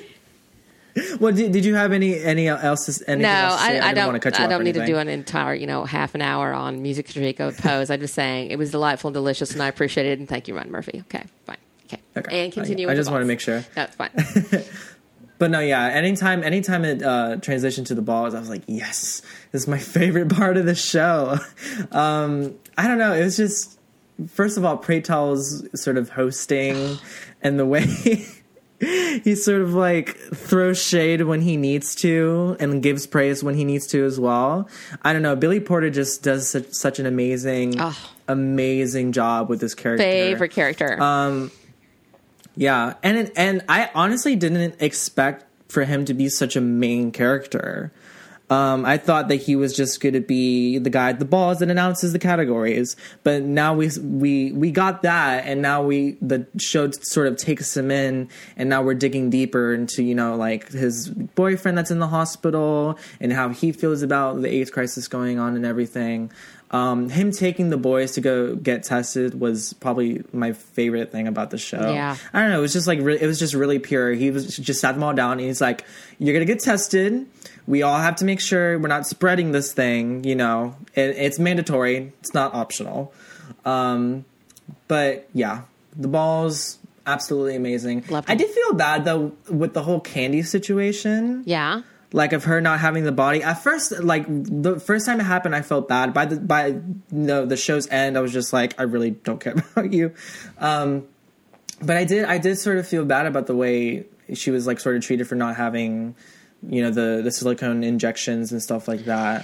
Well, 1.20 1.32
did, 1.34 1.52
did 1.52 1.66
you 1.66 1.76
have 1.76 1.94
any 1.94 2.20
any 2.20 2.48
else? 2.48 3.02
Anything 3.08 3.22
no, 3.22 3.30
else 3.30 3.62
to 3.62 3.68
say? 3.68 3.80
I, 3.80 3.84
I 3.84 3.88
didn't 3.90 3.96
don't. 3.96 4.08
want 4.08 4.22
to 4.22 4.32
cut 4.32 4.40
you 4.40 4.46
I 4.46 4.48
don't 4.48 4.64
need 4.64 4.74
to 4.76 4.86
do 4.86 4.98
an 4.98 5.08
entire, 5.08 5.54
you 5.54 5.68
know, 5.68 5.86
half 5.86 6.16
an 6.16 6.22
hour 6.22 6.54
on 6.54 6.82
music 6.82 7.16
of 7.40 7.58
Pose. 7.58 7.90
I'm 7.90 8.00
just 8.00 8.14
saying 8.14 8.52
it 8.52 8.58
was 8.58 8.72
delightful 8.72 9.10
and 9.10 9.14
delicious, 9.14 9.52
and 9.52 9.62
I 9.62 9.68
appreciate 9.68 10.08
it. 10.08 10.20
And 10.20 10.28
thank 10.28 10.48
you, 10.48 10.56
Ryan 10.56 10.72
Murphy. 10.72 11.04
Okay, 11.08 11.24
fine. 11.46 11.58
Okay, 11.86 12.02
Okay. 12.18 12.44
and 12.44 12.54
continue. 12.54 12.88
I 12.88 12.92
with 12.92 12.98
just 12.98 13.12
want 13.12 13.22
to 13.22 13.28
make 13.28 13.40
sure. 13.40 13.64
That's 13.76 13.96
fine. 13.96 14.12
But 15.40 15.52
no, 15.52 15.62
yeah. 15.62 15.86
Anytime, 15.86 16.44
anytime 16.44 16.84
it 16.84 17.02
uh, 17.02 17.38
transitioned 17.38 17.86
to 17.86 17.96
the 17.96 18.02
balls, 18.02 18.36
I 18.36 18.42
was 18.42 18.50
like, 18.50 18.64
yes, 18.68 19.22
this 19.54 19.62
is 19.62 19.68
my 19.70 19.78
favorite 19.78 20.28
part 20.28 20.58
of 20.58 20.66
the 20.66 20.76
show. 20.76 21.38
Um, 21.94 22.56
I 22.78 22.90
don't 22.90 22.98
know. 22.98 23.14
It 23.14 23.24
was 23.24 23.38
just 23.38 23.80
first 24.28 24.58
of 24.58 24.66
all, 24.66 24.78
Pray 24.78 25.00
Tell's 25.02 25.66
sort 25.82 25.98
of 25.98 26.10
hosting 26.10 26.98
and 27.42 27.58
the 27.58 27.66
way 27.66 27.86
he 29.24 29.36
sort 29.36 29.62
of 29.62 29.74
like 29.74 30.16
throws 30.18 30.82
shade 30.82 31.22
when 31.24 31.42
he 31.42 31.58
needs 31.58 31.96
to 31.96 32.56
and 32.60 32.82
gives 32.82 33.06
praise 33.08 33.44
when 33.44 33.56
he 33.56 33.66
needs 33.66 33.88
to 33.88 34.06
as 34.06 34.20
well. 34.20 34.70
I 35.02 35.14
don't 35.14 35.22
know. 35.22 35.36
Billy 35.36 35.60
Porter 35.60 35.90
just 35.90 36.24
does 36.24 36.50
such, 36.50 36.72
such 36.72 37.00
an 37.00 37.06
amazing, 37.06 37.76
Oh. 37.80 37.98
amazing 38.28 39.12
job 39.12 39.50
with 39.50 39.60
this 39.60 39.74
character. 39.76 40.04
Favorite 40.04 40.52
character. 40.52 41.02
Um, 41.02 41.52
Yeah, 42.56 42.96
and 43.04 43.32
and 43.36 43.64
I 43.70 43.90
honestly 43.96 44.36
didn't 44.36 44.76
expect 44.82 45.46
for 45.72 45.84
him 45.86 46.04
to 46.06 46.14
be 46.14 46.28
such 46.30 46.56
a 46.56 46.62
main 46.62 47.12
character. 47.12 47.92
Um, 48.50 48.84
I 48.84 48.98
thought 48.98 49.28
that 49.28 49.36
he 49.36 49.56
was 49.56 49.76
just 49.76 50.02
going 50.02 50.14
to 50.14 50.22
be 50.22 50.80
the 50.80 50.90
guy 50.90 51.10
at 51.10 51.20
the 51.20 51.26
balls 51.26 51.60
that 51.60 51.70
announces 51.70 52.14
the 52.14 52.20
categories, 52.20 52.96
but 53.24 53.44
now 53.44 53.76
we 53.76 53.90
we 54.02 54.52
we 54.52 54.72
got 54.72 55.04
that, 55.04 55.46
and 55.46 55.62
now 55.62 55.84
we 55.84 56.18
the 56.22 56.48
show 56.58 56.90
sort 56.90 57.28
of 57.28 57.38
takes 57.38 57.78
him 57.78 57.92
in, 57.92 58.28
and 58.58 58.68
now 58.68 58.82
we're 58.82 58.96
digging 58.96 59.30
deeper 59.30 59.74
into 59.74 60.02
you 60.02 60.16
know 60.16 60.36
like 60.36 60.70
his 60.70 61.10
boyfriend 61.10 61.78
that's 61.78 61.92
in 61.92 62.00
the 62.00 62.08
hospital 62.08 62.98
and 63.20 63.32
how 63.32 63.50
he 63.50 63.72
feels 63.72 64.02
about 64.02 64.42
the 64.42 64.52
AIDS 64.52 64.72
crisis 64.72 65.08
going 65.08 65.38
on 65.38 65.56
and 65.56 65.66
everything. 65.66 66.32
Um, 66.72 67.10
him 67.10 67.32
taking 67.32 67.70
the 67.72 67.78
boys 67.78 68.12
to 68.12 68.22
go 68.22 68.56
get 68.56 68.84
tested 68.84 69.40
was 69.40 69.74
probably 69.74 70.24
my 70.32 70.54
favorite 70.54 71.12
thing 71.12 71.28
about 71.28 71.50
the 71.50 71.58
show. 71.58 71.92
Yeah. 71.92 72.16
I 72.32 72.42
don't 72.42 72.52
know. 72.52 72.60
It 72.60 72.62
was 72.62 72.74
just 72.74 72.86
like 72.86 73.00
re- 73.02 73.18
it 73.20 73.26
was 73.26 73.40
just 73.40 73.56
really 73.56 73.80
pure. 73.80 74.12
He 74.12 74.30
was 74.30 74.56
just 74.56 74.80
sat 74.80 74.94
them 74.94 75.04
all 75.04 75.14
down 75.14 75.34
and 75.34 75.42
he's 75.42 75.62
like, 75.62 75.84
"You're 76.20 76.34
gonna 76.34 76.46
get 76.46 76.60
tested. 76.60 77.26
We 77.66 77.82
all 77.82 77.98
have 77.98 78.18
to 78.18 78.26
make 78.26 78.40
sure 78.40 78.78
we're 78.78 78.88
not 78.88 79.08
spreading 79.08 79.52
this 79.52 79.74
thing. 79.74 80.24
You 80.24 80.36
know, 80.36 80.76
it, 80.94 81.16
it's 81.18 81.40
mandatory. 81.40 82.14
It's 82.20 82.36
not 82.36 82.54
optional." 82.54 83.14
Um, 83.66 84.26
but 84.88 85.28
yeah, 85.34 85.64
the 85.96 86.08
balls 86.08 86.78
absolutely 87.08 87.56
amazing. 87.56 88.04
I 88.28 88.36
did 88.36 88.50
feel 88.50 88.74
bad 88.74 89.06
though 89.06 89.32
with 89.50 89.74
the 89.74 89.82
whole 89.82 90.00
candy 90.00 90.44
situation 90.44 91.44
yeah. 91.46 91.82
Like 92.12 92.34
of 92.34 92.46
her 92.46 92.60
not 92.62 92.80
having 92.80 93.04
the 93.04 93.12
body. 93.12 93.44
At 93.44 93.62
first 93.62 93.92
like 94.04 94.26
the 94.28 94.80
first 94.80 95.06
time 95.06 95.20
it 95.20 95.24
happened 95.26 95.56
i 95.56 95.62
felt 95.62 95.88
bad. 95.88 96.14
By 96.14 96.26
the 96.26 96.38
by 96.40 96.80
no 97.12 97.46
the 97.46 97.58
show's 97.58 97.88
end 97.90 98.18
i 98.18 98.22
was 98.22 98.34
just 98.34 98.52
like 98.54 98.74
i 98.80 98.84
really 98.84 99.12
don't 99.12 99.40
care 99.40 99.54
about 99.76 99.94
you. 99.94 100.14
Um 100.58 101.08
but 101.82 101.96
i 101.98 102.04
did 102.06 102.26
i 102.26 102.38
did 102.38 102.58
sort 102.58 102.78
of 102.78 102.88
feel 102.88 103.06
bad 103.06 103.26
about 103.26 103.48
the 103.48 103.56
way 103.56 104.06
she 104.34 104.52
was 104.52 104.68
like 104.68 104.80
sort 104.80 104.96
of 104.96 105.04
treated 105.04 105.28
for 105.28 105.36
not 105.36 105.56
having 105.56 106.16
you 106.68 106.82
know 106.82 106.92
the 106.92 107.22
the 107.24 107.32
silicone 107.32 107.84
injections 107.84 108.52
and 108.52 108.62
stuff 108.62 108.88
like 108.88 109.06
that. 109.06 109.42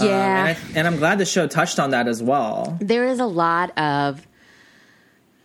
Um, 0.00 0.06
Yeah. 0.08 0.46
and, 0.46 0.48
I, 0.48 0.78
and 0.78 0.86
i'm 0.88 0.96
glad 0.96 1.18
the 1.18 1.24
show 1.26 1.46
touched 1.46 1.78
on 1.78 1.90
that 1.90 2.08
as 2.08 2.22
well. 2.22 2.76
There 2.80 3.06
is 3.06 3.20
a 3.20 3.26
lot 3.26 3.76
of 3.78 4.26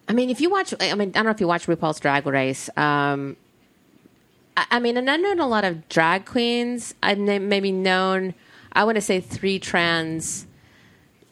i 0.10 0.14
mean 0.14 0.30
if 0.30 0.42
you 0.42 0.50
watch 0.50 0.74
i 0.80 0.96
mean 0.96 1.10
i 1.10 1.12
don't 1.12 1.26
know 1.26 1.32
if 1.32 1.40
you 1.40 1.48
watch 1.48 1.68
rupaul's 1.68 2.00
drag 2.00 2.26
race 2.26 2.70
um 2.76 3.38
i, 4.58 4.80
mean 4.80 4.98
and 4.98 5.10
i've 5.10 5.20
known 5.20 5.40
a 5.40 5.48
lot 5.48 5.64
of 5.64 5.88
drag 5.90 6.26
queens 6.26 6.94
i've 7.04 7.18
maybe 7.18 7.72
known 7.72 8.34
i 8.74 8.84
want 8.84 8.96
to 8.96 9.02
say 9.02 9.20
three 9.20 9.60
trans 9.60 10.46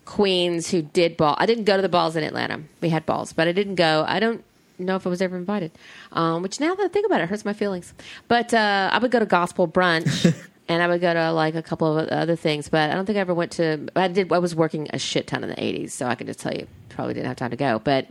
queens 0.09 0.71
who 0.71 0.81
did 0.81 1.15
ball. 1.15 1.35
I 1.37 1.45
didn't 1.45 1.65
go 1.65 1.75
to 1.75 1.83
the 1.83 1.89
balls 1.89 2.15
in 2.15 2.23
Atlanta. 2.23 2.63
We 2.81 2.89
had 2.89 3.05
balls, 3.05 3.31
but 3.31 3.47
I 3.47 3.51
didn't 3.51 3.75
go. 3.75 4.03
I 4.07 4.19
don't 4.19 4.43
know 4.79 4.95
if 4.95 5.05
I 5.05 5.09
was 5.09 5.21
ever 5.21 5.37
invited. 5.37 5.71
Um, 6.13 6.41
which 6.41 6.59
now 6.59 6.73
that 6.73 6.83
I 6.83 6.87
think 6.87 7.05
about 7.05 7.21
it, 7.21 7.25
it 7.25 7.29
hurts 7.29 7.45
my 7.45 7.53
feelings. 7.53 7.93
But 8.27 8.51
uh, 8.51 8.89
I 8.91 8.97
would 8.97 9.11
go 9.11 9.19
to 9.19 9.25
gospel 9.27 9.67
brunch. 9.67 10.35
And 10.71 10.83
I 10.83 10.87
would 10.87 11.01
go 11.01 11.11
to 11.11 11.31
like 11.31 11.55
a 11.55 11.63
couple 11.63 11.97
of 11.97 12.09
other 12.09 12.35
things, 12.35 12.69
but 12.69 12.91
I 12.91 12.93
don't 12.93 13.07
think 13.07 13.17
I 13.17 13.21
ever 13.21 13.33
went 13.33 13.53
to. 13.53 13.89
I 13.95 14.07
did. 14.07 14.31
I 14.31 14.37
was 14.37 14.53
working 14.53 14.87
a 14.93 14.99
shit 14.99 15.25
ton 15.25 15.41
in 15.43 15.49
the 15.49 15.55
'80s, 15.55 15.89
so 15.89 16.05
I 16.05 16.13
can 16.13 16.27
just 16.27 16.39
tell 16.39 16.53
you, 16.53 16.67
probably 16.89 17.15
didn't 17.15 17.25
have 17.25 17.37
time 17.37 17.49
to 17.49 17.57
go. 17.57 17.79
But 17.79 18.05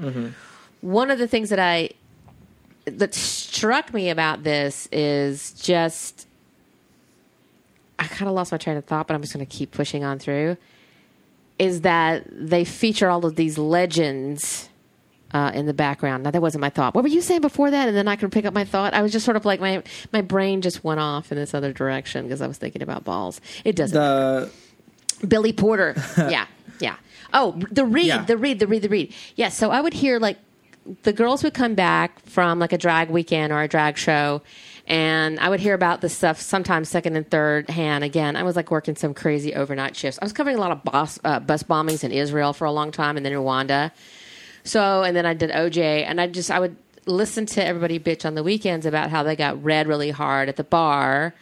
one 0.81 1.13
of 1.13 1.21
the 1.21 1.29
things 1.29 1.51
that 1.51 1.61
I 1.61 1.91
that 2.91 3.15
struck 3.15 3.93
me 3.93 4.11
about 4.11 4.43
this 4.45 4.89
is 4.93 5.53
just 5.53 6.27
I 7.99 8.05
kind 8.07 8.29
of 8.29 8.35
lost 8.35 8.53
my 8.53 8.59
train 8.59 8.77
of 8.77 8.85
thought, 8.85 9.07
but 9.09 9.15
I'm 9.15 9.23
just 9.23 9.35
going 9.35 9.45
to 9.45 9.51
keep 9.57 9.73
pushing 9.73 10.05
on 10.05 10.19
through. 10.19 10.57
Is 11.59 11.81
that 11.81 12.25
they 12.31 12.65
feature 12.65 13.11
all 13.11 13.27
of 13.27 13.35
these 13.35 13.59
legends 13.59 14.69
uh, 15.33 15.51
in 15.53 15.67
the 15.67 15.75
background? 15.75 16.23
Now 16.23 16.31
that 16.31 16.41
wasn't 16.41 16.61
my 16.61 16.71
thought. 16.71 16.95
What 16.95 17.03
were 17.03 17.09
you 17.09 17.21
saying 17.21 17.41
before 17.41 17.71
that? 17.73 17.89
And 17.89 17.97
then 17.97 18.07
I 18.07 18.15
could 18.15 18.31
pick 18.31 18.45
up 18.45 18.55
my 18.55 18.65
thought. 18.65 18.95
I 18.95 19.03
was 19.03 19.11
just 19.11 19.25
sort 19.25 19.37
of 19.37 19.45
like 19.45 19.59
my 19.61 19.83
my 20.13 20.21
brain 20.21 20.63
just 20.63 20.85
went 20.85 21.01
off 21.01 21.33
in 21.33 21.39
this 21.39 21.55
other 21.55 21.73
direction 21.73 22.25
because 22.25 22.41
I 22.41 22.47
was 22.47 22.59
thinking 22.59 22.83
about 22.83 23.03
balls. 23.03 23.41
It 23.65 23.75
doesn't. 23.75 23.95
The 23.99 24.51
Billy 25.27 25.53
Porter. 25.53 25.97
yeah, 26.17 26.47
yeah. 26.79 26.95
Oh, 27.35 27.61
the 27.73 27.85
read, 27.85 28.07
Yeah. 28.07 28.25
the 28.25 28.37
read, 28.37 28.61
the 28.61 28.69
read, 28.69 28.83
the 28.83 28.89
read. 28.89 29.13
Yeah. 29.35 29.49
So 29.49 29.71
I 29.73 29.81
would 29.81 29.93
hear 29.95 30.21
like 30.21 30.39
the 31.03 31.13
girls 31.13 31.43
would 31.43 31.55
come 31.55 31.75
back 31.75 32.21
from 32.27 32.59
like 32.59 32.73
a 32.73 32.79
drag 32.79 33.11
weekend 33.11 33.53
or 33.53 33.63
a 33.63 33.69
drag 33.69 33.97
show, 33.97 34.43
and 34.87 35.39
I 35.39 35.49
would 35.49 35.61
hear 35.61 35.75
about 35.75 36.01
this 36.01 36.17
stuff 36.17 36.41
sometimes 36.41 36.89
second 36.89 37.17
and 37.17 37.29
third 37.29 37.69
hand. 37.69 38.05
Again, 38.05 38.37
I 38.37 38.43
was 38.43 38.57
like 38.57 38.71
working 38.71 38.97
some 38.97 39.13
crazy 39.13 39.55
overnight 39.55 39.97
shifts. 39.97 40.19
I 40.21 40.25
was 40.25 40.33
covering 40.33 40.57
a 40.57 40.61
lot 40.61 40.73
of 40.73 40.83
bus, 40.85 41.19
uh, 41.25 41.41
bus 41.41 41.63
bombings 41.63 42.05
in 42.05 42.13
Israel 42.13 42.53
for 42.53 42.65
a 42.65 42.73
long 42.73 42.91
time, 42.91 43.17
and 43.17 43.25
then 43.25 43.33
Rwanda. 43.33 43.91
So, 44.65 45.03
and 45.03 45.17
then 45.17 45.27
I 45.27 45.35
did 45.35 45.51
OJ, 45.51 46.05
and 46.07 46.21
I 46.21 46.27
just 46.27 46.51
I 46.51 46.59
would 46.59 46.77
listen 47.07 47.47
to 47.47 47.65
everybody 47.65 47.99
bitch 47.99 48.25
on 48.25 48.35
the 48.35 48.43
weekends 48.43 48.87
about 48.87 49.11
how 49.11 49.23
they 49.23 49.37
got 49.37 49.63
read 49.63 49.89
really 49.89 50.11
hard 50.11 50.49
at 50.49 50.57
the 50.57 50.65
bar 50.65 51.35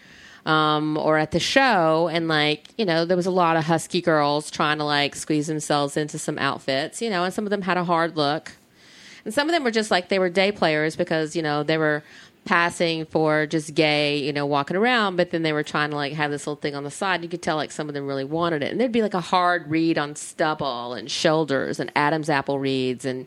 um, 0.44 0.96
or 0.96 1.18
at 1.18 1.32
the 1.32 1.40
show, 1.40 2.08
and 2.08 2.28
like 2.28 2.68
you 2.78 2.84
know, 2.84 3.04
there 3.04 3.16
was 3.16 3.26
a 3.26 3.32
lot 3.32 3.56
of 3.56 3.64
husky 3.64 4.00
girls 4.00 4.50
trying 4.50 4.78
to 4.78 4.84
like 4.84 5.14
squeeze 5.14 5.48
themselves 5.48 5.96
into 5.96 6.18
some 6.18 6.38
outfits, 6.38 7.02
you 7.02 7.10
know, 7.10 7.24
and 7.24 7.34
some 7.34 7.44
of 7.44 7.50
them 7.50 7.62
had 7.62 7.76
a 7.76 7.84
hard 7.84 8.16
look, 8.16 8.52
and 9.26 9.34
some 9.34 9.48
of 9.48 9.52
them 9.52 9.64
were 9.64 9.72
just 9.72 9.90
like 9.90 10.08
they 10.08 10.18
were 10.18 10.30
day 10.30 10.52
players 10.52 10.96
because 10.96 11.36
you 11.36 11.42
know 11.42 11.62
they 11.62 11.76
were 11.76 12.02
passing 12.44 13.04
for 13.06 13.44
just 13.44 13.74
gay, 13.74 14.18
you 14.18 14.32
know, 14.32 14.46
walking 14.46 14.76
around, 14.76 15.16
but 15.16 15.32
then 15.32 15.42
they 15.42 15.52
were 15.52 15.64
trying 15.64 15.90
to 15.90 15.96
like 15.96 16.12
have 16.12 16.30
this 16.30 16.46
little 16.46 16.60
thing 16.60 16.76
on 16.76 16.84
the 16.84 16.90
side. 16.92 17.24
You 17.24 17.28
could 17.28 17.42
tell 17.42 17.56
like 17.56 17.72
some 17.72 17.88
of 17.88 17.94
them 17.94 18.06
really 18.06 18.24
wanted 18.24 18.62
it, 18.62 18.70
and 18.70 18.80
there'd 18.80 18.92
be 18.92 19.02
like 19.02 19.14
a 19.14 19.20
hard 19.20 19.68
read 19.68 19.98
on 19.98 20.14
stubble 20.14 20.94
and 20.94 21.10
shoulders 21.10 21.80
and 21.80 21.90
Adam's 21.96 22.30
apple 22.30 22.58
reads 22.60 23.04
and 23.04 23.26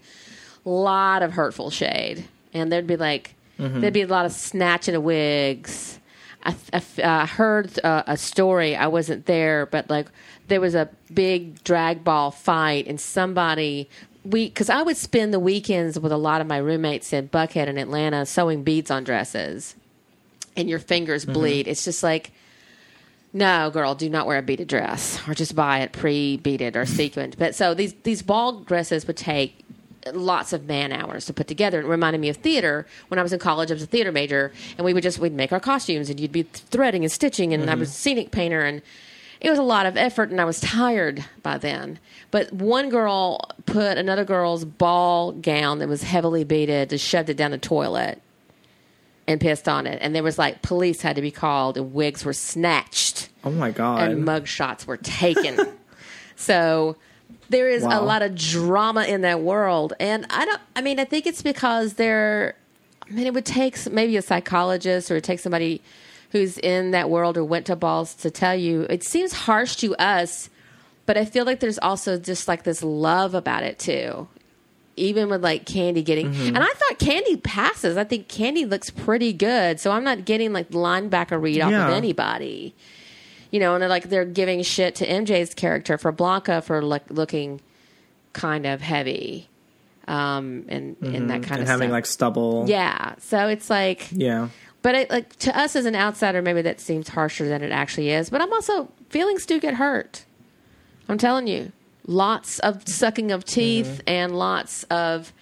a 0.66 0.70
lot 0.70 1.22
of 1.22 1.34
hurtful 1.34 1.70
shade, 1.70 2.26
and 2.54 2.72
there'd 2.72 2.88
be 2.88 2.98
like 2.98 3.36
there'd 3.82 3.94
be 3.94 4.02
a 4.02 4.08
lot 4.08 4.26
of 4.26 4.32
snatching 4.32 4.96
of 4.96 5.04
wigs. 5.04 6.00
I, 6.46 6.56
I, 6.72 6.82
I 7.04 7.26
heard 7.26 7.78
uh, 7.84 8.04
a 8.08 8.16
story. 8.16 8.74
I 8.74 8.88
wasn't 8.88 9.26
there, 9.26 9.66
but 9.66 9.90
like 9.90 10.08
there 10.48 10.62
was 10.62 10.76
a 10.76 10.88
big 11.14 11.62
drag 11.66 12.06
ball 12.06 12.32
fight, 12.32 12.88
and 12.88 13.02
somebody 13.02 13.90
we 14.24 14.48
because 14.48 14.70
I 14.70 14.82
would 14.82 14.98
spend 14.98 15.34
the 15.34 15.40
weekends 15.40 16.00
with 16.00 16.12
a 16.12 16.18
lot 16.18 16.42
of 16.42 16.48
my 16.48 16.58
roommates 16.58 17.14
in 17.14 17.30
Buckhead 17.30 17.68
and 17.68 17.80
Atlanta 17.80 18.26
sewing 18.26 18.64
beads 18.64 18.92
on 18.92 19.04
dresses, 19.04 19.76
and 20.56 20.70
your 20.70 20.80
fingers 20.80 21.24
mm-hmm. 21.24 21.34
bleed. 21.34 21.68
It's 21.68 21.86
just 21.86 22.04
like. 22.04 22.32
No, 23.32 23.70
girl, 23.70 23.94
do 23.94 24.10
not 24.10 24.26
wear 24.26 24.40
a 24.40 24.42
beaded 24.42 24.68
dress, 24.68 25.20
or 25.28 25.36
just 25.36 25.56
buy 25.56 25.82
it 25.82 25.92
pre-beaded 25.92 26.76
or 26.76 26.88
sequined. 26.88 27.36
But 27.38 27.54
so 27.54 27.76
these 27.76 27.94
these 28.02 28.24
ball 28.24 28.62
dresses 28.62 29.06
would 29.06 29.18
take 29.18 29.64
lots 30.14 30.52
of 30.52 30.66
man 30.66 30.92
hours 30.92 31.26
to 31.28 31.34
put 31.34 31.48
together. 31.48 31.80
It 31.80 31.86
reminded 31.86 32.22
me 32.22 32.30
of 32.30 32.38
theater. 32.38 32.88
When 33.10 33.20
I 33.20 33.22
was 33.22 33.32
in 33.32 33.38
college, 33.38 33.70
I 33.70 33.76
was 33.76 33.84
a 33.84 33.86
theater 33.86 34.12
major, 34.12 34.52
and 34.78 34.86
we 34.86 34.94
would 34.94 35.04
just 35.04 35.20
we'd 35.20 35.34
make 35.34 35.52
our 35.52 35.60
costumes, 35.60 36.10
and 36.10 36.20
you'd 36.20 36.32
be 36.32 36.44
threading 36.44 37.04
and 37.04 37.12
stitching, 37.12 37.54
and 37.54 37.64
I 37.64 37.74
mm-hmm. 37.74 37.82
was 37.82 37.90
a 37.90 37.94
scenic 37.94 38.32
painter, 38.32 38.62
and 38.62 38.82
it 39.42 39.50
was 39.50 39.60
a 39.60 39.64
lot 39.64 39.86
of 39.86 39.96
effort, 39.96 40.30
and 40.32 40.42
I 40.42 40.46
was 40.46 40.60
tired 40.60 41.24
by 41.44 41.58
then. 41.58 42.00
But 42.32 42.52
one 42.52 42.90
girl 42.90 43.40
put 43.66 43.98
another 43.98 44.26
girl's 44.26 44.66
ball 44.66 45.32
gown 45.32 45.80
that 45.80 45.88
was 45.88 46.04
heavily 46.04 46.44
beaded, 46.44 46.90
just 46.90 47.06
shoved 47.06 47.30
it 47.30 47.38
down 47.38 47.52
the 47.52 47.58
toilet, 47.58 48.22
and 49.28 49.40
pissed 49.40 49.70
on 49.70 49.88
it. 49.88 50.00
And 50.02 50.14
there 50.14 50.24
was 50.24 50.38
like 50.38 50.62
police 50.62 51.02
had 51.02 51.16
to 51.16 51.22
be 51.22 51.32
called, 51.32 51.78
and 51.78 51.94
wigs 51.94 52.26
were 52.26 52.34
snatched 52.34 53.30
oh 53.44 53.52
my 53.52 53.72
god, 53.72 54.12
and 54.12 54.26
mug 54.26 54.48
shots 54.48 54.86
were 54.86 54.98
taken. 54.98 55.58
so 56.36 56.98
there 57.50 57.70
is 57.70 57.84
a 57.84 58.02
lot 58.02 58.22
of 58.22 58.36
drama 58.36 59.04
in 59.06 59.22
that 59.22 59.40
world, 59.42 59.94
and 60.00 60.26
I 60.30 60.46
don't. 60.46 60.62
I 60.76 60.82
mean, 60.82 61.00
I 61.00 61.06
think 61.06 61.26
it's 61.26 61.42
because 61.42 61.94
they're. 61.94 62.56
I 63.08 63.12
mean, 63.12 63.26
it 63.26 63.34
would 63.34 63.46
take 63.46 63.92
maybe 63.92 64.18
a 64.18 64.22
psychologist 64.22 65.10
or 65.10 65.16
it 65.16 65.24
takes 65.24 65.42
somebody 65.42 65.82
who's 66.32 66.58
in 66.58 66.92
that 66.92 67.10
world 67.10 67.38
or 67.38 67.44
went 67.44 67.66
to 67.68 67.76
balls 67.76 68.14
to 68.16 68.32
tell 68.32 68.56
you. 68.56 68.82
It 68.90 69.04
seems 69.04 69.34
harsh 69.34 69.76
to 69.78 69.96
us, 69.96 70.50
but 71.06 71.18
I 71.18 71.26
feel 71.26 71.46
like 71.46 71.60
there's 71.60 71.80
also 71.80 72.18
just 72.20 72.48
like 72.48 72.64
this 72.64 72.84
love 72.84 73.34
about 73.34 73.64
it 73.64 73.80
too. 73.80 74.28
Even 74.96 75.30
with 75.30 75.42
like 75.42 75.66
Candy 75.66 76.04
getting, 76.04 76.28
and 76.28 76.58
I 76.58 76.68
thought 76.68 77.00
Candy 77.00 77.38
passes. 77.38 77.96
I 77.96 78.04
think 78.04 78.28
Candy 78.28 78.66
looks 78.66 78.90
pretty 78.90 79.32
good, 79.32 79.80
so 79.80 79.92
I'm 79.92 80.04
not 80.04 80.26
getting 80.26 80.52
like 80.52 80.72
linebacker 80.72 81.42
read 81.42 81.62
off 81.62 81.72
of 81.72 81.94
anybody 81.94 82.76
you 83.52 83.60
know, 83.60 83.74
and 83.74 83.82
they're 83.82 83.90
like 83.90 84.10
they're 84.10 84.26
giving 84.26 84.62
shit 84.62 84.96
to 84.96 85.08
MJ's 85.08 85.54
character 85.54 85.98
for 85.98 86.12
Blanca 86.12 86.62
for 86.62 86.82
like 86.82 87.10
looking 87.10 87.62
kind 88.34 88.66
of 88.66 88.82
heavy, 88.82 89.50
um, 90.08 90.66
and 90.68 90.96
and 91.02 91.30
that 91.30 91.44
kind 91.44 91.54
and 91.54 91.62
of 91.64 91.68
having 91.68 91.88
stuff. 91.88 91.92
like 91.94 92.06
stubble. 92.06 92.66
yeah, 92.68 93.16
so 93.20 93.48
it's 93.48 93.70
like, 93.70 94.10
yeah. 94.12 94.50
But 94.82 94.96
it, 94.96 95.10
like 95.10 95.36
to 95.38 95.58
us 95.58 95.76
as 95.76 95.86
an 95.86 95.96
outsider, 95.96 96.42
maybe 96.42 96.62
that 96.62 96.80
seems 96.80 97.10
harsher 97.10 97.48
than 97.48 97.62
it 97.64 97.72
actually 97.72 98.10
is. 98.12 98.30
But 98.30 98.42
I'm 98.42 98.52
also 98.54 98.90
feelings 99.10 99.46
do 99.46 99.60
get 99.60 99.76
hurt. 99.76 100.26
I'm 101.08 101.18
telling 101.18 101.48
you, 101.48 101.72
lots 102.06 102.60
of 102.60 102.88
sucking 102.88 103.32
of 103.32 103.44
teeth 103.46 104.02
and 104.08 104.38
lots 104.38 104.84
of. 104.86 105.34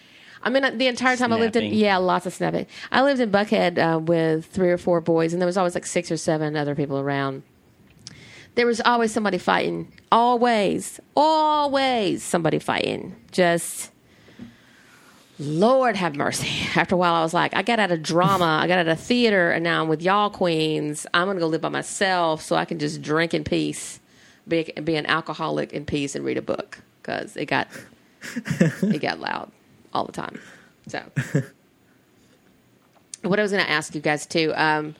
I 0.43 0.49
mean, 0.49 0.77
the 0.77 0.87
entire 0.87 1.17
time 1.17 1.33
I 1.33 1.39
lived 1.39 1.55
in, 1.57 1.73
yeah, 1.73 1.97
lots 1.97 2.25
of 2.25 2.33
snapping. 2.33 2.67
I 2.91 3.01
lived 3.03 3.19
in 3.19 3.31
Buckhead 3.31 3.77
uh, 3.77 3.99
with 3.99 4.45
three 4.45 4.69
or 4.69 4.77
four 4.77 5.01
boys, 5.01 5.33
and 5.33 5.41
there 5.41 5.47
was 5.47 5.57
always 5.57 5.75
like 5.75 5.85
six 5.85 6.09
or 6.09 6.15
seven 6.15 6.55
other 6.55 6.75
people 6.75 6.99
around. 6.99 7.43
There 8.55 8.65
was 8.65 8.79
always 8.81 9.11
somebody 9.11 9.39
fighting. 9.39 9.91
Always, 10.11 10.99
always 11.15 12.23
somebody 12.23 12.59
fighting. 12.59 13.15
Just, 13.31 13.91
Lord 15.39 15.95
have 15.95 16.15
mercy. 16.15 16.67
After 16.75 16.95
a 16.95 16.97
while, 16.97 17.13
I 17.13 17.21
was 17.21 17.33
like, 17.33 17.55
I 17.55 17.61
got 17.61 17.79
out 17.79 17.91
of 17.91 18.01
drama, 18.01 18.59
I 18.61 18.67
got 18.67 18.79
out 18.79 18.87
of 18.87 18.99
theater, 18.99 19.51
and 19.51 19.63
now 19.63 19.81
I'm 19.81 19.87
with 19.87 20.01
y'all 20.01 20.29
queens. 20.29 21.05
I'm 21.13 21.25
going 21.27 21.37
to 21.37 21.41
go 21.41 21.47
live 21.47 21.61
by 21.61 21.69
myself 21.69 22.41
so 22.41 22.55
I 22.55 22.65
can 22.65 22.79
just 22.79 23.01
drink 23.01 23.33
in 23.33 23.43
peace, 23.43 23.99
be, 24.47 24.63
be 24.83 24.95
an 24.95 25.05
alcoholic 25.05 25.73
in 25.73 25.85
peace, 25.85 26.15
and 26.15 26.25
read 26.25 26.37
a 26.37 26.41
book 26.41 26.81
because 27.01 27.37
it 27.37 27.45
got 27.45 27.67
it 28.35 29.01
got 29.01 29.19
loud 29.19 29.51
all 29.93 30.05
the 30.05 30.11
time. 30.11 30.39
So, 30.87 31.03
what 33.21 33.39
I 33.39 33.41
was 33.41 33.51
going 33.51 33.63
to 33.63 33.69
ask 33.69 33.93
you 33.93 34.01
guys 34.01 34.25
too. 34.25 34.53
Um, 34.55 34.95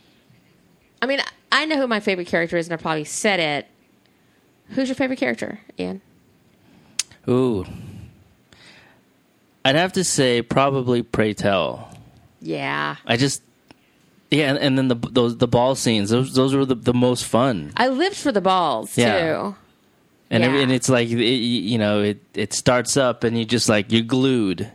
I 1.01 1.05
mean, 1.05 1.19
I 1.51 1.65
know 1.65 1.77
who 1.77 1.88
my 1.88 1.99
favorite 1.99 2.27
character 2.27 2.57
is, 2.57 2.67
and 2.67 2.73
I 2.73 2.77
probably 2.81 3.03
said 3.05 3.39
it. 3.39 3.67
Who's 4.69 4.89
your 4.89 4.95
favorite 4.95 5.19
character, 5.19 5.61
Ian? 5.79 6.01
Ooh. 7.29 7.65
I'd 9.68 9.76
have 9.76 9.93
to 9.93 10.03
say 10.03 10.41
probably 10.41 11.03
Pray 11.03 11.34
Tell. 11.34 11.89
Yeah, 12.41 12.95
I 13.05 13.18
just 13.18 13.41
yeah, 14.32 14.49
and, 14.49 14.57
and 14.59 14.78
then 14.78 14.88
the 14.88 14.95
those 14.95 15.38
the 15.38 15.47
ball 15.47 15.76
scenes 15.76 16.09
those 16.09 16.34
those 16.34 16.53
were 16.55 16.65
the, 16.65 16.76
the 16.76 16.93
most 16.93 17.26
fun. 17.26 17.72
I 17.78 17.88
lived 17.89 18.15
for 18.18 18.32
the 18.32 18.41
balls 18.41 18.97
Yeah. 18.97 19.20
too. 19.20 19.55
And 20.30 20.43
Yeah. 20.43 20.55
and 20.59 20.72
it's 20.72 20.89
like 20.89 21.09
it, 21.09 21.15
you 21.15 21.78
know 21.78 22.01
it 22.01 22.22
it 22.34 22.53
starts 22.53 22.97
up 22.97 23.24
and 23.24 23.38
you 23.38 23.45
just 23.45 23.70
like 23.70 23.91
you're 23.91 24.03
glued. 24.03 24.70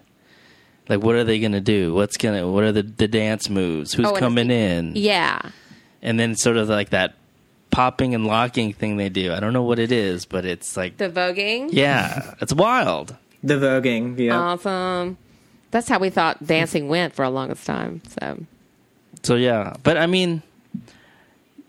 Like 0.88 1.02
what 1.02 1.14
are 1.14 1.24
they 1.24 1.38
gonna 1.38 1.60
do? 1.60 1.94
What's 1.94 2.16
gonna 2.16 2.48
what 2.50 2.64
are 2.64 2.72
the 2.72 2.82
the 2.82 3.06
dance 3.08 3.48
moves? 3.48 3.92
Who's 3.94 4.06
Oh, 4.06 4.16
coming 4.16 4.50
in? 4.50 4.92
Yeah, 4.96 5.40
And 6.02 6.18
then 6.18 6.34
sort 6.36 6.56
of 6.56 6.68
like 6.68 6.90
that 6.90 7.14
popping 7.70 8.14
and 8.14 8.26
locking 8.26 8.72
thing 8.72 8.96
they 8.96 9.08
do. 9.08 9.32
I 9.32 9.40
don't 9.40 9.52
know 9.52 9.62
what 9.62 9.78
it 9.78 9.92
is, 9.92 10.24
but 10.26 10.44
it's 10.44 10.76
like 10.76 10.96
the 10.98 11.08
voguing. 11.08 11.68
yeah, 11.72 12.34
it's 12.40 12.52
wild. 12.52 13.16
The 13.42 13.54
voguing. 13.54 14.18
Yeah. 14.18 14.38
Awesome. 14.38 15.18
That's 15.70 15.88
how 15.88 15.98
we 15.98 16.10
thought 16.10 16.46
dancing 16.46 16.88
went 16.88 17.14
for 17.14 17.24
a 17.24 17.30
longest 17.30 17.66
time. 17.66 18.02
So 18.20 18.38
So 19.22 19.34
yeah, 19.36 19.74
but 19.82 19.96
I 19.96 20.06
mean, 20.06 20.42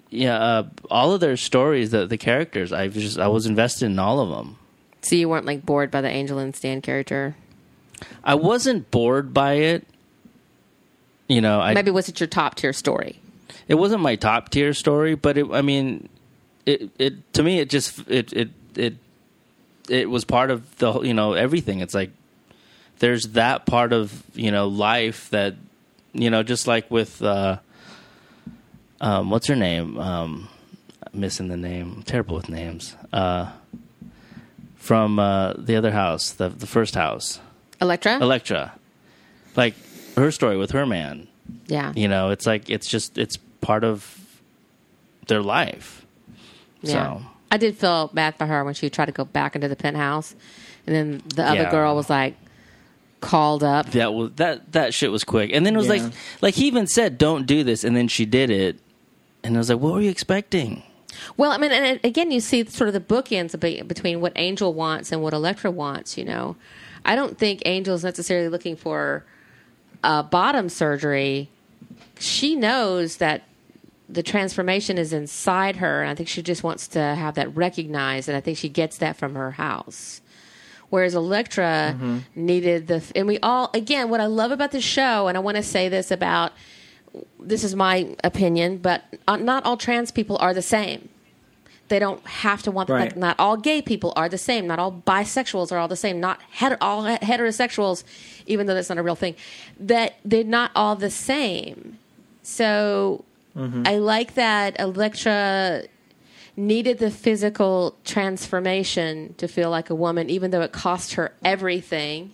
yeah, 0.09 0.37
uh, 0.37 0.63
all 0.91 1.13
of 1.13 1.21
their 1.21 1.37
stories, 1.37 1.91
the 1.91 2.05
the 2.05 2.17
characters, 2.17 2.71
I 2.71 2.87
was 2.87 2.95
just 2.95 3.17
I 3.17 3.27
was 3.27 3.45
invested 3.45 3.85
in 3.85 3.97
all 3.99 4.19
of 4.19 4.29
them. 4.29 4.57
So 5.01 5.15
you 5.15 5.27
weren't 5.29 5.45
like 5.45 5.65
bored 5.65 5.89
by 5.89 6.01
the 6.01 6.09
Angel 6.09 6.37
and 6.37 6.55
Stan 6.55 6.81
character? 6.81 7.35
I 8.23 8.35
wasn't 8.35 8.91
bored 8.91 9.33
by 9.33 9.53
it. 9.53 9.87
You 11.27 11.41
know, 11.41 11.59
I 11.61 11.73
Maybe 11.73 11.91
was 11.91 12.09
it 12.09 12.19
your 12.19 12.27
top 12.27 12.55
tier 12.55 12.73
story? 12.73 13.19
it 13.67 13.75
wasn't 13.75 14.01
my 14.01 14.15
top 14.15 14.49
tier 14.49 14.73
story, 14.73 15.15
but 15.15 15.37
it, 15.37 15.47
I 15.51 15.61
mean, 15.61 16.09
it 16.65 16.91
it 16.99 17.33
to 17.33 17.43
me 17.43 17.59
it 17.59 17.69
just 17.69 18.07
it 18.09 18.33
it 18.33 18.49
it 18.75 18.95
it 19.89 20.09
was 20.09 20.23
part 20.25 20.49
of 20.51 20.77
the 20.77 20.91
whole- 20.93 21.05
you 21.05 21.13
know 21.13 21.33
everything. 21.33 21.79
It's 21.81 21.93
like 21.93 22.11
there's 22.99 23.23
that 23.33 23.65
part 23.65 23.93
of 23.93 24.23
you 24.33 24.51
know 24.51 24.67
life 24.67 25.29
that 25.31 25.55
you 26.13 26.29
know 26.29 26.43
just 26.43 26.67
like 26.67 26.89
with 26.91 27.21
uh, 27.21 27.57
um, 29.01 29.29
what's 29.29 29.47
her 29.47 29.55
name? 29.55 29.97
Um, 29.97 30.49
missing 31.13 31.47
the 31.49 31.57
name. 31.57 31.93
I'm 31.97 32.03
terrible 32.03 32.35
with 32.35 32.49
names. 32.49 32.95
Uh, 33.11 33.51
from 34.75 35.17
uh, 35.19 35.53
the 35.57 35.75
other 35.75 35.91
house, 35.91 36.31
the 36.31 36.49
the 36.49 36.67
first 36.67 36.95
house, 36.95 37.39
Elektra. 37.81 38.19
Elektra, 38.21 38.73
like 39.55 39.75
her 40.15 40.31
story 40.31 40.57
with 40.57 40.71
her 40.71 40.85
man. 40.85 41.27
yeah. 41.67 41.91
You 41.95 42.07
know, 42.07 42.29
it's 42.31 42.45
like 42.45 42.69
it's 42.69 42.87
just 42.87 43.17
it's 43.17 43.37
part 43.61 43.83
of 43.83 44.19
their 45.27 45.41
life. 45.41 46.05
Yeah. 46.81 46.91
So 47.19 47.25
I 47.53 47.57
did 47.57 47.77
feel 47.77 48.09
bad 48.13 48.35
for 48.35 48.45
her 48.47 48.63
when 48.63 48.73
she 48.73 48.89
tried 48.89 49.05
to 49.05 49.11
go 49.11 49.25
back 49.25 49.55
into 49.55 49.67
the 49.67 49.75
penthouse, 49.75 50.33
and 50.87 50.95
then 50.95 51.21
the 51.35 51.43
other 51.45 51.61
Yeah. 51.63 51.71
girl 51.71 51.95
was 51.95 52.09
like 52.09 52.35
called 53.21 53.63
up. 53.63 53.91
that 53.91 54.13
was 54.13 54.31
that 54.37 54.71
that 54.73 54.93
shit 54.93 55.11
was 55.11 55.23
quick. 55.23 55.51
And 55.53 55.65
then 55.65 55.75
it 55.75 55.77
was 55.77 55.87
Yeah. 55.87 55.93
like 55.93 56.13
like 56.41 56.53
he 56.55 56.65
even 56.67 56.87
said, 56.87 57.17
"Don't 57.17 57.45
do 57.45 57.63
this," 57.63 57.83
and 57.83 57.95
then 57.95 58.07
she 58.07 58.25
did 58.25 58.49
it, 58.49 58.79
and 59.43 59.55
I 59.55 59.59
was 59.59 59.69
like, 59.69 59.79
"What 59.79 59.93
were 59.93 60.01
you 60.01 60.09
expecting?" 60.09 60.81
Well, 61.37 61.51
I 61.51 61.57
mean, 61.57 61.71
and 61.71 61.85
it- 61.85 62.01
again, 62.03 62.31
you 62.31 62.39
see 62.39 62.65
sort 62.65 62.87
of 62.87 62.93
the 62.95 62.99
bookends 62.99 63.57
be- 63.59 63.83
between 63.83 64.19
what 64.19 64.33
Angel 64.35 64.73
wants 64.73 65.11
and 65.11 65.21
what 65.21 65.31
Elektra 65.33 65.69
wants. 65.69 66.17
You 66.17 66.25
know, 66.25 66.55
I 67.05 67.15
don't 67.15 67.37
think 67.37 67.61
Angel's 67.67 68.03
necessarily 68.03 68.49
looking 68.49 68.75
for 68.75 69.23
uh, 70.03 70.23
bottom 70.23 70.67
surgery. 70.69 71.49
She 72.19 72.55
knows 72.55 73.17
that 73.17 73.43
the 74.13 74.23
transformation 74.23 74.97
is 74.97 75.11
inside 75.13 75.77
her, 75.77 76.01
and 76.01 76.09
I 76.11 76.15
think 76.15 76.29
she 76.29 76.41
just 76.41 76.63
wants 76.63 76.87
to 76.89 76.99
have 76.99 77.35
that 77.35 77.55
recognized, 77.55 78.29
and 78.29 78.37
I 78.37 78.41
think 78.41 78.57
she 78.57 78.69
gets 78.69 78.97
that 78.99 79.17
from 79.17 79.35
her 79.35 79.51
house. 79.51 80.21
Whereas 80.89 81.15
Elektra 81.15 81.97
needed 82.35 82.87
the, 82.87 83.03
and 83.15 83.25
we 83.27 83.39
all, 83.39 83.71
again, 83.73 84.09
what 84.09 84.21
I 84.21 84.27
love 84.27 84.51
about 84.51 84.71
the 84.71 84.81
show, 84.81 85.27
and 85.27 85.35
I 85.35 85.41
want 85.41 85.57
to 85.57 85.63
say 85.63 85.89
this 85.89 86.11
about 86.11 86.51
this 87.39 87.63
is 87.63 87.75
my 87.75 88.15
opinion, 88.23 88.77
but 88.77 89.03
uh, 89.27 89.35
not 89.37 89.65
all 89.65 89.77
trans 89.77 90.11
people 90.11 90.37
are 90.37 90.53
the 90.53 90.61
same. 90.63 91.09
They 91.89 91.99
don't 91.99 92.25
have 92.25 92.63
to 92.63 92.71
want 92.71 92.89
Right. 92.89 93.01
like 93.09 93.17
not 93.17 93.35
all 93.39 93.57
gay 93.57 93.81
people 93.81 94.13
are 94.15 94.29
the 94.29 94.37
same. 94.37 94.65
Not 94.67 94.79
all 94.79 94.91
bisexuals 95.05 95.71
are 95.71 95.77
all 95.77 95.87
the 95.87 95.95
same. 95.95 96.19
Not 96.19 96.39
heter- 96.57 96.77
all 96.81 97.03
heterosexuals, 97.03 98.03
even 98.47 98.65
though 98.67 98.73
that's 98.73 98.89
not 98.89 98.97
a 98.97 99.03
real 99.03 99.15
thing. 99.15 99.35
That 99.79 100.15
they're 100.25 100.43
not 100.43 100.71
all 100.75 100.95
the 100.95 101.11
same. 101.11 101.99
So 102.41 103.25
I 103.55 103.97
like 103.97 104.33
that 104.33 104.79
Elektra 104.79 105.83
needed 106.55 106.99
the 106.99 107.11
physical 107.11 107.95
transformation 108.03 109.33
to 109.37 109.47
feel 109.47 109.69
like 109.69 109.89
a 109.89 109.95
woman, 109.95 110.29
even 110.29 110.51
though 110.51 110.61
it 110.61 110.71
cost 110.71 111.13
her 111.13 111.33
everything. 111.43 112.33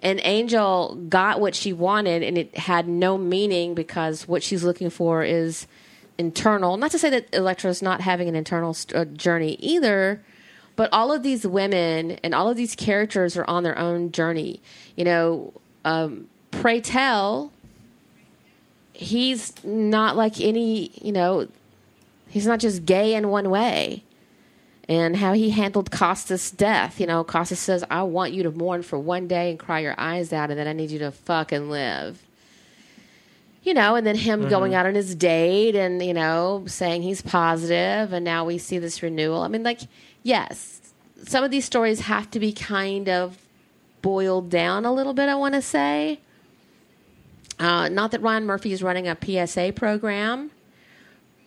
And 0.00 0.20
Angel 0.22 0.94
got 1.08 1.40
what 1.40 1.54
she 1.54 1.72
wanted, 1.72 2.22
and 2.22 2.38
it 2.38 2.56
had 2.56 2.86
no 2.88 3.18
meaning 3.18 3.74
because 3.74 4.28
what 4.28 4.42
she's 4.42 4.62
looking 4.62 4.90
for 4.90 5.24
is 5.24 5.66
internal. 6.18 6.76
Not 6.76 6.92
to 6.92 6.98
say 6.98 7.10
that 7.10 7.32
Elektra's 7.32 7.82
not 7.82 8.00
having 8.00 8.28
an 8.28 8.36
internal 8.36 8.74
st- 8.74 8.96
uh, 8.96 9.04
journey 9.06 9.56
either, 9.60 10.22
but 10.76 10.88
all 10.92 11.12
of 11.12 11.24
these 11.24 11.44
women 11.46 12.12
and 12.22 12.34
all 12.34 12.48
of 12.48 12.56
these 12.56 12.76
characters 12.76 13.36
are 13.36 13.44
on 13.48 13.64
their 13.64 13.78
own 13.78 14.12
journey. 14.12 14.60
You 14.96 15.04
know, 15.04 15.52
um, 15.84 16.28
pray 16.52 16.80
tell, 16.80 17.52
he's 18.98 19.52
not 19.64 20.16
like 20.16 20.40
any, 20.40 20.90
you 21.00 21.12
know, 21.12 21.46
he's 22.28 22.46
not 22.46 22.58
just 22.58 22.84
gay 22.84 23.14
in 23.14 23.28
one 23.28 23.48
way 23.48 24.02
and 24.88 25.16
how 25.16 25.34
he 25.34 25.50
handled 25.50 25.90
Costas' 25.92 26.50
death. 26.50 26.98
You 26.98 27.06
know, 27.06 27.22
Costas 27.22 27.60
says, 27.60 27.84
I 27.90 28.02
want 28.02 28.32
you 28.32 28.42
to 28.42 28.50
mourn 28.50 28.82
for 28.82 28.98
one 28.98 29.28
day 29.28 29.50
and 29.50 29.58
cry 29.58 29.80
your 29.80 29.94
eyes 29.96 30.32
out, 30.32 30.50
and 30.50 30.58
then 30.58 30.66
I 30.66 30.72
need 30.72 30.90
you 30.90 30.98
to 30.98 31.12
fucking 31.12 31.70
live. 31.70 32.24
You 33.62 33.74
know, 33.74 33.94
and 33.94 34.06
then 34.06 34.16
him 34.16 34.40
mm-hmm. 34.40 34.48
going 34.48 34.74
out 34.74 34.86
on 34.86 34.94
his 34.94 35.14
date 35.14 35.76
and, 35.76 36.02
you 36.02 36.14
know, 36.14 36.64
saying 36.66 37.02
he's 37.02 37.22
positive, 37.22 38.12
and 38.12 38.24
now 38.24 38.44
we 38.44 38.58
see 38.58 38.78
this 38.78 39.00
renewal. 39.02 39.42
I 39.42 39.48
mean, 39.48 39.62
like, 39.62 39.82
yes, 40.24 40.80
some 41.24 41.44
of 41.44 41.52
these 41.52 41.66
stories 41.66 42.00
have 42.00 42.30
to 42.32 42.40
be 42.40 42.52
kind 42.52 43.08
of 43.08 43.38
boiled 44.02 44.50
down 44.50 44.84
a 44.84 44.92
little 44.92 45.12
bit, 45.12 45.28
I 45.28 45.36
want 45.36 45.54
to 45.54 45.62
say. 45.62 46.18
Uh, 47.58 47.88
not 47.88 48.12
that 48.12 48.22
Ryan 48.22 48.46
Murphy 48.46 48.72
is 48.72 48.82
running 48.82 49.08
a 49.08 49.16
PSA 49.20 49.72
program, 49.74 50.50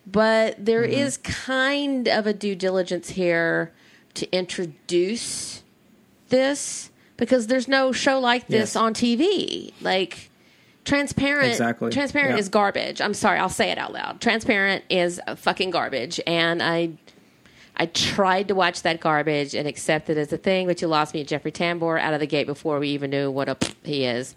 but 0.06 0.62
there 0.64 0.84
is 0.84 1.16
kind 1.18 2.08
of 2.08 2.26
a 2.26 2.32
due 2.32 2.54
diligence 2.54 3.10
here 3.10 3.72
to 4.14 4.30
introduce 4.36 5.62
this 6.28 6.90
because 7.16 7.46
there's 7.46 7.68
no 7.68 7.92
show 7.92 8.18
like 8.18 8.46
this 8.48 8.70
Yes. 8.74 8.76
on 8.76 8.94
TV. 8.94 9.72
Like 9.80 10.30
transparent, 10.84 11.50
Exactly. 11.50 11.90
transparent 11.92 12.32
Yeah. 12.34 12.40
is 12.40 12.48
garbage. 12.48 13.00
I'm 13.00 13.14
sorry, 13.14 13.38
I'll 13.38 13.48
say 13.48 13.70
it 13.70 13.78
out 13.78 13.92
loud. 13.92 14.20
Transparent 14.20 14.84
is 14.90 15.20
fucking 15.36 15.70
garbage, 15.70 16.20
and 16.26 16.62
I. 16.62 16.90
I 17.74 17.86
tried 17.86 18.48
to 18.48 18.54
watch 18.54 18.82
that 18.82 19.00
garbage 19.00 19.54
and 19.54 19.66
accept 19.66 20.10
it 20.10 20.18
as 20.18 20.30
a 20.30 20.36
thing, 20.36 20.66
but 20.66 20.82
you 20.82 20.88
lost 20.88 21.14
me 21.14 21.22
at 21.22 21.26
Jeffrey 21.26 21.50
Tambor 21.50 21.98
out 21.98 22.12
of 22.12 22.20
the 22.20 22.26
gate 22.26 22.46
before 22.46 22.78
we 22.78 22.88
even 22.90 23.08
knew 23.08 23.30
what 23.30 23.48
a 23.48 23.56
he 23.82 24.04
is. 24.04 24.34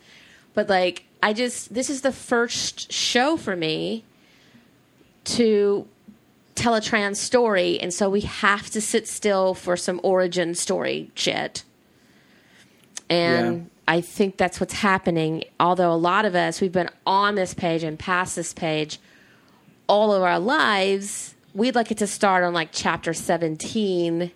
But 0.54 0.70
like, 0.70 1.04
I 1.26 1.34
just 1.34 1.74
this 1.74 1.90
is 1.90 2.02
the 2.02 2.12
first 2.12 2.94
show 2.94 3.36
for 3.36 3.56
me 3.56 4.04
to 5.24 5.88
tell 6.54 6.76
a 6.76 6.82
trans 6.82 7.20
story, 7.20 7.80
and 7.80 7.92
so 7.92 8.12
we 8.12 8.22
have 8.22 8.70
to 8.70 8.80
sit 8.80 9.08
still 9.08 9.56
for 9.56 9.76
some 9.76 10.00
origin 10.04 10.54
story 10.54 11.10
shit. 11.16 11.64
And 13.10 13.58
Yeah. 13.58 13.64
I 13.88 14.02
think 14.02 14.38
that's 14.38 14.60
what's 14.60 14.76
happening. 14.76 15.46
Although 15.60 15.92
a 15.92 15.98
lot 15.98 16.26
of 16.26 16.36
us, 16.36 16.62
we've 16.62 16.72
been 16.72 16.92
on 17.08 17.34
this 17.34 17.56
page 17.56 17.82
and 17.82 17.98
past 17.98 18.36
this 18.36 18.54
page 18.54 19.00
all 19.88 20.14
of 20.14 20.22
our 20.22 20.40
lives, 20.40 21.34
we'd 21.56 21.74
like 21.74 21.90
it 21.90 21.98
to 21.98 22.08
start 22.08 22.44
on 22.44 22.54
like 22.54 22.70
chapter 22.72 23.14
17. 23.14 24.32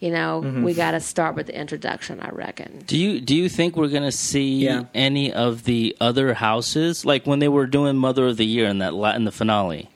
You 0.00 0.10
know, 0.10 0.42
mm-hmm. 0.44 0.62
we 0.64 0.74
got 0.74 0.90
to 0.90 1.00
start 1.00 1.34
with 1.34 1.46
the 1.46 1.58
introduction, 1.58 2.20
I 2.20 2.28
reckon. 2.30 2.84
Do 2.86 2.98
you 2.98 3.20
do 3.20 3.34
you 3.34 3.48
think 3.48 3.74
we're 3.76 3.88
gonna 3.88 4.12
see 4.12 4.56
Yeah. 4.64 4.84
any 4.94 5.32
of 5.32 5.64
the 5.64 5.96
other 6.00 6.34
houses 6.34 7.06
like 7.06 7.26
when 7.26 7.38
they 7.38 7.48
were 7.48 7.66
doing 7.66 7.96
Mother 7.96 8.26
of 8.26 8.36
the 8.36 8.44
Year 8.44 8.66
in 8.66 8.78
that 8.78 8.92
la- 8.92 9.14
in 9.14 9.24
the 9.24 9.32
finale? 9.32 9.88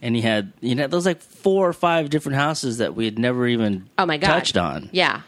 And 0.00 0.14
he 0.16 0.22
had 0.22 0.52
you 0.60 0.74
know 0.74 0.86
those 0.86 1.04
like 1.04 1.20
four 1.20 1.68
or 1.68 1.72
five 1.74 2.08
different 2.10 2.36
houses 2.36 2.78
that 2.78 2.94
we 2.94 3.04
had 3.04 3.18
never 3.18 3.46
even 3.46 3.88
Oh 3.98 4.06
my 4.06 4.16
God. 4.16 4.28
touched 4.28 4.56
on. 4.56 4.88
Yeah. 4.92 5.20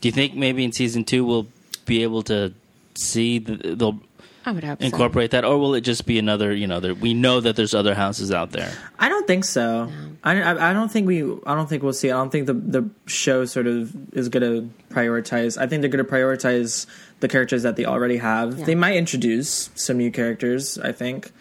Do 0.00 0.08
you 0.08 0.12
think 0.12 0.34
maybe 0.34 0.64
in 0.64 0.72
season 0.72 1.04
two 1.04 1.24
we'll 1.24 1.46
be 1.84 2.02
able 2.02 2.22
to 2.22 2.52
see 2.94 3.38
the, 3.38 3.74
they'll 3.76 4.00
I 4.44 4.52
would 4.52 4.64
hope 4.64 4.80
so. 4.80 4.86
incorporate 4.86 5.32
that, 5.32 5.44
or 5.44 5.58
will 5.58 5.74
it 5.74 5.82
just 5.82 6.06
be 6.06 6.18
another? 6.18 6.52
You 6.52 6.66
know, 6.66 6.80
there, 6.80 6.94
we 6.94 7.14
know 7.14 7.40
that 7.40 7.56
there's 7.56 7.74
other 7.74 7.94
houses 7.94 8.32
out 8.32 8.52
there. 8.52 8.72
I 8.98 9.08
don't 9.08 9.26
think 9.26 9.44
so. 9.44 9.90
I, 10.24 10.40
I 10.40 10.70
I 10.70 10.72
don't 10.72 10.90
think 10.90 11.06
we. 11.06 11.22
I 11.22 11.54
don't 11.54 11.68
think 11.68 11.82
we'll 11.82 11.92
see. 11.92 12.10
I 12.10 12.16
don't 12.16 12.30
think 12.30 12.46
the 12.46 12.54
the 12.54 12.88
show 13.06 13.44
sort 13.44 13.66
of 13.66 13.94
is 14.14 14.28
going 14.28 14.42
to 14.42 14.94
prioritize. 14.94 15.58
I 15.60 15.66
think 15.66 15.82
they're 15.82 15.90
going 15.90 16.04
to 16.04 16.10
prioritize 16.10 16.86
the 17.20 17.28
characters 17.28 17.62
that 17.62 17.76
they 17.76 17.84
already 17.84 18.16
have. 18.16 18.58
Yeah. 18.58 18.64
They 18.64 18.74
might 18.74 18.96
introduce 18.96 19.70
some 19.74 19.98
new 19.98 20.10
characters. 20.10 20.78
I 20.78 20.92
think. 20.92 21.32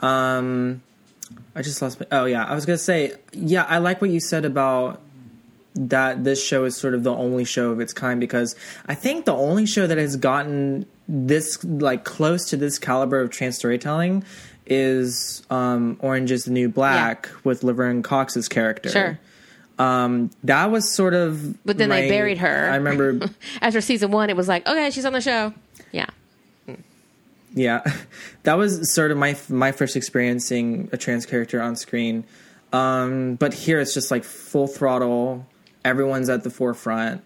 Um, 0.00 0.82
I 1.54 1.62
just 1.62 1.80
lost. 1.82 2.00
My, 2.00 2.06
oh 2.12 2.24
yeah, 2.24 2.44
I 2.44 2.54
was 2.54 2.66
going 2.66 2.78
to 2.78 2.82
say. 2.82 3.14
Yeah, 3.32 3.64
I 3.64 3.78
like 3.78 4.00
what 4.00 4.10
you 4.10 4.20
said 4.20 4.44
about 4.44 5.00
that. 5.76 6.24
This 6.24 6.44
show 6.44 6.64
is 6.64 6.76
sort 6.76 6.94
of 6.94 7.02
the 7.02 7.14
only 7.14 7.44
show 7.44 7.70
of 7.70 7.80
its 7.80 7.92
kind 7.92 8.20
because 8.20 8.56
I 8.86 8.94
think 8.94 9.24
the 9.24 9.34
only 9.34 9.66
show 9.66 9.86
that 9.86 9.98
has 9.98 10.16
gotten 10.16 10.86
this 11.08 11.62
like 11.64 12.04
close 12.04 12.50
to 12.50 12.56
this 12.56 12.78
caliber 12.78 13.20
of 13.20 13.30
trans 13.30 13.56
storytelling 13.56 14.24
is 14.66 15.42
um, 15.50 15.96
Orange 16.00 16.32
is 16.32 16.44
the 16.44 16.50
New 16.50 16.68
Black 16.68 17.28
with 17.44 17.62
Laverne 17.62 18.02
Cox's 18.02 18.48
character. 18.48 18.88
Sure. 18.88 19.18
Um, 19.78 20.30
that 20.44 20.70
was 20.70 20.90
sort 20.90 21.14
of. 21.14 21.64
But 21.64 21.78
then 21.78 21.90
they 21.90 22.08
buried 22.08 22.38
her. 22.38 22.70
I 22.70 22.76
remember. 22.76 23.28
After 23.60 23.80
season 23.80 24.10
one, 24.10 24.30
it 24.30 24.36
was 24.36 24.48
like, 24.48 24.66
okay, 24.66 24.90
she's 24.90 25.04
on 25.04 25.12
the 25.12 25.20
show. 25.20 25.52
Yeah. 25.92 26.06
yeah, 27.54 27.82
that 28.44 28.54
was 28.54 28.92
sort 28.92 29.10
of 29.10 29.18
my 29.18 29.36
my 29.48 29.72
first 29.72 29.96
experiencing 29.96 30.88
a 30.92 30.96
trans 30.96 31.26
character 31.26 31.60
on 31.60 31.76
screen. 31.76 32.24
Um, 32.72 33.36
but 33.36 33.54
here 33.54 33.80
it's 33.80 33.94
just 33.94 34.10
like 34.10 34.24
full 34.24 34.66
throttle. 34.66 35.46
Everyone's 35.86 36.28
at 36.28 36.42
the 36.42 36.50
forefront. 36.50 37.22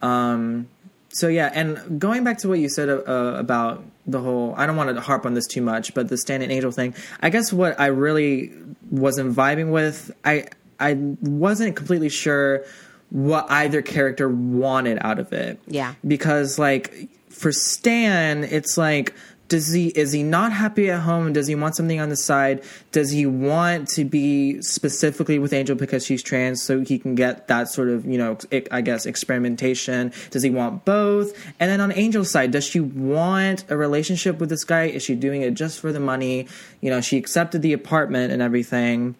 Um, 0.00 0.68
so 1.08 1.28
yeah, 1.28 1.50
and 1.52 1.98
going 1.98 2.24
back 2.24 2.38
to 2.38 2.48
what 2.48 2.58
you 2.58 2.68
said 2.68 2.88
uh, 2.88 3.02
about 3.36 3.82
the 4.06 4.20
whole, 4.20 4.54
I 4.56 4.66
don't 4.66 4.76
want 4.76 4.94
to 4.94 5.00
harp 5.00 5.24
on 5.26 5.34
this 5.34 5.46
too 5.46 5.62
much, 5.62 5.94
but 5.94 6.08
the 6.08 6.18
stand 6.18 6.42
and 6.42 6.52
angel 6.52 6.70
thing. 6.70 6.94
I 7.20 7.30
guess 7.30 7.52
what 7.52 7.80
I 7.80 7.86
really 7.86 8.52
wasn't 8.90 9.34
vibing 9.34 9.70
with, 9.72 10.10
I 10.24 10.48
I 10.78 10.94
wasn't 10.94 11.74
completely 11.74 12.10
sure 12.10 12.64
what 13.10 13.50
either 13.50 13.82
character 13.82 14.28
wanted 14.28 14.98
out 15.00 15.18
of 15.18 15.32
it. 15.32 15.58
Yeah. 15.66 15.94
because 16.06 16.58
like 16.58 17.08
for 17.30 17.52
Stan, 17.52 18.44
it's 18.44 18.76
like 18.76 19.14
does 19.48 19.72
he 19.72 19.88
is 19.88 20.12
he 20.12 20.22
not 20.22 20.52
happy 20.52 20.90
at 20.90 21.00
home? 21.00 21.32
Does 21.32 21.46
he 21.46 21.54
want 21.54 21.76
something 21.76 22.00
on 22.00 22.08
the 22.08 22.16
side? 22.16 22.62
Does 22.90 23.10
he 23.10 23.26
want 23.26 23.88
to 23.90 24.04
be 24.04 24.60
specifically 24.62 25.38
with 25.38 25.52
Angel 25.52 25.76
because 25.76 26.04
she's 26.04 26.22
trans, 26.22 26.62
so 26.62 26.80
he 26.80 26.98
can 26.98 27.14
get 27.14 27.46
that 27.48 27.68
sort 27.68 27.88
of 27.88 28.04
you 28.06 28.18
know 28.18 28.38
I 28.70 28.80
guess 28.80 29.06
experimentation? 29.06 30.12
Does 30.30 30.42
he 30.42 30.50
want 30.50 30.84
both? 30.84 31.32
And 31.60 31.70
then 31.70 31.80
on 31.80 31.92
Angel's 31.92 32.30
side, 32.30 32.50
does 32.50 32.64
she 32.64 32.80
want 32.80 33.64
a 33.68 33.76
relationship 33.76 34.38
with 34.38 34.48
this 34.48 34.64
guy? 34.64 34.84
Is 34.84 35.02
she 35.02 35.14
doing 35.14 35.42
it 35.42 35.54
just 35.54 35.80
for 35.80 35.92
the 35.92 36.00
money? 36.00 36.48
You 36.80 36.90
know, 36.90 37.00
she 37.00 37.16
accepted 37.16 37.62
the 37.62 37.72
apartment 37.72 38.32
and 38.32 38.42
everything 38.42 39.14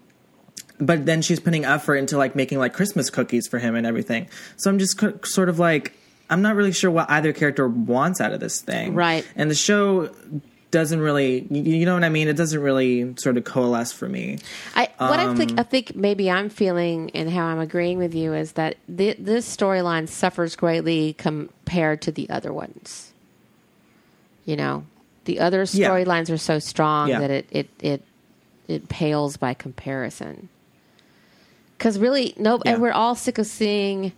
but 0.78 1.06
then 1.06 1.22
she's 1.22 1.40
putting 1.40 1.64
effort 1.64 1.96
into 1.96 2.18
like 2.18 2.36
making 2.36 2.58
like 2.58 2.74
Christmas 2.74 3.08
cookies 3.08 3.48
for 3.48 3.58
him 3.58 3.74
and 3.74 3.86
everything. 3.86 4.28
So 4.56 4.70
I'm 4.70 4.78
just 4.78 5.00
sort 5.24 5.48
of 5.48 5.58
like 5.58 5.94
I'm 6.28 6.42
not 6.42 6.56
really 6.56 6.72
sure 6.72 6.90
what 6.90 7.08
either 7.10 7.32
character 7.32 7.68
wants 7.68 8.20
out 8.20 8.32
of 8.32 8.40
this 8.40 8.60
thing. 8.60 8.94
Right. 8.94 9.26
And 9.36 9.50
the 9.50 9.54
show 9.54 10.10
doesn't 10.72 11.00
really 11.00 11.46
you 11.50 11.86
know 11.86 11.94
what 11.94 12.02
I 12.04 12.08
mean? 12.08 12.26
It 12.28 12.36
doesn't 12.36 12.60
really 12.60 13.14
sort 13.16 13.36
of 13.36 13.44
coalesce 13.44 13.92
for 13.92 14.08
me. 14.08 14.38
I 14.74 14.88
what 14.98 15.20
I 15.20 15.26
Um, 15.26 15.36
think 15.36 15.58
I 15.58 15.62
think 15.62 15.94
maybe 15.94 16.28
I'm 16.30 16.48
feeling 16.48 17.10
and 17.14 17.30
how 17.30 17.44
I'm 17.46 17.60
agreeing 17.60 17.98
with 17.98 18.14
you 18.14 18.34
is 18.34 18.52
that 18.52 18.76
thi- 18.94 19.14
this 19.18 19.46
storyline 19.56 20.08
suffers 20.08 20.56
greatly 20.56 21.12
compared 21.14 22.02
to 22.02 22.12
the 22.12 22.28
other 22.28 22.52
ones. 22.52 23.12
You 24.44 24.56
know, 24.56 24.84
the 25.24 25.38
other 25.40 25.64
Yeah. 25.70 25.88
storylines 25.90 26.30
are 26.30 26.36
so 26.38 26.58
strong 26.58 27.08
Yeah. 27.08 27.20
that 27.20 27.30
it 27.30 27.46
it 27.52 27.68
it 27.80 28.02
it 28.68 28.88
pales 28.88 29.36
by 29.36 29.54
comparison. 29.54 30.48
Because 31.78 31.98
really, 31.98 32.34
no, 32.36 32.60
Yeah. 32.64 32.72
and 32.72 32.82
we're 32.82 32.90
all 32.92 33.14
sick 33.14 33.38
of 33.38 33.46
seeing 33.46 34.12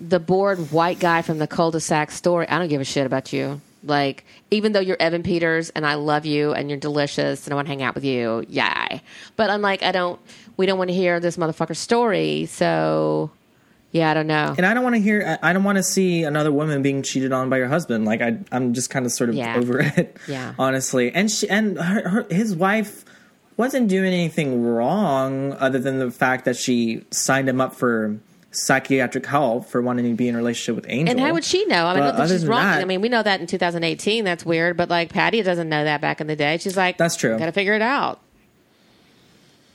the 0.00 0.20
bored 0.20 0.70
white 0.72 1.00
guy 1.00 1.22
from 1.22 1.38
the 1.38 1.46
cul-de-sac 1.46 2.10
story. 2.10 2.48
I 2.48 2.58
don't 2.58 2.68
give 2.68 2.80
a 2.80 2.84
shit 2.84 3.06
about 3.06 3.32
you. 3.32 3.60
Like, 3.84 4.24
even 4.50 4.72
though 4.72 4.80
you're 4.80 4.96
Evan 5.00 5.22
Peters 5.22 5.70
and 5.70 5.86
I 5.86 5.94
love 5.94 6.26
you 6.26 6.52
and 6.52 6.68
you're 6.68 6.78
delicious 6.78 7.46
and 7.46 7.52
I 7.52 7.56
want 7.56 7.66
to 7.66 7.70
hang 7.70 7.82
out 7.82 7.94
with 7.94 8.04
you, 8.04 8.44
yay. 8.48 9.02
But 9.36 9.50
I'm 9.50 9.62
like, 9.62 9.82
I 9.82 9.92
don't, 9.92 10.20
we 10.56 10.66
don't 10.66 10.78
want 10.78 10.88
to 10.90 10.94
hear 10.94 11.20
this 11.20 11.36
motherfucker's 11.36 11.78
story. 11.78 12.46
So, 12.46 13.30
yeah, 13.92 14.10
I 14.10 14.14
don't 14.14 14.26
know. 14.26 14.54
And 14.56 14.66
I 14.66 14.74
don't 14.74 14.82
want 14.82 14.96
to 14.96 15.00
hear 15.00 15.38
I 15.42 15.52
don't 15.52 15.64
want 15.64 15.76
to 15.78 15.82
see 15.84 16.24
another 16.24 16.52
woman 16.52 16.82
being 16.82 17.02
cheated 17.02 17.32
on 17.32 17.48
by 17.48 17.58
her 17.58 17.68
husband. 17.68 18.04
Like 18.04 18.20
I 18.20 18.38
I'm 18.52 18.74
just 18.74 18.90
kind 18.90 19.06
of 19.06 19.12
sort 19.12 19.30
of 19.30 19.36
Yeah. 19.36 19.56
over 19.56 19.80
it. 19.96 20.16
Yeah. 20.28 20.54
Honestly. 20.58 21.10
And 21.14 21.30
she 21.30 21.48
and 21.48 21.78
her, 21.80 22.06
her 22.08 22.26
his 22.30 22.54
wife 22.54 23.04
wasn't 23.56 23.88
doing 23.88 24.12
anything 24.12 24.62
wrong 24.62 25.52
other 25.54 25.78
than 25.78 25.98
the 26.00 26.10
fact 26.10 26.44
that 26.44 26.56
she 26.56 27.04
signed 27.10 27.48
him 27.48 27.60
up 27.62 27.74
for 27.74 28.18
psychiatric 28.50 29.26
help 29.26 29.66
for 29.66 29.82
wanting 29.82 30.04
to 30.10 30.14
be 30.14 30.26
in 30.28 30.34
a 30.34 30.38
relationship 30.38 30.74
with 30.76 30.86
Angel. 30.88 31.10
And 31.12 31.20
how 31.20 31.32
would 31.34 31.44
she 31.44 31.64
know? 31.66 31.86
I 31.86 31.94
mean, 31.94 32.00
But 32.00 32.02
I 32.02 32.06
don't 32.06 32.16
think 32.16 32.24
other 32.24 32.34
she's 32.34 32.46
wrong. 32.46 32.62
that- 32.64 32.80
I 32.80 32.84
mean, 32.84 33.00
we 33.00 33.08
know 33.08 33.22
that 33.22 33.40
in 33.40 33.46
2018. 33.46 34.24
That's 34.24 34.44
weird. 34.46 34.76
But 34.76 34.88
like 34.88 35.10
Patty 35.12 35.42
doesn't 35.42 35.68
know 35.68 35.84
that 35.84 36.00
back 36.00 36.20
in 36.20 36.26
the 36.26 36.36
day. 36.36 36.56
She's 36.58 36.76
like, 36.76 36.96
That's 36.98 37.16
true. 37.16 37.38
Got 37.38 37.46
to 37.46 37.52
figure 37.52 37.74
it 37.74 37.82
out. 37.82 38.20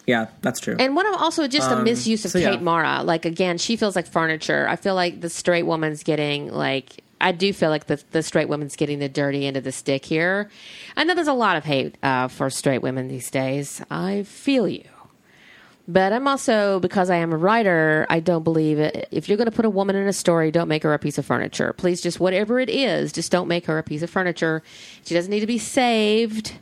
Yeah, 0.05 0.27
that's 0.41 0.59
true. 0.59 0.75
And 0.79 0.95
what 0.97 1.05
also 1.21 1.47
just 1.47 1.69
a 1.71 1.75
Um, 1.77 1.83
misuse 1.85 2.25
of 2.25 2.31
so, 2.31 2.39
yeah. 2.39 2.51
Kate 2.51 2.61
Mara. 2.61 3.03
Like 3.03 3.23
again, 3.25 3.57
she 3.57 3.77
feels 3.77 3.95
like 3.95 4.05
furniture. 4.05 4.67
I 4.67 4.75
feel 4.75 4.95
like 4.95 5.21
the 5.21 5.29
straight 5.29 5.63
woman's 5.63 6.03
getting 6.03 6.51
like 6.51 7.01
I 7.21 7.31
do 7.31 7.53
feel 7.53 7.69
like 7.69 7.87
the 7.87 8.01
the 8.11 8.21
straight 8.21 8.49
woman's 8.49 8.75
getting 8.75 8.99
the 8.99 9.07
dirty 9.07 9.47
end 9.47 9.55
of 9.55 9.63
the 9.63 9.71
stick 9.71 10.03
here. 10.03 10.49
I 10.97 11.05
know 11.05 11.15
there's 11.15 11.27
a 11.29 11.33
lot 11.33 11.55
of 11.55 11.63
hate 11.63 11.95
uh, 12.03 12.27
for 12.27 12.49
straight 12.49 12.81
women 12.81 13.07
these 13.07 13.31
days. 13.31 13.81
I 13.89 14.23
feel 14.23 14.67
you. 14.67 14.83
But 15.85 16.13
I'm 16.13 16.27
also 16.29 16.79
because 16.79 17.09
I 17.09 17.17
am 17.17 17.33
a 17.33 17.37
writer. 17.37 18.05
I 18.09 18.21
don't 18.21 18.43
believe 18.43 18.79
it. 18.79 19.07
If 19.11 19.27
you're 19.27 19.37
going 19.37 19.49
to 19.49 19.55
put 19.55 19.65
a 19.65 19.69
woman 19.69 19.97
in 19.97 20.07
a 20.07 20.13
story, 20.13 20.49
don't 20.49 20.69
make 20.69 20.83
her 20.83 20.93
a 20.93 20.99
piece 20.99 21.17
of 21.17 21.25
furniture. 21.25 21.73
Please, 21.73 21.99
just 21.99 22.21
whatever 22.21 22.59
it 22.59 22.69
is, 22.69 23.11
just 23.11 23.31
don't 23.33 23.49
make 23.49 23.65
her 23.65 23.77
a 23.77 23.83
piece 23.83 24.01
of 24.01 24.09
furniture. 24.09 24.63
She 25.03 25.13
doesn't 25.13 25.29
need 25.29 25.41
to 25.41 25.47
be 25.47 25.57
saved. 25.57 26.53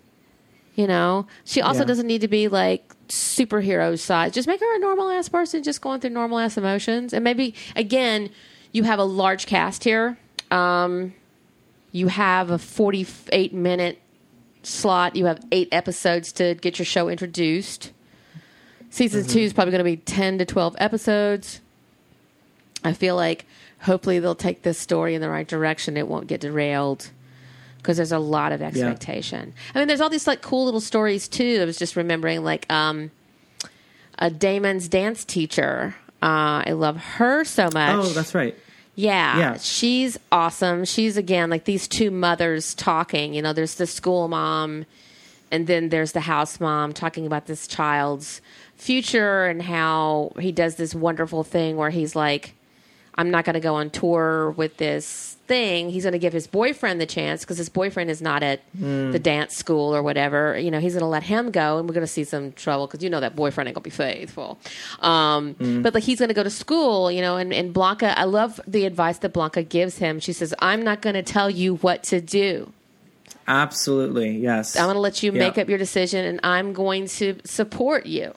You 0.73 0.87
know, 0.87 1.27
she 1.45 1.61
also 1.61 1.81
Yeah. 1.81 1.85
doesn't 1.85 2.07
need 2.07 2.21
to 2.21 2.27
be 2.27 2.47
like 2.47 2.95
superhero 3.09 3.99
size. 3.99 4.31
Just 4.31 4.47
make 4.47 4.59
her 4.59 4.75
a 4.75 4.79
normal 4.79 5.09
ass 5.09 5.29
person, 5.29 5.61
just 5.61 5.81
going 5.81 5.99
through 5.99 6.11
normal 6.11 6.39
ass 6.39 6.57
emotions. 6.57 7.13
And 7.13 7.23
maybe 7.23 7.53
again, 7.75 8.29
you 8.71 8.83
have 8.83 8.97
a 8.97 9.03
large 9.03 9.45
cast 9.45 9.83
here. 9.83 10.17
Um, 10.49 11.13
you 11.91 12.07
have 12.07 12.49
a 12.49 12.57
forty-eight 12.57 13.53
minute 13.53 13.99
slot. 14.63 15.15
You 15.15 15.25
have 15.25 15.45
eight 15.51 15.67
episodes 15.71 16.31
to 16.33 16.55
get 16.55 16.79
your 16.79 16.85
show 16.85 17.07
introduced. 17.09 17.91
Season 18.91 19.25
two 19.25 19.39
is 19.39 19.53
probably 19.53 19.71
going 19.71 19.79
to 19.79 19.83
be 19.83 19.97
ten 19.97 20.37
to 20.37 20.45
twelve 20.45 20.75
episodes. 20.77 21.59
I 22.83 22.93
feel 22.93 23.15
like 23.15 23.45
hopefully 23.81 24.19
they'll 24.19 24.35
take 24.35 24.61
this 24.61 24.77
story 24.77 25.15
in 25.15 25.21
the 25.21 25.29
right 25.29 25.47
direction. 25.47 25.97
It 25.97 26.07
won't 26.07 26.27
get 26.27 26.41
derailed 26.41 27.09
because 27.77 27.97
there's 27.97 28.11
a 28.11 28.19
lot 28.19 28.51
of 28.51 28.61
expectation. 28.61 29.53
I 29.73 29.79
mean, 29.79 29.87
there's 29.87 30.01
all 30.01 30.09
these 30.09 30.27
like 30.27 30.41
cool 30.41 30.65
little 30.65 30.81
stories 30.81 31.27
too. 31.27 31.59
I 31.61 31.65
was 31.65 31.77
just 31.77 31.95
remembering 31.95 32.43
like 32.43 32.71
um, 32.71 33.09
a 34.19 34.29
Damon's 34.29 34.87
dance 34.87 35.25
teacher. 35.25 35.95
Uh, 36.21 36.61
I 36.67 36.71
love 36.73 36.97
her 36.97 37.43
so 37.43 37.63
much. 37.73 37.95
oh, 37.95 38.09
that's 38.13 38.35
right. 38.35 38.55
Yeah, 38.93 39.39
Yeah. 39.39 39.57
she's 39.57 40.19
awesome. 40.31 40.85
She's 40.85 41.15
again 41.17 41.49
like 41.49 41.63
these 41.65 41.87
two 41.87 42.11
mothers 42.11 42.75
talking. 42.75 43.33
You 43.33 43.41
know, 43.41 43.53
there's 43.53 43.75
the 43.75 43.87
school 43.87 44.27
mom, 44.27 44.85
and 45.51 45.67
then 45.67 45.89
there's 45.89 46.13
the 46.13 46.21
house 46.21 46.59
mom 46.59 46.93
talking 46.93 47.25
about 47.25 47.45
this 47.47 47.67
child's 47.67 48.41
future 48.75 49.45
and 49.45 49.61
how 49.61 50.31
he 50.39 50.51
does 50.51 50.75
this 50.75 50.95
wonderful 50.95 51.43
thing 51.43 51.77
where 51.77 51.89
he's 51.91 52.15
like, 52.15 52.53
I'm 53.13 53.29
not 53.29 53.43
going 53.43 53.55
to 53.55 53.59
go 53.59 53.75
on 53.75 53.89
tour 53.89 54.51
with 54.51 54.77
this 54.77 55.37
thing. 55.45 55.89
He's 55.89 56.03
going 56.03 56.13
to 56.13 56.19
give 56.19 56.31
his 56.31 56.47
boyfriend 56.47 57.01
the 57.01 57.05
chance 57.05 57.41
because 57.41 57.57
his 57.57 57.67
boyfriend 57.67 58.09
is 58.09 58.21
not 58.21 58.41
at 58.41 58.61
the 58.73 59.19
dance 59.19 59.53
school 59.55 59.93
or 59.93 60.01
whatever. 60.01 60.57
You 60.57 60.71
know, 60.71 60.79
he's 60.79 60.93
going 60.93 61.01
to 61.01 61.07
let 61.07 61.23
him 61.23 61.51
go, 61.51 61.77
and 61.77 61.87
we're 61.89 61.93
going 61.93 62.05
to 62.05 62.11
see 62.11 62.23
some 62.23 62.53
trouble 62.53 62.87
because 62.87 63.03
you 63.03 63.09
know 63.09 63.19
that 63.19 63.35
boyfriend 63.35 63.67
ain't 63.67 63.75
going 63.75 63.83
to 63.83 63.89
be 63.89 63.95
faithful. 63.95 64.57
Um, 65.01 65.55
But 65.83 65.93
like 65.93 66.03
he's 66.03 66.19
going 66.19 66.29
to 66.29 66.33
go 66.35 66.43
to 66.43 66.49
school, 66.49 67.11
you 67.11 67.21
know, 67.21 67.35
and, 67.35 67.53
and 67.53 67.73
Blanca, 67.73 68.17
I 68.17 68.23
love 68.23 68.61
the 68.65 68.85
advice 68.85 69.17
that 69.19 69.33
Blanca 69.33 69.61
gives 69.61 69.97
him. 69.97 70.19
She 70.21 70.31
says, 70.33 70.53
"I'm 70.59 70.81
not 70.81 71.01
going 71.01 71.15
to 71.15 71.23
tell 71.23 71.49
you 71.49 71.75
what 71.75 72.03
to 72.03 72.21
do. 72.21 72.71
Absolutely. 73.51 74.37
Yes. 74.37 74.75
I'm 74.77 74.85
going 74.85 74.95
to 74.95 74.99
let 75.01 75.21
you 75.21 75.31
Yeah. 75.33 75.39
make 75.39 75.57
up 75.57 75.67
your 75.69 75.77
decision, 75.77 76.23
and 76.25 76.39
I'm 76.43 76.71
going 76.73 77.07
to 77.19 77.35
support 77.43 78.05
you." 78.05 78.33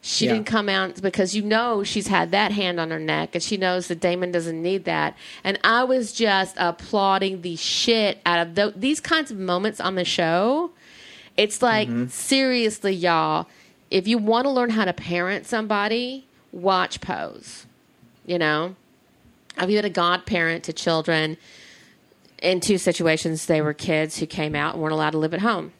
She 0.00 0.26
Yeah. 0.26 0.34
didn't 0.34 0.46
come 0.46 0.68
out 0.68 1.02
because 1.02 1.34
you 1.34 1.42
know 1.42 1.82
she's 1.82 2.06
had 2.06 2.30
that 2.30 2.52
hand 2.52 2.78
on 2.78 2.90
her 2.90 3.00
neck 3.00 3.30
and 3.34 3.42
she 3.42 3.56
knows 3.56 3.88
that 3.88 3.98
Damon 4.00 4.30
doesn't 4.30 4.62
need 4.62 4.84
that. 4.84 5.16
And 5.42 5.58
I 5.64 5.82
was 5.82 6.12
just 6.12 6.54
applauding 6.56 7.42
the 7.42 7.56
shit 7.56 8.20
out 8.24 8.38
of 8.46 8.54
tho- 8.54 8.72
these 8.76 9.00
kinds 9.00 9.32
of 9.32 9.38
moments 9.38 9.80
on 9.80 9.96
the 9.96 10.04
show. 10.04 10.70
It's 11.36 11.62
like, 11.62 11.88
Mm-hmm. 11.88 12.06
seriously, 12.08 12.94
y'all, 12.94 13.48
if 13.90 14.06
you 14.06 14.18
want 14.18 14.44
to 14.44 14.50
learn 14.50 14.70
how 14.70 14.84
to 14.84 14.92
parent 14.92 15.46
somebody, 15.46 16.26
watch 16.52 17.00
Pose. 17.00 17.66
You 18.24 18.38
know? 18.38 18.76
I've 19.58 19.66
been 19.68 19.84
a 19.84 19.90
godparent 19.90 20.62
to 20.64 20.72
children 20.72 21.36
in 22.42 22.60
two 22.60 22.78
situations. 22.78 23.46
They 23.46 23.60
were 23.60 23.74
kids 23.74 24.18
who 24.18 24.26
came 24.26 24.54
out 24.54 24.74
and 24.74 24.82
weren't 24.82 24.94
allowed 24.94 25.10
to 25.10 25.18
live 25.18 25.34
at 25.34 25.40
home 25.40 25.72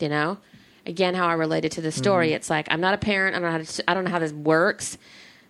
you 0.00 0.08
know 0.08 0.38
again 0.86 1.14
how 1.14 1.26
i 1.26 1.32
related 1.32 1.72
to 1.72 1.80
the 1.80 1.92
story 1.92 2.28
mm-hmm. 2.28 2.36
it's 2.36 2.50
like 2.50 2.66
i'm 2.70 2.80
not 2.80 2.94
a 2.94 2.98
parent 2.98 3.34
i 3.34 3.38
don't 3.38 3.50
know 3.50 3.58
how 3.58 3.64
to, 3.64 3.90
i 3.90 3.94
don't 3.94 4.04
know 4.04 4.10
how 4.10 4.18
this 4.18 4.32
works 4.32 4.98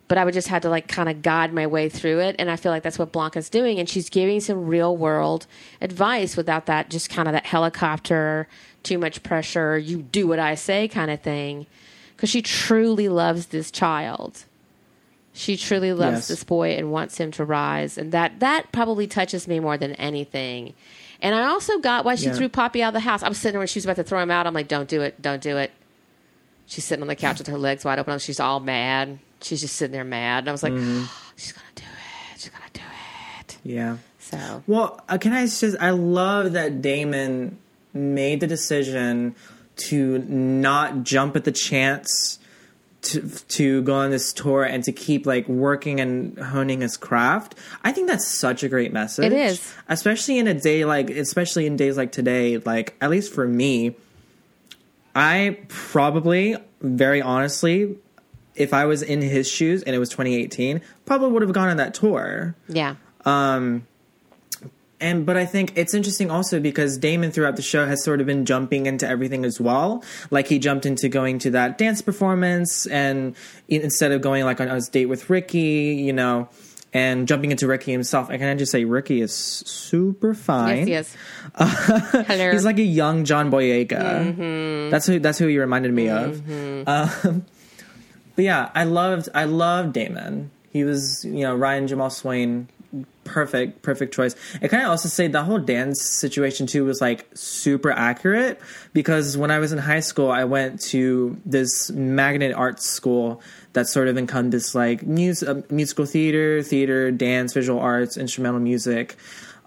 but 0.07 0.17
i 0.17 0.25
would 0.25 0.33
just 0.33 0.47
have 0.47 0.61
to 0.61 0.69
like 0.69 0.87
kind 0.87 1.09
of 1.09 1.21
guide 1.21 1.53
my 1.53 1.67
way 1.67 1.89
through 1.89 2.19
it 2.19 2.35
and 2.39 2.49
i 2.49 2.55
feel 2.55 2.71
like 2.71 2.83
that's 2.83 2.99
what 2.99 3.11
blanca's 3.11 3.49
doing 3.49 3.79
and 3.79 3.89
she's 3.89 4.09
giving 4.09 4.39
some 4.39 4.67
real 4.67 4.95
world 4.95 5.47
advice 5.81 6.37
without 6.37 6.65
that 6.67 6.89
just 6.89 7.09
kind 7.09 7.27
of 7.27 7.33
that 7.33 7.45
helicopter 7.45 8.47
too 8.83 8.97
much 8.97 9.23
pressure 9.23 9.77
you 9.77 10.01
do 10.01 10.27
what 10.27 10.39
i 10.39 10.55
say 10.55 10.87
kind 10.87 11.09
of 11.09 11.21
thing 11.21 11.65
because 12.15 12.29
she 12.29 12.41
truly 12.41 13.09
loves 13.09 13.47
this 13.47 13.71
child 13.71 14.45
she 15.37 15.57
truly 15.57 15.91
loves 15.93 16.15
Yes. 16.17 16.27
this 16.29 16.43
boy 16.45 16.71
and 16.77 16.91
wants 16.91 17.17
him 17.17 17.29
to 17.33 17.43
rise. 17.45 17.97
And 17.97 18.11
that 18.13 18.39
that 18.39 18.71
probably 18.71 19.05
touches 19.05 19.47
me 19.47 19.59
more 19.59 19.77
than 19.77 19.91
anything. 19.93 20.73
And 21.21 21.35
i 21.35 21.43
also 21.47 21.77
got 21.79 22.05
why 22.05 22.15
she 22.15 22.25
Yeah. 22.27 22.33
threw 22.33 22.49
Papi 22.49 22.79
out 22.81 22.87
of 22.89 22.93
the 22.93 22.99
house. 23.01 23.21
I 23.21 23.27
was 23.29 23.37
sitting 23.37 23.53
there 23.53 23.59
when 23.59 23.67
she 23.67 23.77
was 23.79 23.85
about 23.85 23.97
to 23.97 24.03
throw 24.03 24.21
him 24.21 24.31
out. 24.31 24.47
I'm 24.47 24.53
like 24.53 24.67
don't 24.69 24.87
do 24.89 25.01
it. 25.01 25.21
Don't 25.21 25.41
do 25.41 25.57
it. 25.57 25.71
She's 26.67 26.83
sitting 26.85 27.01
on 27.03 27.07
the 27.09 27.15
couch 27.15 27.37
with 27.37 27.47
her 27.47 27.57
legs 27.57 27.83
wide 27.85 27.99
open. 27.99 28.17
She's 28.19 28.39
all 28.39 28.59
mad. 28.59 29.19
She's 29.41 29.61
just 29.61 29.75
sitting 29.75 29.91
there 29.91 30.03
mad. 30.05 30.39
And 30.39 30.49
i 30.49 30.51
was 30.53 30.63
like 30.63 30.73
Mm-hmm. 30.73 31.03
she's 31.35 31.51
gonna 31.51 31.65
do 31.75 31.83
it. 31.83 32.39
She's 32.41 32.49
gonna 32.49 32.63
do 32.73 32.81
it. 33.41 33.57
Yeah. 33.63 33.97
so. 34.19 34.63
Well, 34.67 35.01
uh, 35.09 35.17
can 35.17 35.33
I 35.33 35.45
just? 35.45 35.63
I 35.81 35.89
love 35.91 36.53
that 36.53 36.81
Damon 36.81 37.57
made 37.93 38.39
the 38.39 38.47
decision 38.47 39.35
to 39.89 40.19
not 40.19 41.03
jump 41.03 41.35
at 41.35 41.43
the 41.43 41.51
chance 41.51 42.39
to 43.05 43.27
to 43.29 43.81
go 43.83 43.95
on 43.95 44.11
this 44.11 44.33
tour 44.33 44.63
and 44.63 44.83
to 44.83 44.91
keep 44.91 45.25
like 45.25 45.47
working 45.47 45.99
and 45.99 46.37
honing 46.37 46.81
his 46.81 46.97
craft. 46.97 47.55
I 47.83 47.91
think 47.91 48.07
that's 48.07 48.27
such 48.27 48.63
a 48.63 48.69
great 48.69 48.93
message. 48.93 49.25
It 49.25 49.33
is. 49.33 49.73
especially 49.87 50.37
in 50.39 50.47
a 50.47 50.53
day 50.53 50.85
like, 50.85 51.09
especially 51.09 51.65
in 51.65 51.77
days 51.77 51.97
like 51.97 52.11
today. 52.11 52.57
Like 52.57 52.95
at 53.01 53.09
least 53.09 53.33
for 53.33 53.47
me, 53.47 53.95
I 55.15 55.59
probably, 55.67 56.57
very 56.81 57.21
honestly, 57.21 57.97
if 58.55 58.73
I 58.73 58.85
was 58.85 59.01
in 59.01 59.21
his 59.21 59.47
shoes 59.49 59.83
and 59.83 59.95
it 59.95 59.99
was 59.99 60.09
2018, 60.09 60.81
probably 61.05 61.31
would 61.31 61.41
have 61.41 61.53
gone 61.53 61.69
on 61.69 61.77
that 61.77 61.93
tour 61.93 62.55
yeah 62.67 62.95
um, 63.25 63.87
and 64.99 65.25
but 65.25 65.37
I 65.37 65.45
think 65.45 65.73
it's 65.75 65.93
interesting 65.93 66.31
also 66.31 66.59
because 66.59 66.97
Damon 66.97 67.31
throughout 67.31 67.55
the 67.55 67.61
show 67.61 67.85
has 67.85 68.03
sort 68.03 68.21
of 68.21 68.27
been 68.27 68.45
jumping 68.45 68.85
into 68.85 69.07
everything 69.07 69.45
as 69.45 69.59
well. 69.59 70.03
Like 70.31 70.47
he 70.47 70.59
jumped 70.59 70.85
into 70.85 71.09
going 71.09 71.39
to 71.39 71.51
that 71.51 71.77
dance 71.77 72.01
performance, 72.01 72.85
and 72.85 73.35
instead 73.67 74.11
of 74.11 74.21
going 74.21 74.45
like 74.45 74.61
on 74.61 74.67
his 74.69 74.87
date 74.89 75.07
with 75.07 75.29
Ricky, 75.29 75.95
you 75.95 76.13
know, 76.13 76.49
and 76.95 77.27
jumping 77.27 77.51
into 77.51 77.67
Ricky 77.67 77.91
himself. 77.91 78.29
And 78.29 78.39
can 78.39 78.47
I 78.47 78.55
just 78.55 78.71
say, 78.71 78.85
Ricky 78.85 79.19
is 79.19 79.35
super 79.35 80.33
fine. 80.33 80.87
Yes, 80.87 81.15
yes. 81.59 81.85
Hello. 82.27 82.51
He's 82.51 82.63
like 82.63 82.79
a 82.79 82.83
young 82.83 83.25
John 83.25 83.51
Boyega. 83.51 84.89
That's 84.91 85.05
who. 85.05 85.19
That's 85.19 85.37
who 85.37 85.47
he 85.47 85.59
reminded 85.59 85.93
me 85.93 86.09
of. 86.09 86.41
Um, 86.87 87.45
but 88.35 88.45
yeah, 88.45 88.71
I 88.73 88.85
loved. 88.85 89.27
I 89.35 89.43
loved 89.43 89.91
Damon. 89.91 90.51
He 90.71 90.85
was, 90.85 91.23
you 91.25 91.41
know, 91.41 91.55
Ryan 91.55 91.87
Jamal 91.87 92.09
Swain 92.09 92.69
perfect 93.23 93.81
perfect 93.81 94.13
choice. 94.13 94.35
And 94.61 94.69
can 94.69 94.79
i 94.79 94.83
also 94.83 95.09
say 95.09 95.27
the 95.27 95.43
whole 95.43 95.57
dance 95.59 96.01
situation 96.01 96.67
too 96.67 96.85
was 96.85 97.01
like 97.01 97.27
super 97.33 97.91
accurate 97.91 98.59
because 98.93 99.35
when 99.35 99.51
i 99.51 99.59
was 99.59 99.71
in 99.71 99.79
high 99.79 99.99
school 99.99 100.29
i 100.29 100.43
went 100.43 100.79
to 100.79 101.35
this 101.45 101.89
magnet 101.91 102.53
arts 102.53 102.85
school 102.85 103.41
that 103.75 103.87
sort 103.87 104.07
of 104.07 104.17
encompassed 104.17 104.73
like 104.73 105.05
mus- 105.05 105.43
uh, 105.43 105.61
musical 105.69 106.05
theater 106.05 106.63
theater 106.63 107.11
dance 107.11 107.53
visual 107.53 107.79
arts 107.79 108.17
instrumental 108.17 108.59
music. 108.59 109.15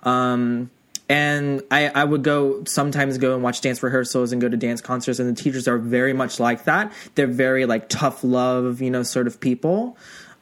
Um, 0.03 0.71
and 1.11 1.63
I, 1.71 1.89
I 1.89 2.05
would 2.05 2.23
go 2.23 2.65
sometimes 2.65 3.17
go 3.17 3.35
and 3.35 3.43
watch 3.43 3.63
dance 3.63 3.83
rehearsals 3.83 4.33
and 4.33 4.43
go 4.43 4.49
to 4.49 4.57
dance 4.57 4.83
concerts 4.83 5.19
and 5.19 5.35
the 5.35 5.41
teachers 5.41 5.67
are 5.67 5.79
very 5.79 6.13
much 6.13 6.39
like 6.39 6.65
that. 6.65 6.93
They're 7.15 7.27
very 7.27 7.65
like 7.65 7.89
tough 7.89 8.25
love 8.25 8.83
you 8.83 8.91
know 8.91 9.03
sort 9.03 9.27
of 9.27 9.41
people 9.41 9.97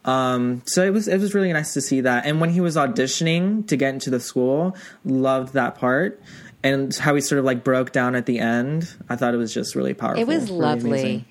um, 0.06 0.62
so 0.66 0.84
it 0.84 0.90
was 0.92 1.08
it 1.08 1.18
was 1.18 1.34
really 1.34 1.52
nice 1.52 1.74
to 1.74 1.80
see 1.80 2.00
that. 2.02 2.26
And 2.26 2.40
when 2.40 2.50
he 2.50 2.60
was 2.60 2.76
auditioning 2.76 3.66
to 3.68 3.76
get 3.76 3.92
into 3.92 4.10
the 4.10 4.20
school, 4.20 4.76
loved 5.04 5.52
that 5.54 5.74
part. 5.76 6.20
And 6.62 6.92
how 6.96 7.14
he 7.14 7.20
sort 7.20 7.38
of 7.38 7.44
like 7.44 7.62
broke 7.62 7.92
down 7.92 8.16
at 8.16 8.26
the 8.26 8.38
end, 8.40 8.92
I 9.08 9.14
thought 9.14 9.34
it 9.34 9.36
was 9.36 9.54
just 9.54 9.76
really 9.76 9.94
powerful. 9.94 10.20
It 10.20 10.26
was 10.26 10.44
really 10.50 10.60
lovely. 10.60 10.90
amazing. 10.90 11.24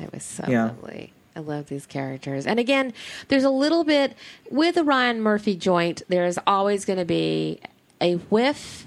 It 0.00 0.12
was 0.14 0.22
so 0.22 0.44
Yeah. 0.48 0.66
lovely. 0.66 1.12
I 1.36 1.40
love 1.40 1.68
these 1.68 1.84
characters. 1.86 2.46
And 2.46 2.58
again, 2.58 2.92
there's 3.28 3.44
a 3.44 3.50
little 3.50 3.84
bit 3.84 4.14
with 4.50 4.76
the 4.76 4.84
Ryan 4.84 5.20
Murphy 5.20 5.54
joint, 5.54 6.02
there's 6.08 6.38
always 6.46 6.84
going 6.84 6.98
to 6.98 7.04
be 7.04 7.60
a 8.00 8.14
whiff. 8.14 8.86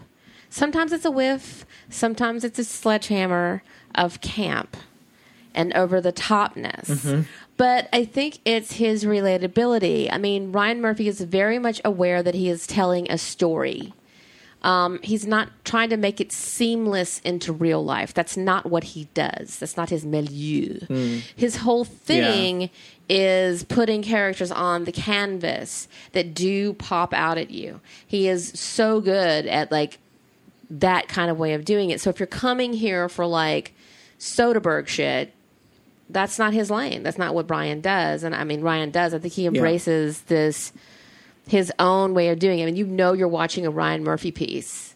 Sometimes 0.49 0.91
it's 0.93 1.05
a 1.05 1.11
whiff, 1.11 1.65
sometimes 1.89 2.43
it's 2.43 2.57
a 2.59 2.63
sledgehammer 2.63 3.61
of 3.95 4.19
camp 4.21 4.75
and 5.53 5.73
over 5.73 6.01
the 6.01 6.11
topness. 6.13 6.85
Mm-hmm. 6.85 7.21
But 7.55 7.87
I 7.93 8.03
think 8.05 8.39
it's 8.45 8.73
his 8.73 9.05
relatability. 9.05 10.09
I 10.11 10.17
mean, 10.17 10.51
Ryan 10.51 10.81
Murphy 10.81 11.07
is 11.07 11.21
very 11.21 11.59
much 11.59 11.79
aware 11.85 12.23
that 12.23 12.33
he 12.33 12.49
is 12.49 12.65
telling 12.65 13.09
a 13.11 13.17
story. 13.17 13.93
Um, 14.63 14.99
he's 15.03 15.27
not 15.27 15.49
trying 15.65 15.89
to 15.89 15.97
make 15.97 16.21
it 16.21 16.31
seamless 16.31 17.19
into 17.19 17.51
real 17.51 17.83
life. 17.83 18.13
That's 18.13 18.37
not 18.37 18.65
what 18.69 18.85
he 18.85 19.09
does. 19.13 19.59
That's 19.59 19.75
not 19.75 19.89
his 19.89 20.05
milieu. 20.05 20.79
His 21.35 21.57
whole 21.57 21.83
thing 21.83 22.69
is 23.09 23.65
putting 23.65 24.01
characters 24.01 24.51
on 24.51 24.85
the 24.85 24.93
canvas 24.93 25.89
that 26.13 26.33
do 26.33 26.73
pop 26.73 27.13
out 27.13 27.37
at 27.37 27.51
you. 27.51 27.81
He 28.07 28.29
is 28.29 28.57
so 28.57 29.01
good 29.01 29.45
at 29.47 29.69
like 29.69 29.99
that 30.69 31.09
kind 31.09 31.29
of 31.29 31.37
way 31.37 31.53
of 31.53 31.65
doing 31.65 31.89
it. 31.89 31.99
So 31.99 32.09
if 32.09 32.19
you're 32.19 32.27
coming 32.27 32.71
here 32.73 33.09
for 33.09 33.25
like 33.25 33.73
Soderbergh 34.17 34.87
shit, 34.87 35.33
that's 36.09 36.37
not 36.37 36.53
his 36.53 36.69
lane. 36.69 37.03
That's 37.03 37.17
not 37.17 37.33
what 37.33 37.47
Brian 37.47 37.81
does. 37.81 38.23
And 38.23 38.35
I 38.35 38.43
mean, 38.43 38.61
Ryan 38.61 38.91
does. 38.91 39.13
I 39.13 39.19
think 39.19 39.33
he 39.33 39.45
embraces 39.45 40.21
this 40.23 40.73
his 41.47 41.71
own 41.79 42.13
way 42.13 42.29
of 42.29 42.39
doing 42.39 42.59
it. 42.59 42.63
I 42.63 42.65
mean, 42.67 42.75
you 42.75 42.85
know, 42.85 43.13
you're 43.13 43.27
watching 43.27 43.65
a 43.65 43.71
Ryan 43.71 44.03
Murphy 44.03 44.31
piece 44.31 44.95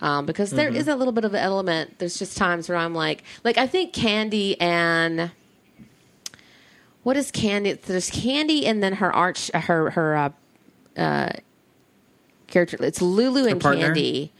um, 0.00 0.26
because 0.26 0.50
there 0.50 0.68
is 0.68 0.86
a 0.88 0.96
little 0.96 1.12
bit 1.12 1.24
of 1.24 1.34
an 1.34 1.40
element. 1.40 1.98
There's 1.98 2.18
just 2.18 2.36
times 2.36 2.68
where 2.68 2.78
I'm 2.78 2.94
like, 2.94 3.22
like 3.42 3.58
I 3.58 3.66
think 3.66 3.92
Candy 3.92 4.60
and 4.60 5.30
what 7.02 7.16
is 7.16 7.30
Candy? 7.30 7.72
There's 7.72 8.10
Candy 8.10 8.66
and 8.66 8.82
then 8.82 8.94
her 8.94 9.14
arch, 9.14 9.50
her 9.52 9.90
her 9.90 10.16
uh, 10.16 10.30
uh, 10.96 11.30
character. 12.46 12.76
It's 12.80 13.00
Lulu 13.00 13.46
and 13.46 13.60
partner? 13.60 13.86
Candy 13.86 14.32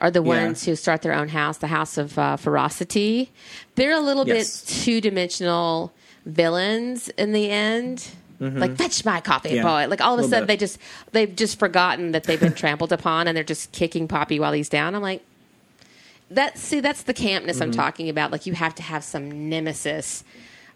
are 0.00 0.10
the 0.10 0.22
Yeah. 0.22 0.44
ones 0.44 0.64
who 0.64 0.74
start 0.76 1.02
their 1.02 1.12
own 1.14 1.28
house, 1.28 1.58
the 1.58 1.66
House 1.68 1.96
of 1.98 2.18
uh, 2.18 2.36
Ferocity. 2.36 3.30
They're 3.76 3.92
a 3.96 4.00
little 4.00 4.26
Yes. 4.26 4.62
bit 4.62 4.82
two 4.84 5.00
dimensional 5.00 5.92
villains 6.26 7.08
in 7.10 7.32
the 7.32 7.50
end. 7.50 8.08
Like 8.42 8.76
fetch 8.78 9.04
my 9.04 9.20
coffee, 9.20 9.50
Mm-hmm. 9.50 9.56
Yeah. 9.56 9.84
boy! 9.84 9.90
Like 9.90 10.00
all 10.00 10.14
of 10.14 10.20
a 10.20 10.22
Little 10.22 10.30
sudden 10.30 10.46
bit. 10.46 10.54
they 10.54 10.56
just 10.64 10.78
they've 11.12 11.36
just 11.36 11.58
forgotten 11.58 12.12
that 12.12 12.24
they've 12.24 12.40
been 12.40 12.54
trampled 12.62 12.90
upon, 12.90 13.28
and 13.28 13.36
they're 13.36 13.44
just 13.44 13.70
kicking 13.72 14.08
Papi 14.08 14.40
while 14.40 14.52
he's 14.52 14.70
down. 14.70 14.94
I'm 14.94 15.02
like, 15.02 15.22
that. 16.30 16.56
See, 16.56 16.80
that's 16.80 17.02
the 17.02 17.12
campness 17.12 17.56
Mm-hmm. 17.56 17.62
I'm 17.64 17.72
talking 17.72 18.08
about. 18.08 18.32
Like 18.32 18.46
you 18.46 18.54
have 18.54 18.74
to 18.76 18.82
have 18.82 19.04
some 19.04 19.50
nemesis 19.50 20.24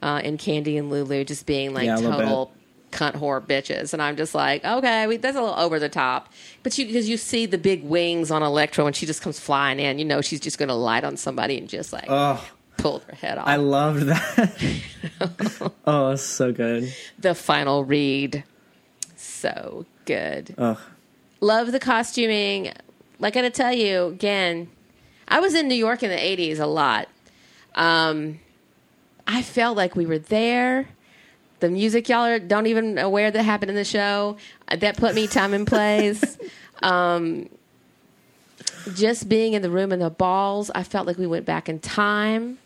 uh, 0.02 0.20
in 0.22 0.36
Candy 0.36 0.76
and 0.76 0.90
Lulu 0.90 1.24
just 1.24 1.46
being 1.46 1.72
like 1.72 1.86
Yeah, 1.86 1.96
total 1.96 2.52
cunt 2.94 3.14
whore 3.16 3.40
bitches, 3.44 3.92
and 3.92 4.00
I'm 4.00 4.16
just 4.16 4.34
like, 4.34 4.64
okay, 4.64 5.06
we, 5.06 5.16
that's 5.18 5.36
a 5.36 5.40
little 5.42 5.58
over 5.58 5.78
the 5.78 5.88
top. 5.88 6.32
But 6.62 6.78
you 6.78 6.86
because 6.86 7.08
you 7.08 7.16
see 7.16 7.44
the 7.46 7.58
big 7.58 7.82
wings 7.84 8.30
on 8.30 8.42
Elektra, 8.42 8.84
and 8.86 8.94
she 8.96 9.04
just 9.04 9.20
comes 9.20 9.38
flying 9.38 9.80
in, 9.80 9.98
you 9.98 10.04
know 10.04 10.20
she's 10.20 10.40
just 10.40 10.58
going 10.58 10.68
to 10.68 10.74
light 10.74 11.04
on 11.04 11.16
somebody 11.16 11.58
and 11.58 11.68
just 11.68 11.92
like 11.92 12.06
Oh, 12.08 12.42
pull 12.78 13.00
her 13.08 13.14
head 13.16 13.38
off. 13.38 13.46
I 13.48 13.56
loved 13.56 14.02
that. 14.06 15.72
oh, 15.86 16.10
it's 16.12 16.22
so 16.22 16.52
good. 16.52 16.94
the 17.18 17.34
final 17.34 17.84
read, 17.84 18.44
so 19.16 19.84
good. 20.04 20.54
Ugh. 20.56 20.78
Love 21.40 21.72
the 21.72 21.80
costuming. 21.80 22.72
Like 23.18 23.36
I 23.36 23.40
gotta 23.40 23.50
tell 23.50 23.72
you 23.72 24.06
again, 24.06 24.70
I 25.28 25.40
was 25.40 25.54
in 25.54 25.68
New 25.68 25.74
York 25.74 26.02
in 26.02 26.10
the 26.10 26.16
'80s 26.16 26.58
a 26.58 26.66
lot. 26.66 27.08
Um, 27.74 28.40
I 29.26 29.42
felt 29.42 29.76
like 29.76 29.96
we 29.96 30.06
were 30.06 30.18
there. 30.18 30.88
The 31.60 31.70
music 31.70 32.08
y'all 32.08 32.24
are, 32.24 32.38
don't 32.38 32.66
even 32.66 32.98
aware 32.98 33.30
that 33.30 33.42
happened 33.42 33.70
in 33.70 33.76
the 33.76 33.84
show. 33.84 34.36
Uh, 34.68 34.76
That 34.76 34.96
put 34.96 35.14
me 35.14 35.26
time 35.26 35.54
and 35.54 35.66
place. 35.66 36.38
um, 36.82 37.48
just 38.94 39.28
being 39.28 39.54
in 39.54 39.62
the 39.62 39.70
room 39.70 39.92
and 39.92 40.02
the 40.02 40.10
balls, 40.10 40.70
I 40.74 40.82
felt 40.82 41.06
like 41.06 41.16
we 41.16 41.26
went 41.26 41.46
back 41.46 41.68
in 41.68 41.78
time. 41.78 42.58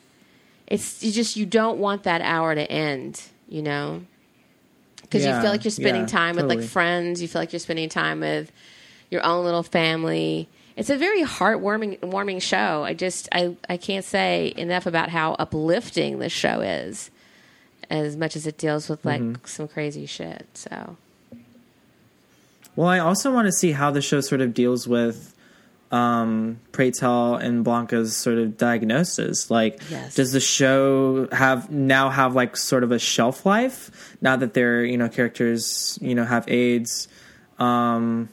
It's 0.67 1.03
you 1.03 1.13
just 1.13 1.37
you 1.37 1.47
don't 1.47 1.79
want 1.79 2.03
that 2.03 2.21
hour 2.21 2.55
to 2.55 2.71
end, 2.71 3.23
you 3.49 3.63
know, 3.63 4.03
because 5.03 5.25
you 5.25 5.33
feel 5.41 5.51
like 5.51 5.65
you're 5.65 5.71
spending 5.71 6.03
yeah, 6.03 6.09
time 6.09 6.37
with 6.37 6.47
like 6.47 6.63
friends. 6.63 7.23
You 7.23 7.29
feel 7.29 7.41
like 7.41 7.53
you're 7.53 7.61
spending 7.61 7.89
time 7.89 8.21
with 8.21 8.53
your 9.11 9.25
own 9.25 9.45
little 9.45 9.63
family. 9.63 10.49
It's 10.77 10.91
a 10.91 10.97
very 10.97 11.23
heartwarming 11.23 12.03
warming 12.03 12.41
show. 12.41 12.85
I 12.85 12.95
just 12.95 13.29
I, 13.33 13.57
I 13.69 13.79
can't 13.79 14.05
say 14.05 14.53
enough 14.57 14.87
about 14.87 15.09
how 15.09 15.33
uplifting 15.33 16.19
this 16.19 16.33
show 16.33 16.61
is, 16.61 17.11
as 17.91 18.17
much 18.17 18.37
as 18.37 18.47
it 18.47 18.59
deals 18.59 18.89
with 18.89 19.05
like 19.05 19.21
Mm-hmm. 19.21 19.45
some 19.47 19.69
crazy 19.69 20.07
shit. 20.07 20.47
So 20.55 20.97
Well, 22.77 22.89
I 22.89 22.99
also 22.99 23.33
want 23.33 23.47
to 23.47 23.53
see 23.53 23.73
how 23.73 23.91
the 23.91 24.03
show 24.03 24.21
sort 24.21 24.41
of 24.41 24.55
deals 24.55 24.87
with 24.87 25.35
um 25.91 26.61
Pray 26.73 26.91
Tell 26.91 27.35
and 27.37 27.65
Blanca's 27.65 28.15
sort 28.15 28.37
of 28.39 28.57
diagnosis. 28.59 29.51
Like, 29.51 29.81
Yes. 29.91 30.15
does 30.15 30.33
the 30.33 30.41
show 30.41 31.29
have 31.33 31.71
now 31.71 32.11
have 32.11 32.35
like 32.35 32.57
sort 32.57 32.85
of 32.85 32.93
a 32.93 32.99
shelf 32.99 33.47
life 33.47 34.17
now 34.21 34.37
that 34.37 34.53
their 34.55 34.85
you 34.85 34.99
know 34.99 35.09
characters 35.09 35.99
you 36.03 36.15
know 36.15 36.25
have 36.25 36.47
AIDS? 36.49 37.09
Um, 37.59 38.29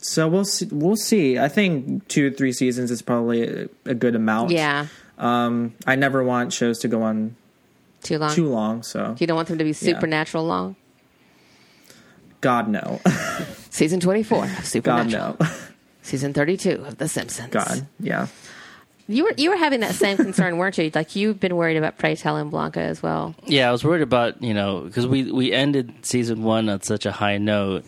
so 0.00 0.28
we'll 0.28 0.44
see. 0.44 0.66
We'll 0.70 0.96
see. 0.96 1.38
I 1.38 1.48
think 1.48 2.06
two 2.08 2.30
three 2.30 2.52
seasons 2.52 2.90
is 2.90 3.02
probably 3.02 3.42
a, 3.48 3.68
a 3.86 3.94
good 3.94 4.14
amount. 4.14 4.50
yeah, 4.50 4.86
Um, 5.18 5.74
I 5.86 5.96
never 5.96 6.22
want 6.22 6.52
shows 6.52 6.78
to 6.80 6.88
go 6.88 7.02
on 7.02 7.34
too 8.02 8.18
long. 8.18 8.34
too 8.34 8.48
long. 8.48 8.82
So 8.82 9.16
you 9.18 9.26
don't 9.26 9.36
want 9.36 9.48
them 9.48 9.58
to 9.58 9.64
be 9.64 9.72
supernatural 9.72 10.44
long. 10.44 10.76
God 12.40 12.68
no, 12.68 13.00
Season 13.70 13.98
twenty 14.00 14.22
four 14.22 14.44
of 14.44 14.82
God 14.84 15.10
no, 15.10 15.36
Season 16.02 16.32
thirty 16.32 16.56
two 16.56 16.84
of 16.86 16.98
The 16.98 17.08
Simpsons. 17.08 17.50
God 17.50 17.86
yeah. 17.98 18.28
You 19.10 19.24
were 19.24 19.32
you 19.36 19.50
were 19.50 19.56
having 19.56 19.80
that 19.80 19.94
same 19.94 20.16
concern, 20.18 20.58
weren't 20.58 20.76
you? 20.78 20.90
Like 20.94 21.16
you've 21.16 21.40
been 21.40 21.56
worried 21.56 21.78
about 21.78 21.96
Pray 21.98 22.14
Tell 22.14 22.36
and 22.36 22.50
Blanca 22.50 22.80
as 22.80 23.02
well. 23.02 23.34
Yeah, 23.46 23.68
I 23.68 23.72
was 23.72 23.82
worried 23.82 24.02
about 24.02 24.40
you 24.42 24.54
know 24.54 24.80
because 24.82 25.06
we 25.06 25.32
we 25.32 25.50
ended 25.52 25.92
season 26.02 26.42
one 26.42 26.68
on 26.68 26.82
such 26.82 27.06
a 27.06 27.12
high 27.12 27.38
note. 27.38 27.84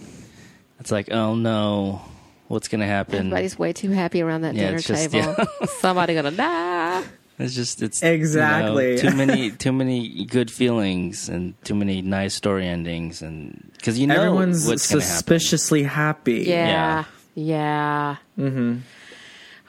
It's 0.81 0.91
like, 0.91 1.13
oh 1.13 1.35
no, 1.35 2.01
what's 2.49 2.69
gonna 2.69 2.87
happen? 2.87 3.17
Everybody's 3.19 3.59
way 3.59 3.73
too 3.75 3.91
happy 3.91 4.23
around 4.23 4.41
that 4.43 4.55
Yeah, 4.55 4.65
dinner 4.65 4.79
it's 4.79 4.87
just- 4.87 5.11
table. 5.13 5.37
Somebody 5.79 6.15
gonna 6.15 6.31
die. 6.33 7.05
It's 7.41 7.55
just 7.55 7.83
it's 7.83 8.03
you 8.03 8.09
know, 8.09 8.15
Exactly. 8.15 8.99
too 8.99 9.11
many 9.17 9.51
too 9.51 9.73
many 9.73 10.25
good 10.27 10.51
feelings 10.51 11.29
and 11.29 11.55
too 11.65 11.75
many 11.75 12.03
nice 12.03 12.35
story 12.35 12.67
endings 12.67 13.23
and 13.23 13.71
because 13.77 13.99
you 13.99 14.07
know 14.07 14.15
Everyone's 14.17 14.67
what's 14.67 14.89
gonna 14.91 15.03
happen. 15.03 15.17
suspiciously 15.17 15.83
happy. 15.85 16.45
Yeah, 16.47 17.05
yeah. 17.35 18.17
Mm-hmm. 18.39 18.79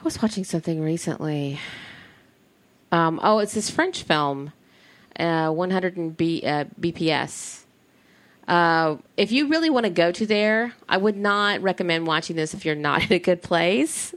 I 0.00 0.04
was 0.04 0.20
watching 0.20 0.44
something 0.44 0.80
recently. 0.82 1.58
Um, 2.90 3.20
oh, 3.22 3.38
it's 3.38 3.54
this 3.54 3.70
French 3.70 4.02
film, 4.02 4.52
uh, 5.18 5.50
100 5.50 5.96
and 5.96 6.14
B, 6.16 6.42
uh, 6.44 6.64
BPS. 6.78 7.60
Uh, 8.46 8.96
if 9.16 9.32
you 9.32 9.48
really 9.48 9.70
want 9.70 9.84
to 9.84 9.90
go 9.90 10.12
to 10.12 10.26
there, 10.26 10.74
I 10.88 10.96
would 10.98 11.16
not 11.16 11.62
recommend 11.62 12.06
watching 12.06 12.36
this 12.36 12.52
if 12.52 12.64
you're 12.66 12.74
not 12.74 13.02
in 13.06 13.12
a 13.12 13.18
good 13.18 13.40
place. 13.42 14.14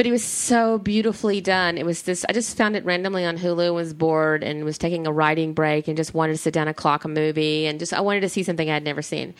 But 0.00 0.06
it 0.06 0.12
was 0.12 0.24
so 0.24 0.78
beautifully 0.78 1.42
done. 1.42 1.76
It 1.76 1.84
was 1.84 2.00
this. 2.04 2.24
I 2.26 2.32
just 2.32 2.56
found 2.56 2.74
it 2.74 2.86
randomly 2.86 3.26
on 3.26 3.36
Hulu. 3.36 3.74
Was 3.74 3.92
bored 3.92 4.42
and 4.42 4.64
was 4.64 4.78
taking 4.78 5.06
a 5.06 5.12
writing 5.12 5.52
break 5.52 5.88
and 5.88 5.96
just 5.98 6.14
wanted 6.14 6.32
to 6.32 6.38
sit 6.38 6.54
down 6.54 6.68
and 6.68 6.74
clock 6.74 7.04
a 7.04 7.08
movie 7.08 7.66
and 7.66 7.78
just 7.78 7.92
I 7.92 8.00
wanted 8.00 8.20
to 8.20 8.30
see 8.30 8.42
something 8.42 8.70
I'd 8.70 8.82
never 8.82 9.02
seen. 9.02 9.34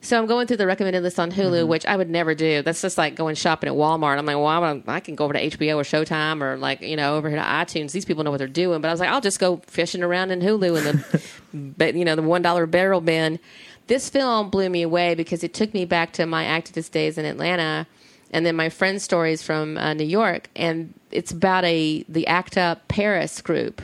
So 0.00 0.18
I'm 0.18 0.26
going 0.26 0.48
through 0.48 0.56
the 0.56 0.66
recommended 0.66 1.04
list 1.04 1.20
on 1.20 1.30
Hulu, 1.30 1.52
mm-hmm. 1.52 1.68
which 1.68 1.86
I 1.86 1.96
would 1.96 2.10
never 2.10 2.34
do. 2.34 2.62
That's 2.62 2.82
just 2.82 2.98
like 2.98 3.14
going 3.14 3.36
shopping 3.36 3.70
at 3.70 3.76
Walmart. 3.76 4.18
I'm 4.18 4.26
like, 4.26 4.34
well, 4.34 4.48
I, 4.48 4.82
I 4.88 4.98
can 4.98 5.14
go 5.14 5.24
over 5.24 5.34
to 5.34 5.50
HBO 5.50 5.76
or 5.76 5.82
Showtime 5.84 6.42
or 6.42 6.56
like 6.56 6.80
you 6.80 6.96
know 6.96 7.14
over 7.14 7.28
here 7.28 7.38
to 7.38 7.44
iTunes. 7.44 7.92
These 7.92 8.04
people 8.04 8.24
know 8.24 8.32
what 8.32 8.38
they're 8.38 8.48
doing. 8.48 8.80
But 8.80 8.88
I 8.88 8.90
was 8.90 8.98
like, 8.98 9.08
I'll 9.08 9.20
just 9.20 9.38
go 9.38 9.58
fishing 9.68 10.02
around 10.02 10.32
in 10.32 10.40
Hulu 10.40 10.78
in 10.78 10.84
the, 10.84 11.22
but 11.78 11.94
you 11.94 12.04
know, 12.04 12.16
the 12.16 12.22
one 12.22 12.42
dollar 12.42 12.66
barrel 12.66 13.00
bin. 13.00 13.38
This 13.86 14.10
film 14.10 14.50
blew 14.50 14.68
me 14.68 14.82
away 14.82 15.14
because 15.14 15.44
it 15.44 15.54
took 15.54 15.72
me 15.72 15.84
back 15.84 16.12
to 16.14 16.26
my 16.26 16.42
activist 16.42 16.90
days 16.90 17.18
in 17.18 17.24
Atlanta, 17.24 17.86
and 18.32 18.46
then 18.46 18.56
my 18.56 18.68
friends' 18.68 19.02
stories 19.02 19.42
from 19.42 19.76
uh, 19.76 19.94
New 19.94 20.04
York, 20.04 20.48
and 20.56 20.94
it's 21.10 21.32
about 21.32 21.64
a 21.64 22.04
the 22.08 22.26
ACT 22.26 22.58
UP 22.58 22.88
Paris 22.88 23.40
group. 23.40 23.82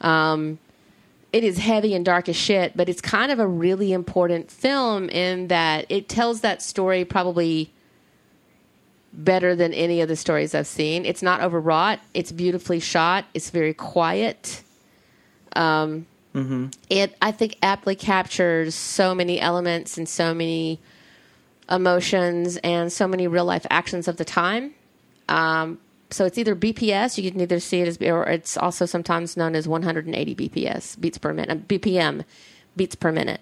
Um, 0.00 0.58
it 1.32 1.42
is 1.42 1.58
heavy 1.58 1.94
and 1.94 2.04
dark 2.04 2.28
as 2.28 2.36
shit, 2.36 2.76
but 2.76 2.88
it's 2.88 3.00
kind 3.00 3.32
of 3.32 3.40
a 3.40 3.46
really 3.46 3.92
important 3.92 4.50
film 4.50 5.08
in 5.08 5.48
that 5.48 5.86
it 5.88 6.08
tells 6.08 6.42
that 6.42 6.62
story 6.62 7.04
probably 7.04 7.70
better 9.12 9.54
than 9.56 9.72
any 9.74 10.00
of 10.00 10.08
the 10.08 10.16
stories 10.16 10.54
I've 10.54 10.66
seen. 10.66 11.04
It's 11.04 11.22
not 11.22 11.40
overwrought. 11.40 12.00
It's 12.14 12.32
beautifully 12.32 12.80
shot. 12.80 13.24
It's 13.34 13.50
very 13.50 13.74
quiet. 13.74 14.62
Um, 15.56 16.06
It, 16.90 17.16
I 17.22 17.30
think, 17.30 17.56
aptly 17.62 17.94
captures 17.94 18.74
so 18.74 19.14
many 19.14 19.40
elements 19.40 19.96
and 19.96 20.08
so 20.08 20.34
many 20.34 20.80
emotions 21.70 22.56
and 22.58 22.92
so 22.92 23.08
many 23.08 23.26
real 23.26 23.44
life 23.44 23.66
actions 23.70 24.08
of 24.08 24.16
the 24.16 24.24
time. 24.24 24.74
Um, 25.28 25.78
so 26.10 26.24
it's 26.24 26.38
either 26.38 26.54
BPS, 26.54 27.20
you 27.20 27.30
can 27.30 27.40
either 27.40 27.58
see 27.58 27.80
it 27.80 27.88
as, 27.88 27.98
or 28.00 28.24
it's 28.24 28.56
also 28.56 28.86
sometimes 28.86 29.36
known 29.36 29.56
as 29.56 29.66
180 29.66 30.34
BPS, 30.34 31.00
beats 31.00 31.18
per 31.18 31.32
minute, 31.32 31.66
BPM, 31.66 32.24
beats 32.76 32.94
per 32.94 33.10
minute. 33.10 33.40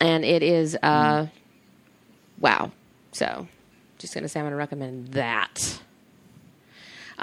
And 0.00 0.24
it 0.24 0.42
is, 0.42 0.76
uh, 0.82 1.28
wow. 2.38 2.72
So 3.12 3.48
just 3.98 4.12
going 4.12 4.22
to 4.22 4.28
say 4.28 4.40
I'm 4.40 4.44
going 4.44 4.50
to 4.50 4.56
recommend 4.56 5.08
that. 5.12 5.80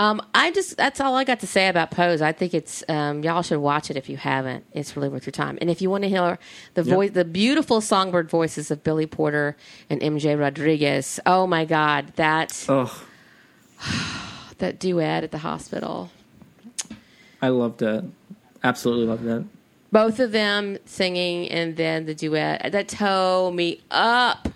Um, 0.01 0.19
I 0.33 0.49
just, 0.49 0.77
that's 0.77 0.99
all 0.99 1.15
I 1.15 1.23
got 1.23 1.41
to 1.41 1.47
say 1.47 1.67
about 1.67 1.91
Pose. 1.91 2.23
I 2.23 2.31
think 2.31 2.55
it's, 2.55 2.83
um, 2.89 3.23
y'all 3.23 3.43
should 3.43 3.59
watch 3.59 3.91
it 3.91 3.97
if 3.97 4.09
you 4.09 4.17
haven't. 4.17 4.65
It's 4.73 4.95
really 4.97 5.09
worth 5.09 5.27
your 5.27 5.31
time. 5.31 5.59
And 5.61 5.69
if 5.69 5.79
you 5.79 5.91
want 5.91 6.03
to 6.05 6.09
hear 6.09 6.39
the 6.73 6.81
voice, 6.81 7.11
the 7.11 7.23
beautiful 7.23 7.81
songbird 7.81 8.27
voices 8.27 8.71
of 8.71 8.83
Billy 8.83 9.05
Porter 9.05 9.55
and 9.91 10.01
MJ 10.01 10.39
Rodriguez, 10.39 11.19
oh 11.27 11.45
my 11.45 11.65
God, 11.65 12.13
that, 12.15 12.65
Oh, 12.67 13.05
that 14.57 14.79
duet 14.79 15.23
at 15.23 15.29
the 15.29 15.37
hospital. 15.37 16.09
I 17.39 17.49
loved 17.49 17.83
it. 17.83 18.03
Absolutely 18.63 19.05
loved 19.05 19.27
it. 19.27 19.45
Both 19.91 20.19
of 20.19 20.31
them 20.31 20.79
singing 20.83 21.47
and 21.51 21.77
then 21.77 22.07
the 22.07 22.15
duet 22.15 22.71
that 22.71 22.87
tore 22.87 23.51
me 23.51 23.81
up. 23.91 24.49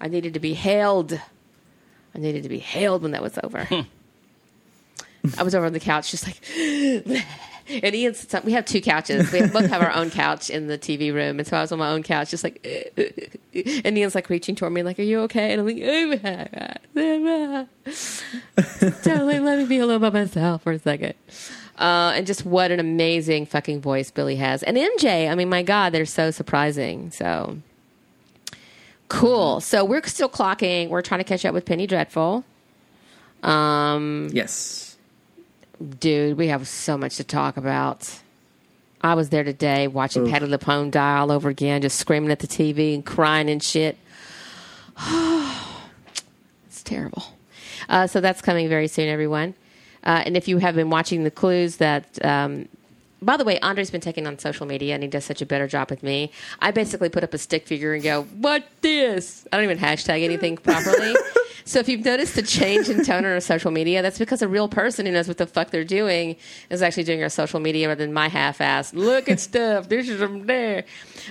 I 0.00 0.08
needed 0.08 0.32
to 0.32 0.40
be 0.40 0.54
hailed. 0.54 1.12
I 2.14 2.18
needed 2.18 2.42
to 2.44 2.48
be 2.48 2.58
hailed 2.58 3.02
when 3.02 3.10
that 3.10 3.22
was 3.22 3.38
over. 3.42 3.68
I 5.38 5.42
was 5.42 5.54
over 5.54 5.66
on 5.66 5.72
the 5.72 5.80
couch 5.80 6.10
just 6.10 6.26
like, 6.26 6.40
and 7.68 7.94
Ian's, 7.94 8.26
we 8.44 8.52
have 8.52 8.64
two 8.64 8.80
couches. 8.80 9.32
We 9.32 9.40
both 9.48 9.66
have 9.66 9.82
our 9.82 9.92
own 9.92 10.10
couch 10.10 10.50
in 10.50 10.66
the 10.68 10.78
TV 10.78 11.12
room. 11.12 11.38
And 11.38 11.46
so 11.46 11.56
I 11.56 11.60
was 11.62 11.72
on 11.72 11.78
my 11.78 11.90
own 11.90 12.02
couch 12.02 12.30
just 12.30 12.44
like, 12.44 12.64
and 13.84 13.98
Ian's 13.98 14.14
like 14.14 14.30
reaching 14.30 14.54
toward 14.54 14.72
me 14.72 14.82
like, 14.82 14.98
are 14.98 15.02
you 15.02 15.20
okay? 15.20 15.52
And 15.52 15.60
I'm 15.60 15.66
like, 15.66 15.82
oh, 15.84 17.66
totally 19.02 19.40
let 19.40 19.58
me 19.58 19.64
be 19.66 19.78
alone 19.78 20.00
by 20.00 20.10
myself 20.10 20.62
for 20.62 20.72
a 20.72 20.78
second. 20.78 21.14
Uh, 21.78 22.12
and 22.14 22.26
just 22.26 22.44
what 22.46 22.70
an 22.70 22.80
amazing 22.80 23.44
fucking 23.46 23.80
voice 23.82 24.10
Billy 24.10 24.36
has. 24.36 24.62
And 24.62 24.76
MJ, 24.76 25.30
I 25.30 25.34
mean, 25.34 25.48
my 25.50 25.62
God, 25.62 25.90
they're 25.92 26.06
so 26.06 26.30
surprising. 26.30 27.10
So 27.10 27.58
cool. 29.08 29.60
So 29.60 29.84
we're 29.84 30.02
still 30.06 30.28
clocking. 30.28 30.88
We're 30.88 31.02
trying 31.02 31.20
to 31.20 31.24
catch 31.24 31.44
up 31.44 31.52
with 31.52 31.66
Penny 31.66 31.86
Dreadful. 31.86 32.44
Um, 33.42 34.30
Yes. 34.32 34.85
Dude, 35.98 36.38
we 36.38 36.48
have 36.48 36.66
so 36.66 36.96
much 36.96 37.16
to 37.16 37.24
talk 37.24 37.56
about. 37.56 38.20
I 39.02 39.14
was 39.14 39.28
there 39.28 39.44
today 39.44 39.88
watching 39.88 40.22
Oof. 40.22 40.30
Patti 40.30 40.46
LuPone 40.46 40.90
die 40.90 41.18
all 41.18 41.30
over 41.30 41.48
again, 41.48 41.82
just 41.82 41.98
screaming 41.98 42.30
at 42.30 42.38
the 42.38 42.46
TV 42.46 42.94
and 42.94 43.04
crying 43.04 43.50
and 43.50 43.62
shit. 43.62 43.98
it's 46.66 46.82
terrible. 46.82 47.24
Uh, 47.88 48.06
so 48.06 48.20
that's 48.20 48.40
coming 48.40 48.68
very 48.68 48.88
soon, 48.88 49.08
everyone. 49.08 49.54
Uh, 50.02 50.22
and 50.24 50.36
if 50.36 50.48
you 50.48 50.58
have 50.58 50.74
been 50.74 50.90
watching 50.90 51.24
the 51.24 51.30
clues 51.30 51.76
that. 51.76 52.24
Um, 52.24 52.68
by 53.22 53.36
the 53.36 53.44
way, 53.44 53.58
Andre's 53.60 53.90
been 53.90 54.00
taking 54.00 54.26
on 54.26 54.38
social 54.38 54.66
media 54.66 54.94
and 54.94 55.02
he 55.02 55.08
does 55.08 55.24
such 55.24 55.40
a 55.40 55.46
better 55.46 55.66
job 55.66 55.90
with 55.90 56.02
me. 56.02 56.30
I 56.60 56.70
basically 56.70 57.08
put 57.08 57.24
up 57.24 57.32
a 57.32 57.38
stick 57.38 57.66
figure 57.66 57.94
and 57.94 58.02
go, 58.02 58.24
What 58.24 58.66
this? 58.82 59.46
I 59.52 59.56
don't 59.56 59.64
even 59.64 59.78
hashtag 59.78 60.22
anything 60.22 60.56
properly. 60.56 61.14
so 61.64 61.78
if 61.78 61.88
you've 61.88 62.04
noticed 62.04 62.36
a 62.36 62.42
change 62.42 62.88
in 62.88 63.04
tone 63.04 63.24
on 63.24 63.32
our 63.32 63.40
social 63.40 63.70
media, 63.70 64.02
that's 64.02 64.18
because 64.18 64.42
a 64.42 64.48
real 64.48 64.68
person 64.68 65.06
who 65.06 65.12
knows 65.12 65.28
what 65.28 65.38
the 65.38 65.46
fuck 65.46 65.70
they're 65.70 65.84
doing 65.84 66.36
is 66.68 66.82
actually 66.82 67.04
doing 67.04 67.22
our 67.22 67.30
social 67.30 67.58
media 67.58 67.88
rather 67.88 68.04
than 68.04 68.12
my 68.12 68.28
half 68.28 68.60
ass. 68.60 68.92
Look 68.92 69.28
at 69.28 69.40
stuff. 69.40 69.88
This 69.88 70.08
is 70.08 70.20
from 70.20 70.46
there. 70.46 70.84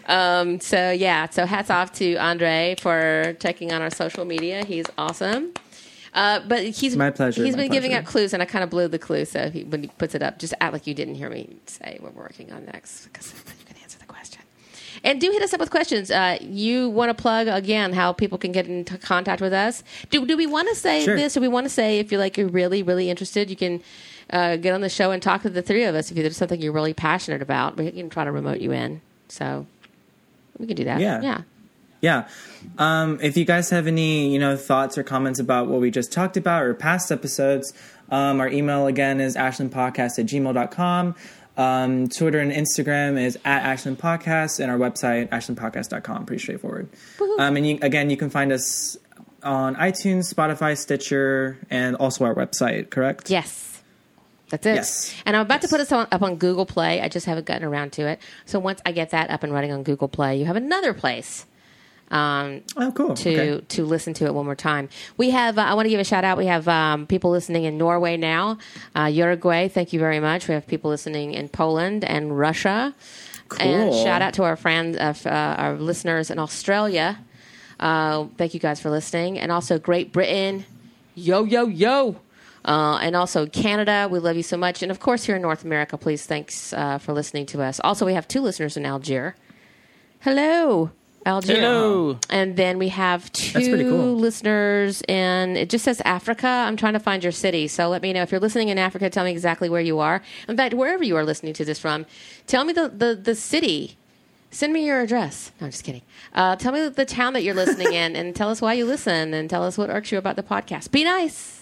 Um, 0.07 0.59
so 0.59 0.91
yeah, 0.91 1.29
so 1.29 1.45
hats 1.45 1.69
off 1.69 1.93
to 1.93 2.15
Andre 2.15 2.75
for 2.79 3.35
taking 3.39 3.71
on 3.71 3.81
our 3.81 3.91
social 3.91 4.25
media. 4.25 4.65
He's 4.65 4.85
awesome. 4.97 5.53
Uh, 6.15 6.39
but 6.47 6.63
he's 6.63 6.95
My 6.95 7.11
pleasure, 7.11 7.43
He's 7.43 7.55
my 7.57 7.63
been 7.63 7.71
giving 7.71 7.93
out 7.93 8.05
clues, 8.05 8.33
and 8.33 8.41
I 8.41 8.45
kind 8.45 8.63
of 8.63 8.69
blew 8.69 8.87
the 8.87 8.97
clue. 8.97 9.25
So 9.25 9.49
he, 9.49 9.63
when 9.65 9.83
he 9.83 9.89
puts 9.89 10.15
it 10.15 10.23
up, 10.23 10.39
just 10.39 10.53
act 10.61 10.71
like 10.73 10.87
you 10.87 10.93
didn't 10.93 11.15
hear 11.15 11.29
me 11.29 11.57
say 11.65 11.97
what 11.99 12.15
we're 12.15 12.23
working 12.23 12.51
on 12.53 12.65
next, 12.65 13.05
because 13.07 13.33
you 13.33 13.65
can 13.65 13.75
answer 13.83 13.99
the 13.99 14.05
question. 14.05 14.41
And 15.03 15.19
do 15.19 15.29
hit 15.29 15.41
us 15.41 15.53
up 15.53 15.59
with 15.59 15.69
questions. 15.71 16.09
Uh, 16.09 16.37
you 16.41 16.89
want 16.89 17.09
to 17.15 17.21
plug 17.21 17.47
again 17.49 17.91
how 17.91 18.13
people 18.13 18.37
can 18.37 18.53
get 18.53 18.65
into 18.65 18.97
contact 18.97 19.41
with 19.41 19.51
us? 19.53 19.83
Do 20.09 20.25
do 20.25 20.37
we 20.37 20.47
want 20.47 20.69
to 20.69 20.75
say 20.75 21.03
Sure. 21.03 21.17
this? 21.17 21.33
Do 21.33 21.41
we 21.41 21.49
want 21.49 21.65
to 21.65 21.69
say 21.69 21.99
if 21.99 22.11
you're 22.11 22.21
like 22.21 22.37
you're 22.37 22.47
really 22.47 22.81
really 22.81 23.09
interested, 23.09 23.49
you 23.49 23.57
can 23.57 23.83
uh, 24.29 24.55
get 24.55 24.73
on 24.73 24.79
the 24.81 24.89
show 24.89 25.11
and 25.11 25.21
talk 25.21 25.41
to 25.41 25.49
the 25.49 25.61
three 25.61 25.83
of 25.83 25.95
us. 25.95 26.11
If 26.11 26.15
there's 26.17 26.37
something 26.37 26.61
you're 26.61 26.71
really 26.71 26.93
passionate 26.93 27.41
about, 27.41 27.75
we 27.77 27.91
can 27.91 28.09
try 28.09 28.23
to 28.23 28.31
remote 28.31 28.61
you 28.61 28.71
in. 28.71 29.01
So 29.27 29.67
we 30.57 30.65
can 30.65 30.77
do 30.77 30.85
that. 30.85 31.01
Yeah. 31.01 31.21
yeah. 31.21 31.41
Yeah. 32.05 32.27
Um, 32.77 33.17
if 33.19 33.35
you 33.35 33.45
guys 33.45 33.71
have 33.71 33.87
any, 33.87 34.31
you 34.31 34.37
know, 34.37 34.55
thoughts 34.57 34.95
or 34.95 35.01
comments 35.01 35.39
about 35.39 35.65
what 35.65 35.81
we 35.81 35.89
just 35.89 36.13
talked 36.13 36.37
about 36.37 36.61
or 36.61 36.75
past 36.75 37.11
episodes, 37.11 37.73
um, 38.11 38.39
our 38.39 38.47
email 38.47 38.85
again 38.85 39.19
is 39.19 39.35
ashlandpodcast 39.35 40.19
at 40.19 40.27
gmail.com. 40.27 41.15
Um, 41.57 42.07
Twitter 42.09 42.39
and 42.39 42.51
Instagram 42.51 43.19
is 43.19 43.37
at 43.43 43.63
Ashland 43.63 43.97
Podcast, 43.97 44.59
and 44.59 44.69
our 44.69 44.77
website, 44.77 45.29
ashlandpodcast.com. 45.29 46.27
Pretty 46.27 46.43
straightforward. 46.43 46.89
Um, 47.39 47.57
and 47.57 47.67
you, 47.67 47.79
again, 47.81 48.11
you 48.11 48.17
can 48.17 48.29
find 48.29 48.51
us 48.51 48.97
on 49.41 49.75
iTunes, 49.75 50.31
Spotify, 50.31 50.77
Stitcher, 50.77 51.57
and 51.71 51.95
also 51.95 52.23
our 52.25 52.35
website, 52.35 52.91
correct? 52.91 53.31
Yes. 53.31 53.81
That's 54.49 54.65
it. 54.67 54.75
Yes. 54.75 55.15
And 55.25 55.35
I'm 55.35 55.41
about 55.41 55.63
to 55.63 55.67
put 55.67 55.79
us 55.79 55.91
on, 55.91 56.07
up 56.11 56.21
on 56.21 56.35
Google 56.35 56.67
Play. 56.67 57.01
I 57.01 57.09
just 57.09 57.25
haven't 57.25 57.47
gotten 57.47 57.63
around 57.67 57.93
to 57.93 58.07
it. 58.07 58.19
So 58.45 58.59
once 58.59 58.79
I 58.85 58.91
get 58.91 59.09
that 59.09 59.31
up 59.31 59.41
and 59.41 59.51
running 59.51 59.71
on 59.71 59.81
Google 59.81 60.07
Play, 60.07 60.37
you 60.37 60.45
have 60.45 60.55
another 60.55 60.93
place 60.93 61.47
um, 62.11 62.61
Oh, 62.77 62.91
cool. 62.91 63.13
to 63.15 63.29
Okay. 63.57 63.65
to 63.67 63.85
listen 63.85 64.13
to 64.15 64.25
it 64.25 64.33
one 64.33 64.45
more 64.45 64.55
time. 64.55 64.89
We 65.17 65.31
have. 65.31 65.57
Uh, 65.57 65.61
I 65.63 65.73
want 65.73 65.85
to 65.85 65.89
give 65.89 65.99
a 65.99 66.03
shout 66.03 66.23
out. 66.23 66.37
We 66.37 66.45
have 66.45 66.67
um, 66.67 67.07
people 67.07 67.31
listening 67.31 67.63
in 67.63 67.77
Norway 67.77 68.15
now, 68.17 68.57
uh, 68.95 69.05
Uruguay. 69.05 69.67
Thank 69.67 69.91
you 69.93 69.99
very 69.99 70.19
much. 70.19 70.47
We 70.47 70.53
have 70.53 70.67
people 70.67 70.89
listening 70.91 71.33
in 71.33 71.49
Poland 71.49 72.03
and 72.05 72.37
Russia. 72.37 72.93
And 73.59 73.91
Cool. 73.91 74.03
shout 74.03 74.21
out 74.23 74.33
to 74.35 74.43
our 74.43 74.55
friends, 74.55 74.97
uh, 74.97 75.13
uh, 75.25 75.29
our 75.29 75.75
listeners 75.75 76.31
in 76.31 76.39
Australia. 76.39 77.19
Uh, 77.79 78.25
thank 78.37 78.53
you 78.53 78.59
guys 78.59 78.79
for 78.79 78.89
listening, 78.89 79.37
and 79.39 79.51
also 79.51 79.77
Great 79.77 80.11
Britain. 80.11 80.65
Yo 81.15 81.43
yo 81.43 81.67
yo. 81.67 82.15
Uh, 82.63 82.97
and 83.01 83.15
also 83.15 83.45
Canada, 83.45 84.07
we 84.09 84.17
love 84.17 84.35
you 84.35 84.41
so 84.41 84.57
much. 84.57 84.81
And 84.81 84.89
of 84.91 84.99
course, 84.99 85.23
here 85.23 85.35
in 85.35 85.41
North 85.43 85.63
America, 85.63 85.97
please 85.99 86.25
thanks 86.25 86.73
uh, 86.73 86.97
for 86.97 87.13
listening 87.13 87.45
to 87.47 87.61
us. 87.61 87.79
Also, 87.83 88.07
we 88.07 88.15
have 88.15 88.27
two 88.27 88.41
listeners 88.41 88.75
in 88.75 88.85
Algiers. 88.87 89.33
Hello, 90.21 90.89
Algiers. 91.25 91.57
Hello. 91.57 92.19
And 92.29 92.55
then 92.55 92.77
we 92.77 92.89
have 92.89 93.31
two 93.31 93.89
cool. 93.89 94.15
listeners 94.15 95.01
and 95.09 95.57
it 95.57 95.69
just 95.69 95.83
says 95.83 95.99
Africa. 96.05 96.47
I'm 96.47 96.77
trying 96.77 96.93
to 96.93 96.99
find 96.99 97.23
your 97.23 97.31
city. 97.31 97.67
So 97.67 97.89
let 97.89 98.03
me 98.03 98.13
know 98.13 98.21
if 98.21 98.31
you're 98.31 98.39
listening 98.39 98.69
in 98.69 98.77
Africa, 98.77 99.09
tell 99.09 99.25
me 99.25 99.31
exactly 99.31 99.67
where 99.67 99.81
you 99.81 99.99
are. 99.99 100.21
In 100.47 100.55
fact, 100.55 100.75
wherever 100.75 101.03
you 101.03 101.15
are 101.15 101.25
listening 101.25 101.53
to 101.55 101.65
this 101.65 101.79
from, 101.79 102.05
tell 102.45 102.63
me 102.63 102.73
the, 102.73 102.89
the, 102.89 103.15
the 103.15 103.33
city. 103.33 103.97
Send 104.51 104.71
me 104.71 104.85
your 104.85 105.01
address. 105.01 105.51
No, 105.59 105.65
I'm 105.65 105.71
just 105.71 105.83
kidding. 105.83 106.03
Uh, 106.33 106.55
tell 106.55 106.71
me 106.71 106.87
the 106.87 107.05
town 107.05 107.33
that 107.33 107.43
you're 107.43 107.55
listening 107.55 107.91
in 107.91 108.15
and 108.15 108.35
tell 108.35 108.49
us 108.49 108.61
why 108.61 108.73
you 108.73 108.85
listen 108.85 109.33
and 109.33 109.49
tell 109.49 109.63
us 109.63 109.77
what 109.77 109.89
irks 109.89 110.11
you 110.11 110.17
about 110.17 110.35
the 110.35 110.43
podcast. 110.43 110.91
Be 110.91 111.03
nice. 111.03 111.54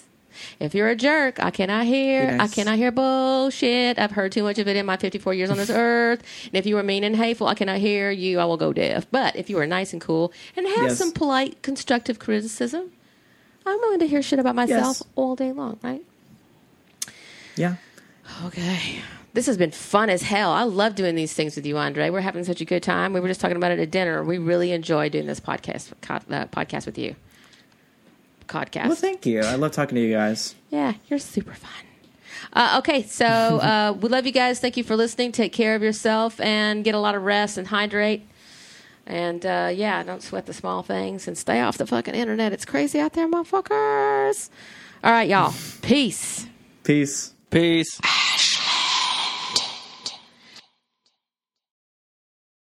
If 0.59 0.73
you're 0.75 0.89
a 0.89 0.95
jerk, 0.95 1.39
I 1.43 1.51
cannot 1.51 1.86
hear. 1.86 2.38
I 2.39 2.47
cannot 2.47 2.77
hear 2.77 2.91
bullshit. 2.91 3.99
I've 3.99 4.11
heard 4.11 4.31
too 4.31 4.43
much 4.43 4.59
of 4.59 4.67
it 4.67 4.75
in 4.75 4.86
my 4.86 4.97
54 4.97 5.34
years 5.34 5.49
on 5.49 5.57
this 5.57 5.69
earth. 5.69 6.21
And 6.45 6.55
if 6.55 6.65
you 6.65 6.77
are 6.77 6.84
mean 6.84 7.03
and 7.03 7.15
hateful, 7.15 7.47
I 7.47 7.53
cannot 7.55 7.77
hear 7.79 8.11
you. 8.11 8.39
I 8.39 8.45
will 8.45 8.57
go 8.57 8.73
deaf. 8.73 9.05
But 9.11 9.36
if 9.36 9.49
you 9.49 9.57
are 9.59 9.67
nice 9.67 9.93
and 9.93 10.01
cool 10.01 10.31
and 10.55 10.67
have 10.67 10.77
Yes. 10.89 10.97
some 10.97 11.11
polite, 11.11 11.61
constructive 11.61 12.19
criticism, 12.19 12.91
I'm 13.65 13.77
willing 13.79 13.99
to 13.99 14.07
hear 14.07 14.21
shit 14.21 14.39
about 14.39 14.55
myself 14.55 14.97
Yes. 14.97 15.03
all 15.15 15.36
day 15.36 15.51
long. 15.51 15.79
Right? 15.81 16.03
Yeah. 17.55 17.75
Okay. 18.45 19.01
This 19.34 19.47
has 19.47 19.57
been 19.57 19.71
fun 19.71 20.09
as 20.09 20.21
hell. 20.21 20.51
I 20.51 20.63
love 20.63 20.95
doing 20.95 21.15
these 21.15 21.34
things 21.34 21.55
with 21.55 21.65
you, 21.65 21.77
Andre. 21.77 22.09
We're 22.11 22.21
having 22.21 22.43
such 22.43 22.61
a 22.61 22.65
good 22.65 22.84
time. 22.84 23.13
We 23.13 23.19
were 23.19 23.27
just 23.27 23.41
talking 23.41 23.57
about 23.57 23.71
it 23.71 23.79
at 23.79 23.89
dinner. 23.89 24.23
We 24.23 24.38
really 24.38 24.71
enjoy 24.71 25.09
doing 25.09 25.25
this 25.25 25.39
podcast 25.39 25.91
uh, 26.09 26.45
podcast 26.47 26.86
with 26.86 26.97
you. 26.99 27.15
Podcast. 28.53 28.85
Well, 28.85 28.95
thank 28.95 29.25
you. 29.25 29.41
I 29.41 29.55
love 29.55 29.71
talking 29.71 29.95
to 29.95 30.01
you 30.01 30.13
guys. 30.13 30.53
yeah, 30.69 30.93
you're 31.09 31.19
super 31.19 31.53
fun. 31.53 31.71
Uh, 32.53 32.75
okay, 32.79 33.01
so 33.01 33.25
uh, 33.25 33.95
we 33.99 34.09
love 34.09 34.25
you 34.27 34.31
guys. 34.31 34.59
Thank 34.59 34.77
you 34.77 34.83
for 34.83 34.95
listening. 34.95 35.31
Take 35.31 35.53
care 35.53 35.73
of 35.75 35.81
yourself 35.81 36.39
and 36.39 36.83
get 36.83 36.93
a 36.93 36.99
lot 36.99 37.15
of 37.15 37.23
rest 37.23 37.57
and 37.57 37.67
hydrate. 37.67 38.27
And 39.07 39.45
uh, 39.45 39.71
yeah, 39.73 40.03
don't 40.03 40.21
sweat 40.21 40.45
the 40.45 40.53
small 40.53 40.83
things 40.83 41.27
and 41.27 41.37
stay 41.37 41.61
off 41.61 41.77
the 41.77 41.87
fucking 41.87 42.13
internet. 42.15 42.53
It's 42.53 42.63
crazy 42.65 42.99
out 42.99 43.13
there, 43.13 43.27
motherfuckers. 43.27 44.49
All 45.03 45.11
right, 45.11 45.27
y'all. 45.27 45.53
Peace. 45.81 46.45
Peace. 46.83 47.33
Peace. 47.49 47.99